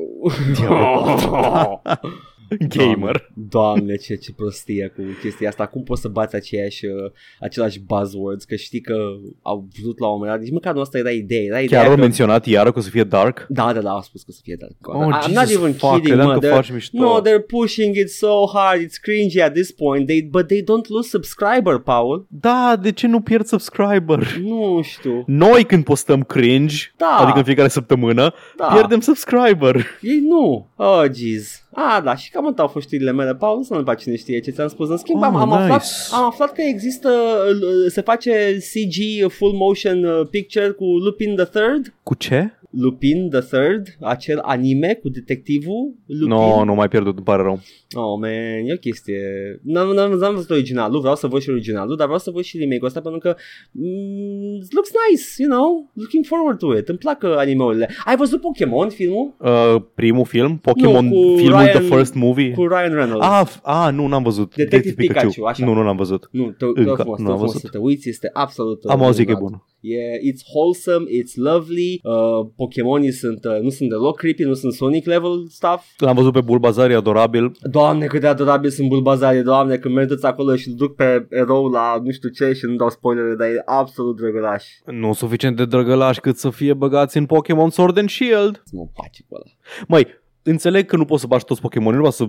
[0.56, 1.82] Diablo
[2.60, 3.30] Gamer.
[3.50, 5.66] Doamne, ce, ce prostie cu chestia asta.
[5.68, 6.92] Cum poți să bați aceeași, uh,
[7.40, 8.44] același buzzwords?
[8.44, 8.96] Că știi că
[9.42, 11.42] au vrut la un moment dat, nici măcar nu asta era ideea.
[11.42, 12.02] Era ideea Chiar au că...
[12.02, 13.46] menționat iară că o să fie dark?
[13.50, 14.74] Da, da, da, au spus că o să fie dark.
[14.82, 16.38] Oh, I'm Jesus not even fuck, kidding, credeam mă.
[16.40, 16.98] că They're- faci mișto.
[17.00, 18.82] No, they're pushing it so hard.
[18.82, 20.08] It's cringy at this point.
[20.08, 22.26] They, but they don't lose subscriber, Paul.
[22.30, 24.38] Da, de ce nu pierd subscriber?
[24.44, 25.24] Nu știu.
[25.28, 27.18] Noi când postăm cringe, Da.
[27.20, 28.66] adică în fiecare săptămână, Da.
[28.66, 29.86] pierdem subscriber.
[30.02, 30.68] Ei nu.
[30.76, 31.64] Oh, jeez.
[31.74, 33.36] Ah, da, și cam atât au fost știrile mele.
[33.36, 34.90] Paul, nu să nu cine știe ce ți-am spus.
[34.90, 35.62] În schimb, Oh, am, am, nice.
[35.62, 37.10] aflat, am aflat că există,
[37.50, 41.94] uh, se face CG full motion uh, picture cu Lupin the Third.
[42.04, 42.52] Cu ce?
[42.70, 46.28] Lupin the Third, acel anime cu detectivul Lupin.
[46.28, 47.60] No, nu mai pierdut, îmi pare rău.
[47.94, 49.20] Oh, man, e o chestie.
[49.64, 52.58] N-am, n-am, n-am văzut originalul, vreau să văd și originalul, dar vreau să văd și
[52.58, 53.36] remake-ul ăsta pentru că
[53.72, 56.90] mm, looks nice, you know, looking forward to it.
[56.90, 57.90] Îmi plac uh, anime-urile.
[58.06, 59.34] Ai văzut Pokémon, filmul?
[59.38, 62.52] Uh, primul film, Pokémon, Nu, cu filmul Ryan- The First Movie.
[62.52, 63.26] Cu Ryan Reynolds.
[63.26, 64.56] Ah, f- ah, nu, n-am văzut.
[64.56, 65.66] Detective Pikachu, așa.
[65.66, 66.28] Nu, nu l-am văzut.
[66.32, 67.62] Nu, te, te Încă rog frumos, te nu rog am frumos văzut.
[67.62, 69.52] să te uiți, este absolut uh, Am auzit că e minunat.
[69.60, 69.66] bun.
[69.82, 74.74] E, it's wholesome, it's lovely, uh, Pokémonii sunt, uh, nu sunt deloc creepy, nu sunt
[74.74, 75.84] Sonic level stuff.
[75.98, 77.52] L-am văzut pe Bulbasaur, e adorabil.
[77.62, 81.68] Doamne, cât de adorabil sunt bulbazarii, doamne, când mergeți acolo și îl duc pe erou
[81.68, 84.66] la nu știu ce și nu dau spoilere, dar e absolut drăgălaș.
[84.86, 88.62] Nu suficient de drăgălași cât să fie băgați în Pokémon Sword and Shield.
[88.66, 89.44] Să mă pace cu ăla.
[89.88, 90.08] Măi,
[90.44, 92.26] înțeleg că nu poți să bagi toți Pokémon, nu să,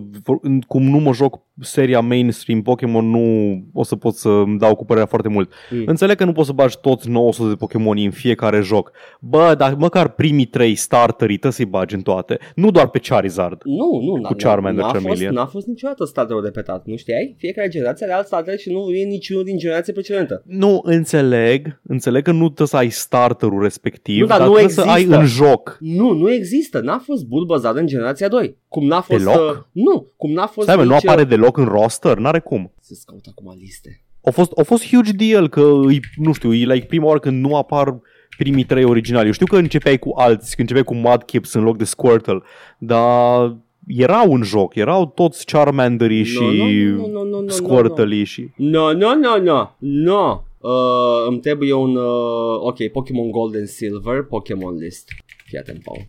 [0.67, 4.85] cum nu mă joc seria mainstream Pokémon, nu o să pot să îmi dau cu
[4.85, 5.53] părerea foarte mult.
[5.71, 5.83] Mm.
[5.87, 8.91] Înțeleg că nu poți să bagi toți 900 de Pokémon în fiecare joc.
[9.21, 12.39] Bă, dar măcar primii trei starterii trebuie să-i bagi în toate.
[12.55, 13.61] Nu doar pe Charizard.
[13.65, 15.35] Nu, nu, n-a, Cu Charmander, n-a, fost, Charmeleon.
[15.35, 17.35] n-a fost niciodată starterul repetat, nu știai?
[17.39, 20.43] Fiecare generație are alt starter și nu e niciunul din generația precedentă.
[20.47, 24.75] Nu, înțeleg, înțeleg că nu trebuie să ai starterul respectiv, Nu, dar dar nu trebuie
[24.75, 25.19] să ai există.
[25.19, 25.77] în joc.
[25.81, 28.57] Nu, nu există, n-a fost Bulbasaur în generația 2.
[28.68, 29.24] Cum n-a fost...
[29.24, 29.50] Deloc?
[29.50, 32.18] Uh, nu, cum n-a fost Stai, mă, nu nici, apare deloc în roster?
[32.18, 32.72] N-are cum.
[32.80, 34.03] Să caut acum liste.
[34.24, 37.44] A fost, a fost huge deal că, îi, nu știu, e like prima oară când
[37.44, 38.00] nu apar
[38.38, 39.26] primii trei originali.
[39.26, 42.42] Eu știu că începeai cu alți, când începeai cu Mudkips în loc de Squirtle,
[42.78, 47.48] dar erau în joc, erau toți Charmanderii și No, no, no, no, no, no, no,
[47.48, 48.48] Squirtle și...
[48.57, 50.42] No, no, no, no, no.
[50.59, 51.96] Uh, îmi trebuie un...
[51.96, 55.09] Uh, ok, Pokémon Gold and Silver, Pokémon List.
[55.46, 56.07] Fii atent, Paul.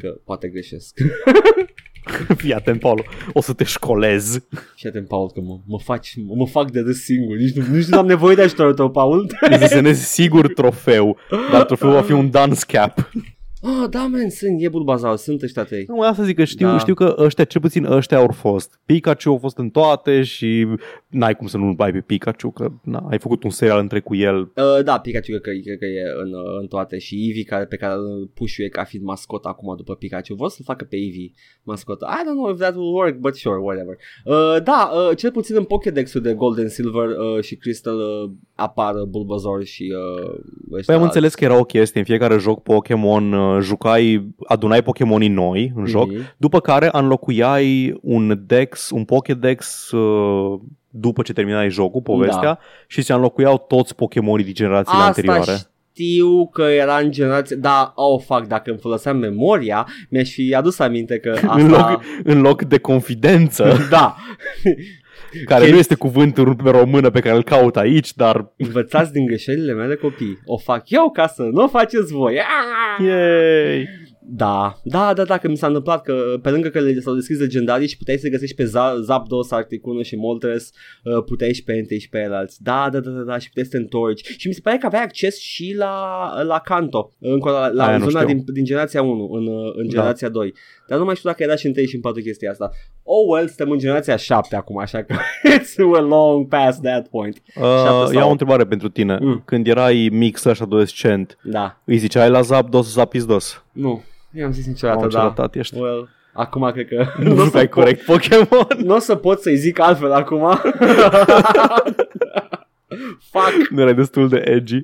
[0.00, 0.98] Că poate greșesc.
[2.36, 4.38] Fii atent, Paulo, o să te școlez.
[4.74, 7.36] Fii atent, Paul, că mă, mă, faci, mă, mă fac de râs singur.
[7.36, 9.30] Nici nu, nici nu am nevoie de ajutorul tău, Paul.
[9.40, 11.16] Îți desenezi sigur trofeu,
[11.50, 12.94] dar trofeul va fi un dance cap.
[13.68, 15.84] Ah, da, man, sunt, e Bulbasaur, sunt ăștia trei.
[15.88, 16.72] Nu, asta zic că știu, Da.
[16.72, 16.78] da.
[16.78, 18.80] știu că ăștia, cel puțin ăștia au fost.
[18.84, 20.66] Pikachu a fost în toate și
[21.08, 24.14] n-ai cum să nu-l bai pe Pikachu, că na, ai făcut un serial între cu
[24.14, 24.38] el.
[24.40, 27.64] Uh, da, Pikachu cred că, cred că e în, uh, în toate și Eevee care,
[27.64, 30.34] pe care îl pușuie ca fiind mascot acum după Pikachu.
[30.34, 31.30] Vor să facă pe Eevee
[31.62, 32.00] mascot.
[32.00, 33.96] I don't know if that will work, but sure, whatever.
[34.24, 38.30] Uh, da, uh, cel puțin în Pokédex-ul de Gold and Silver uh, și Crystal uh,
[38.56, 40.28] apar Bulbasaur și uh,
[40.72, 41.02] ăștia Păi am alți.
[41.02, 45.72] înțeles că era o chestie, în fiecare joc Pokémon uh, uh, jucai, adunai Pokémonii noi
[45.76, 46.34] în joc, Mhm.
[46.36, 52.58] după care înlocuiai un Dex, un Pokédex uh, după ce terminai jocul, povestea, Da.
[52.86, 55.52] și se înlocuiau toți Pokémonii din generațiile Asta anterioare.
[55.92, 60.78] știu că era în generație, da, oh, fac, dacă îmi foloseam memoria, mi-aș fi adus
[60.78, 61.54] aminte că asta...
[61.60, 64.16] În loc, în loc de confidență, Da,
[65.44, 69.26] care Chestii- nu este cuvântul pe română pe care îl caut aici, dar învățați din
[69.26, 70.38] greșelile mele copii.
[70.44, 72.38] O fac eu ca să nu o faceți voi.
[73.06, 73.86] yay!
[74.28, 77.38] Da, da, da, da, că mi s-a întâmplat că pe lângă că le- s-au deschis
[77.38, 80.70] legendarii și puteai să găsești pe Za- Zapdos, Articuno și Moltres,
[81.04, 82.62] uh, puteai și pe întâi și pe elalți.
[82.62, 84.24] Da, da, da, da, da, și puteai să te întorci.
[84.36, 87.96] Și mi se pare că aveai acces și la, la Kanto, încă la, la Aia
[87.98, 88.34] nu zona știu.
[88.34, 89.90] din, din generația 1, în, uh, în Da.
[89.92, 90.54] generația 2.
[90.88, 92.70] Dar nu mai știu dacă era și în 3 și în 4 chestia asta.
[93.02, 95.14] Oh, well, suntem în generația 7 acum, așa că
[95.58, 97.42] it's we're long past that point.
[97.46, 99.18] Șapte Uh, sau- iau o întrebare pentru tine.
[99.20, 99.42] Mm.
[99.44, 103.64] Când erai mic slash adolescent, Da, îi ziceai la Zapdos, Zapizdos?
[103.72, 104.02] nu,
[104.32, 105.22] eu am zis niciodată, Mamă, ce da.
[105.22, 105.78] ratat ești.
[105.78, 108.66] Well, acum cred că Nu o să jucai pot- corect Pokémon.
[108.84, 110.40] Nu o să pot să-i zic altfel acum.
[113.30, 113.68] Fuck.
[113.70, 114.82] Nu erai destul de edgy.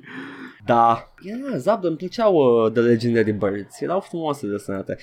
[0.65, 1.13] Da.
[1.23, 3.81] Era Zapdos, îmi plăceau uh, The Legendary Birds.
[3.81, 4.97] Erau frumoase de sănătate.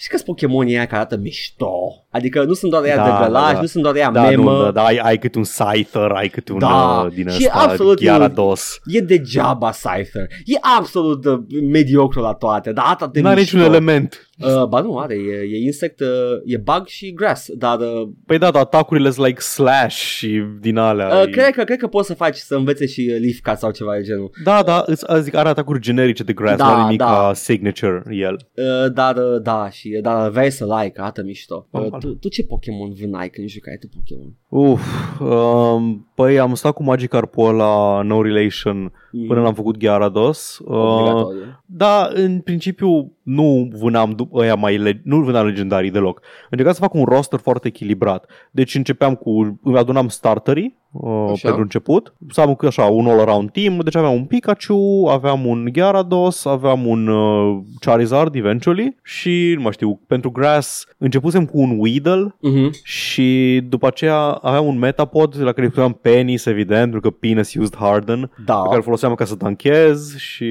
[0.00, 1.70] Și că Pokémonii aia care arată mișto.
[2.10, 3.60] Adică nu sunt doar ea Da, de da, gălaș, da.
[3.60, 4.50] nu sunt doar ea Da, memă.
[4.56, 7.02] nu, da, da, ai, ai câte un Scyther, ai câte un Da.
[7.06, 8.78] uh, din Și ăsta, absolut Gyarados.
[8.84, 10.22] E degeaba Scyther.
[10.44, 11.38] E absolut uh,
[11.70, 13.56] mediocru la toate, dar atât de Nu are mișto.
[13.56, 14.29] niciun element.
[14.44, 16.06] Uh, ba nu, are, e, e insect, uh,
[16.44, 20.76] e bug și grass, dar uh, Păi da, dar atacurile sunt like slash și din
[20.76, 21.06] alea.
[21.16, 23.58] uh, e- cred, că, cred că poți să faci să învețe și uh, leaf cut
[23.58, 24.30] sau ceva de genul.
[24.44, 27.04] Da, da, îți, a, zic, are atacuri generice de grass, Da, nu are nimic da.
[27.04, 28.34] ca signature el.
[28.54, 31.68] Uh, dar uh, da, și uh, dar vrei să like, arată mișto.
[31.70, 32.00] Uh, Normal.
[32.00, 34.34] tu, tu ce Pokémon vânai când jucai tu Pokémon?
[34.52, 34.80] Uf,
[35.20, 38.92] um, păi am stat cu Magikarp la No Relation
[39.28, 40.58] până l-am făcut Gyarados.
[40.64, 41.40] Uh, Obligatoriu.
[41.66, 46.20] da, în principiu nu vânam dup- ăia mai le- nu vânam legendarii deloc.
[46.50, 48.26] Încercam să fac un roster foarte echilibrat.
[48.50, 51.40] Deci începeam cu îmi adunam starterii uh, Așa.
[51.42, 52.14] pentru început.
[52.28, 57.06] Să am așa un all-around team, deci aveam un Pikachu, aveam un Gyarados, aveam un
[57.08, 62.70] uh, Charizard eventually și nu mai știu, pentru Grass începusem cu un Weedle Mhm.
[62.82, 67.76] și după aceea aveam un Metapod la care puteam Penis, evident, pentru că Penis used
[67.76, 68.54] Harden, Da.
[68.54, 70.46] pe care îl foloseam ca să tanchez și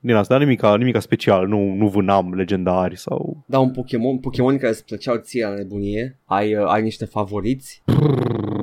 [0.00, 3.44] din asta, nimica, nimica special, nu, nu vânam legendari sau...
[3.46, 6.18] Da, un Pokémon, Pokémon care îți plăceau ție la nebunie.
[6.24, 7.82] Ai, uh, ai niște favoriți?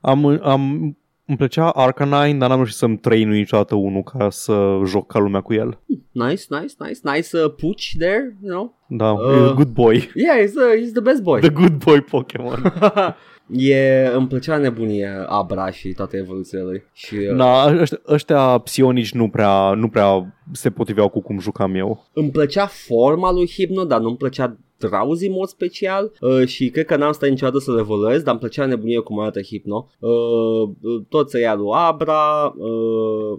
[0.00, 0.96] Am, am,
[1.26, 5.40] îmi plăcea Arcanine, dar n-am reușit să-mi trăinui niciodată unul ca să joc ca lumea
[5.40, 5.78] cu el.
[6.12, 8.74] Nice, nice, nice, nice uh, Pooch there, you know?
[8.88, 9.52] Da, Uh.
[9.54, 10.10] good boy.
[10.14, 11.40] Yeah, he's the, he's the best boy.
[11.40, 12.58] The good boy Pokémon.
[13.50, 16.82] e, îmi plăcea nebunie Abra și toate evoluțiile lui.
[16.92, 21.74] Și, uh, Na, ăștia, ăștia psionici nu prea, nu prea se potriveau cu cum jucam
[21.74, 22.06] eu.
[22.12, 26.84] Îmi plăcea forma lui Hypno, dar nu-mi plăcea Drowsy în mod special uh, și cred
[26.84, 29.88] că n-am stat niciodată să le evoluez, dar îmi plăcea nebunie cum arată Hypno.
[29.98, 30.10] Uh,
[30.80, 33.38] uh, tot să ia lui Abra, uh,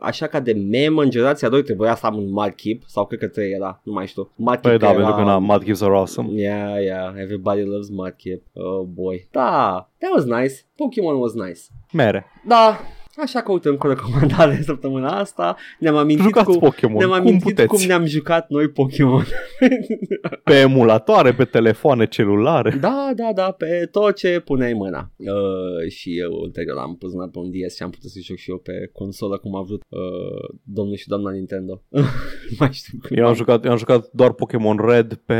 [0.00, 3.28] așa ca de mem în generația 2 trebuia să am un Mudkip, sau cred că
[3.28, 4.30] 3 era, nu mai știu.
[4.36, 6.40] Mudkip Păi da, era- pentru că na, Mudkips are awesome.
[6.40, 8.42] Yeah, yeah, everybody loves Mudkip.
[8.54, 9.28] Oh boy.
[9.30, 10.54] Da, that was nice.
[10.76, 11.60] Pokemon was nice.
[11.92, 12.26] Mere.
[12.46, 12.78] Da,
[13.22, 15.56] așa că uite încă o recomandare săptămâna asta.
[15.78, 16.58] Ne-am amintit Jucați cu...
[16.58, 17.68] Pokémon, Ne-am cum amintit puteți.
[17.68, 19.24] cum ne-am jucat noi Pokémon.
[20.44, 22.70] Pe emulatoare, pe telefoane celulare.
[22.80, 25.10] Da, da, da, pe tot ce puneai mâna.
[25.16, 28.36] Uh, și eu ulterior am pus mâna pe un DS și am putut să joc
[28.36, 31.82] și eu pe consolă cum a vrut uh, domnul și doamna Nintendo.
[31.88, 32.02] Nu
[32.58, 33.16] mai știu cum.
[33.16, 35.36] Eu am jucat, eu am jucat doar Pokémon Red pe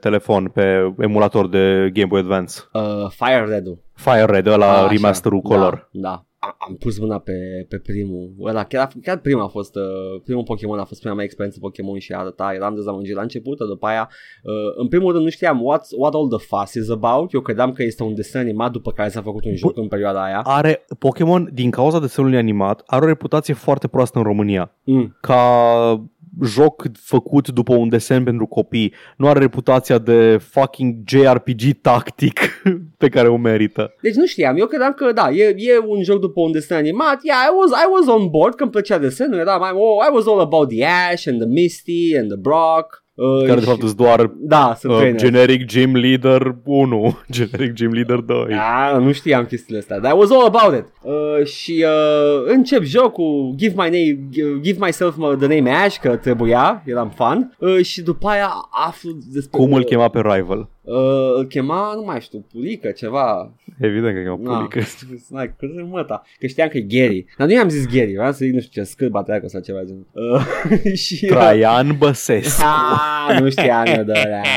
[0.00, 2.54] telefon, pe emulator de Game Boy Advance.
[2.72, 3.84] Uh, Fire Red-ul.
[3.94, 5.88] Fire Red, ăla Așa, remasterul color.
[5.92, 6.24] Da, da.
[6.46, 8.34] Am, am pus mâna pe, pe primul.
[8.40, 11.98] Ăla, chiar, chiar prima a fost, uh, primul Pokémon a fost prima mea experiență Pokémon
[11.98, 14.08] și arăta, eram dezamăgit la început, dar după aia,
[14.42, 17.32] uh, în primul rând nu știam what, what all the fuss is about.
[17.32, 20.24] Eu credeam că este un desen animat după care s-a făcut un joc în perioada
[20.24, 20.40] aia.
[20.44, 24.72] Are Pokémon, din cauza desenului animat, are o reputație foarte proastă în România.
[24.84, 25.16] Mm.
[25.20, 26.06] Ca
[26.44, 28.92] joc făcut după un desen pentru copii.
[29.16, 32.40] Nu are reputația de fucking JRPG tactic
[32.98, 33.94] pe care o merită.
[34.02, 37.18] Deci nu știam, eu credeam că da, e, e un joc după un desen animat.
[37.22, 40.14] Yeah, I was, I was on board, că îmi plăcea desenul, era mai, oh, I
[40.14, 43.04] was all about the Ash and the Misty and the Brock.
[43.14, 45.20] Uh, Care de și- fapt sunt doar da, sunt uh, trainer.
[45.20, 48.46] generic Gym Leader 1, generic Gym Leader 2.
[48.48, 50.84] Da, nu știam chestiile astea, dar I was all about it.
[51.02, 54.28] Uh, și uh, încep jocul, give my name,
[54.60, 57.56] give myself the name Ash, că trebuia, eram fan.
[57.58, 58.50] Uh, și după aia
[58.86, 59.58] aflu despre...
[59.58, 60.68] Cum îl chema pe Rival?
[60.86, 63.52] Uh, îl chema, nu mai știu, Pulică, ceva.
[63.80, 64.80] Evident că e o Na, pulică.
[65.28, 66.22] N-ai, cât de măta.
[66.38, 67.24] Că știam că e Gary.
[67.38, 69.82] Dar nu i-am zis Gary, vreau să zic, nu știu ce, scârba treacă sau ceva
[69.84, 70.06] genul.
[70.12, 72.62] Uh, și, Traian Băsescu.
[72.64, 74.40] Ah, nu știam eu de ăla.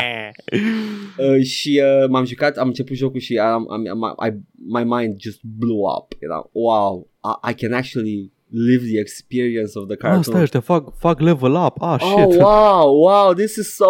[1.18, 4.34] Uh, și uh, m-am jucat, am început jocul și am, am, am, I,
[4.68, 6.14] my mind just blew up.
[6.20, 10.24] Era, wow, I, I can actually live the experience of the Ah, cartoon.
[10.24, 11.82] stai, ăștia fac, fac level up.
[11.82, 12.40] Ah, Oh, shit.
[12.42, 13.86] wow, wow, this is so,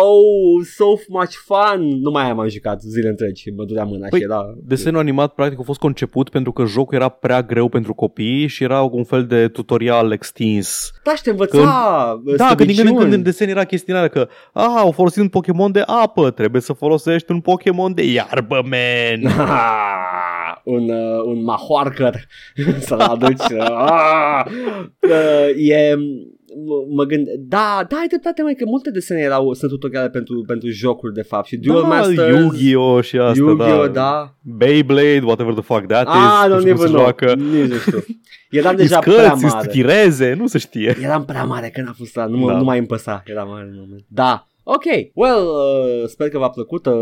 [0.76, 2.00] so much fun.
[2.02, 4.54] Nu mai am jucat zile întregi și mă durea mâna Păi, și era...
[4.64, 8.64] Desenul animat practic a fost conceput pentru că jocul era prea greu pentru copii și
[8.64, 10.92] era un fel de tutorial extins.
[11.04, 11.58] Da, și te învăța
[12.38, 13.24] Da, că din când în când în slăbiciuni.
[13.24, 17.40] desen era chestionarea că a, au folosit un Pokémon de apă, trebuie să folosești un
[17.40, 19.32] Pokémon de iarbă, man.
[20.66, 22.16] Ah, un, uh, un mahoarcăr
[22.88, 23.52] să-l aduci.
[23.60, 24.46] Ah,
[25.02, 29.72] uh, e, m- mă gând, da, da, ai dreptate, mai că multe desene erau, sunt
[29.72, 33.04] tutoriale pentru, pentru jocuri, de fapt, și Duel da, Masters, Yu-Gi-Oh!
[33.04, 33.88] și asta, Yu-Gi-Oh, da.
[33.88, 34.34] da.
[34.58, 36.48] Beyblade, whatever the fuck that Ah, is.
[36.50, 37.02] nu nu știu cum even se know.
[37.02, 37.34] joacă.
[37.36, 38.06] Nici nu știu.
[38.60, 39.68] Eram deja prea Iscăți, mare.
[39.70, 40.98] stireze, nu se știe.
[41.04, 42.58] Eram prea mare când a fost ăla, nu, mă, Da.
[42.58, 44.06] nu mai îmi păsa, era mare în moment.
[44.08, 44.84] Da, ok,
[45.14, 46.94] well, uh, sper că v-a plăcut uh,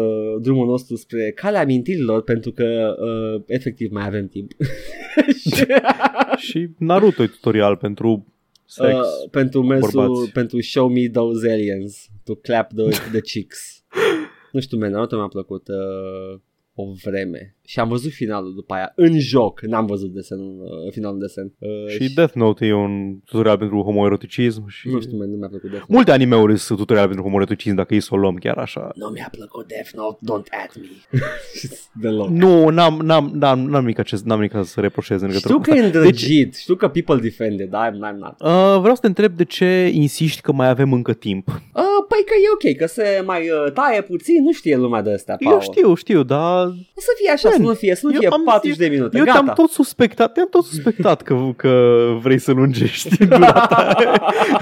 [0.41, 4.51] drumul nostru spre calea amintirilor, pentru că uh, efectiv mai avem timp.
[5.55, 5.65] Și-
[6.49, 8.25] și Naruto e tutorial pentru
[8.65, 8.93] sex.
[8.93, 10.31] Uh, pentru mersul, bărbați.
[10.31, 13.84] pentru show me those aliens, to clap the, the chicks.
[14.51, 16.39] nu știu, man, Naruto mi-a plăcut uh,
[16.75, 17.55] o vreme.
[17.69, 21.53] Și am văzut finalul după aia, în joc, n-am văzut desenul, uh, finalul desen.
[21.60, 25.48] Uh, și Death Note e un tutorial pentru homoeroticism și Nu știu, man, nu mi-a
[25.48, 25.94] plăcut Death Note.
[25.95, 28.91] multe animeuri sunt tutorial pentru homoeroticism dacă îi să o luăm chiar așa.
[28.95, 31.19] Nu mi-a plăcut Death Note, don't at me.
[32.02, 32.30] Deloc.
[32.30, 35.69] Nu, n-am, n-am, n-am, n-am nimic, acest, n-am nimic să reproșez în legătură Știu cu
[35.69, 35.98] că e asta.
[35.99, 38.35] îndrăgit, știu că people defend it, dar I'm, I'm not.
[38.41, 41.48] Uh, vreau să te întreb de ce insiști că mai avem încă timp.
[41.48, 45.14] Uh, păi că e ok, că se mai uh, taie puțin, nu știe lumea de
[45.14, 45.61] astea, Eu Paul.
[45.61, 48.27] știu, știu, dar O să fie așa, Man, să nu fie, să nu eu fie
[48.27, 49.39] am- 40 de minute, eu gata.
[49.41, 53.95] te-am tot suspectat, te-am tot suspectat că, că vrei să lungești durata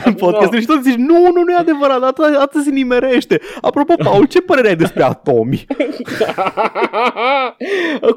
[0.06, 0.60] în podcast No.
[0.60, 3.40] și tot zici, nu, nu, nu e adevărat, atât, atât se nimerește.
[3.62, 5.66] Apropo, Paul, ce părere ai despre atomi?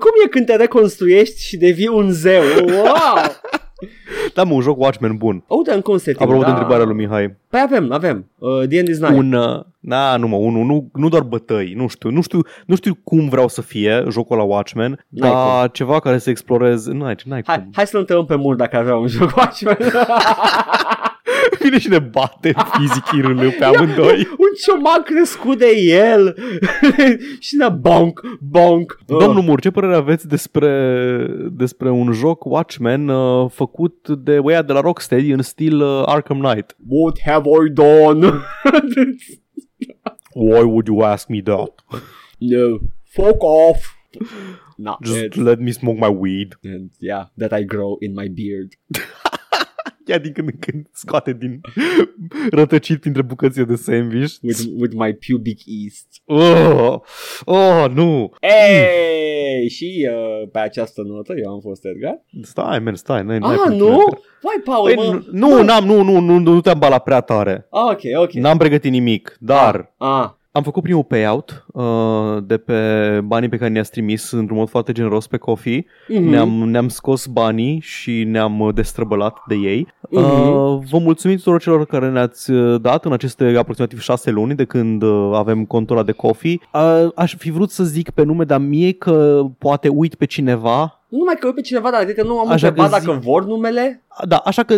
[0.02, 2.42] Cum e când te reconstruiești și devii un zeu?
[2.66, 2.84] Wow!
[4.34, 5.44] Da, mă, un joc Watchmen bun.
[5.46, 6.22] Uite, încă un setting.
[6.22, 6.46] Apropo da.
[6.46, 7.36] de întrebarea lui Mihai.
[7.48, 8.30] Păi avem, avem.
[8.38, 9.16] Uh, The End is Night.
[9.16, 12.76] Un, uh, na, nu mă, unul, nu, nu doar bătăi, nu știu, nu știu, nu
[12.76, 17.14] știu cum vreau să fie jocul la Watchmen, N-ai dar ceva care să exploreze, n-ai,
[17.24, 17.70] n-ai Hai, cum.
[17.74, 19.76] hai să-l întrebăm pe mult dacă avea un joc Watchmen.
[21.62, 24.28] Vine și ne bate fizic IRL pe amândoi.
[24.44, 26.36] un ciomac crescut de el.
[27.46, 28.98] și ne bonk, bonk.
[29.06, 34.72] Domnul Mur, ce părere aveți despre, despre un joc Watchmen uh, făcut de ăia de
[34.72, 36.76] la Rocksteady în stil uh, Arkham Knight?
[36.88, 38.32] What have I done?
[40.34, 41.84] Why would you ask me that?
[42.38, 42.78] no.
[43.10, 43.96] Fuck off.
[44.76, 46.56] No, Just it's, let me smoke my weed.
[46.62, 48.76] and yeah, that I grow in my beard.
[50.08, 51.60] Ia din când în când scoate din
[52.50, 54.34] rătăcit printre bucățile de sandwich.
[54.42, 56.06] With, with my pubic east.
[56.24, 57.00] Oh,
[57.44, 58.32] oh, nu.
[58.40, 59.68] Hey!
[59.68, 62.24] Și uh, pe această notă eu am fost Edgar.
[62.42, 63.22] Stai, man, stai.
[63.24, 63.86] N-ai, n-ai Ah, cum nu?
[64.10, 65.20] să- Vai, Paul, Păi, mă...
[65.30, 67.66] nu, nu, n-am, nu, nu, nu, nu te-am balat prea tare.
[67.70, 68.32] Ah, ok, ok.
[68.32, 70.28] N-am pregătit nimic, dar Ah,
[70.58, 72.74] am făcut primul payout uh, de pe
[73.24, 75.84] banii pe care ne-ați trimis într-un mod foarte generos pe Coffee.
[76.08, 76.22] mhm.
[76.28, 79.86] Ne-am, ne-am scos banii și ne-am uh, destrăbălat de ei.
[80.10, 80.22] Mhm.
[80.24, 84.64] Uh, vă mulțumim tuturor celor care ne-ați uh, dat în aceste aproximativ șase luni de
[84.64, 86.58] când uh, avem contul ăla de Coffee.
[86.72, 91.02] Uh, aș fi vrut să zic pe nume, dar mie că poate uit pe cineva.
[91.08, 93.06] Nu numai că uit pe cineva, dar cred că nu am Așa întrebat că zi-
[93.06, 94.74] dacă vor numele Da, așa că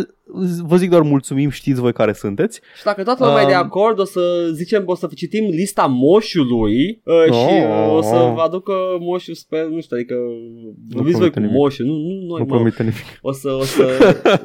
[0.66, 2.60] vă zic doar mulțumim, știți voi care sunteți.
[2.78, 4.20] și dacă toată lumea e de Um, acord, o să
[4.52, 8.32] zicem, o să citim lista moșului uh, și uh, o să Oh.
[8.34, 10.14] vă aducă moșul, sper, nu știu, adică
[10.94, 11.56] vorbiți voi cu promite nimic.
[11.56, 12.54] moșul, nu, nu noi, Nu mă.
[12.54, 13.18] promite nimic.
[13.20, 13.84] O să, o să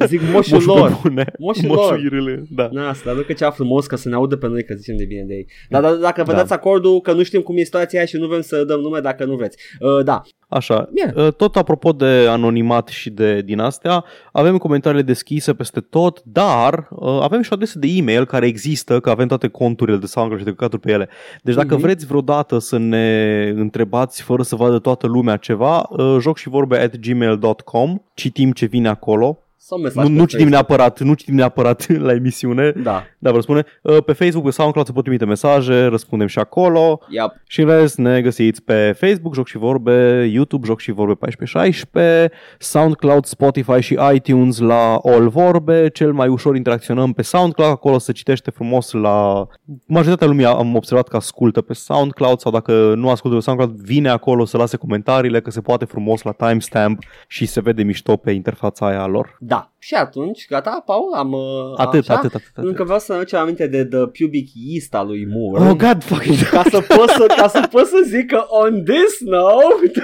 [0.05, 0.89] zic moșul Moșul lor.
[0.89, 1.25] pe bune.
[1.39, 1.99] Moșul Moșul lor.
[1.99, 2.69] IRL, da.
[2.71, 5.05] Na, să le aducă ceva frumos ca să ne audă pe noi că zicem de
[5.05, 5.45] bine de ei.
[5.69, 6.37] Dar da, dacă vă Da.
[6.37, 8.99] dați acordul că nu știm cum e situația aia și nu vrem să dăm nume
[8.99, 9.57] dacă nu vreți.
[9.79, 11.25] Uh, da, Așa, Bine.
[11.25, 16.87] uh, tot apropo de anonimat și de din astea, avem comentariile deschise peste tot, dar
[16.89, 20.39] uh, avem și o adresă de e-mail care există, că avem toate conturile de SoundCloud
[20.41, 21.09] și de căcaturi pe ele.
[21.43, 21.81] Deci dacă Mhm.
[21.81, 26.79] vreți vreodată să ne întrebați fără să vadă toată lumea ceva, uh, joc și vorbe
[26.79, 30.49] at gmail.com, citim ce vine acolo Sau mesaj Nu, pe nu citim Facebook.
[30.49, 34.85] neapărat, nu citim neapărat la emisiune, Da, dar vă spune, uh, pe Facebook, pe SoundCloud
[34.85, 36.99] se pot trimite mesaje, răspundem și acolo.
[37.09, 37.33] yep.
[37.47, 42.31] Și în rest ne găsiți pe Facebook, Joc și Vorbe, YouTube, Joc și Vorbe 1416,
[42.59, 45.89] SoundCloud, Spotify și iTunes la All Vorbe.
[45.89, 49.47] Cel mai ușor interacționăm pe SoundCloud, acolo se citește frumos la...
[49.87, 54.09] Majoritatea lumii am observat că ascultă pe SoundCloud sau dacă nu ascultă pe SoundCloud, vine
[54.09, 58.31] acolo să lase comentariile, că se poate frumos la timestamp și se vede mișto pe
[58.31, 59.37] interfața aia lor.
[59.47, 59.71] Da.
[59.79, 61.31] Și atunci, gata, Paul, am...
[61.31, 62.13] uh, Atât, așa?
[62.13, 62.69] atât, atât, atât.
[62.69, 65.69] Încă vreau să ne aducem aminte de The Pubic Yeast al lui Moore.
[65.69, 66.49] Oh, God, fucking...
[66.49, 70.03] ca să pot să, ca să pot să zic că on this note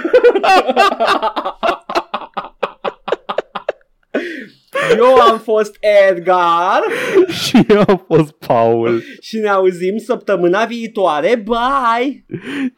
[4.96, 5.76] Eu am fost
[6.10, 6.80] Edgar
[7.28, 9.02] și eu am fost Paul.
[9.20, 11.44] și ne auzim săptămâna viitoare.
[11.44, 12.24] Bye!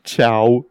[0.03, 0.63] Ciao!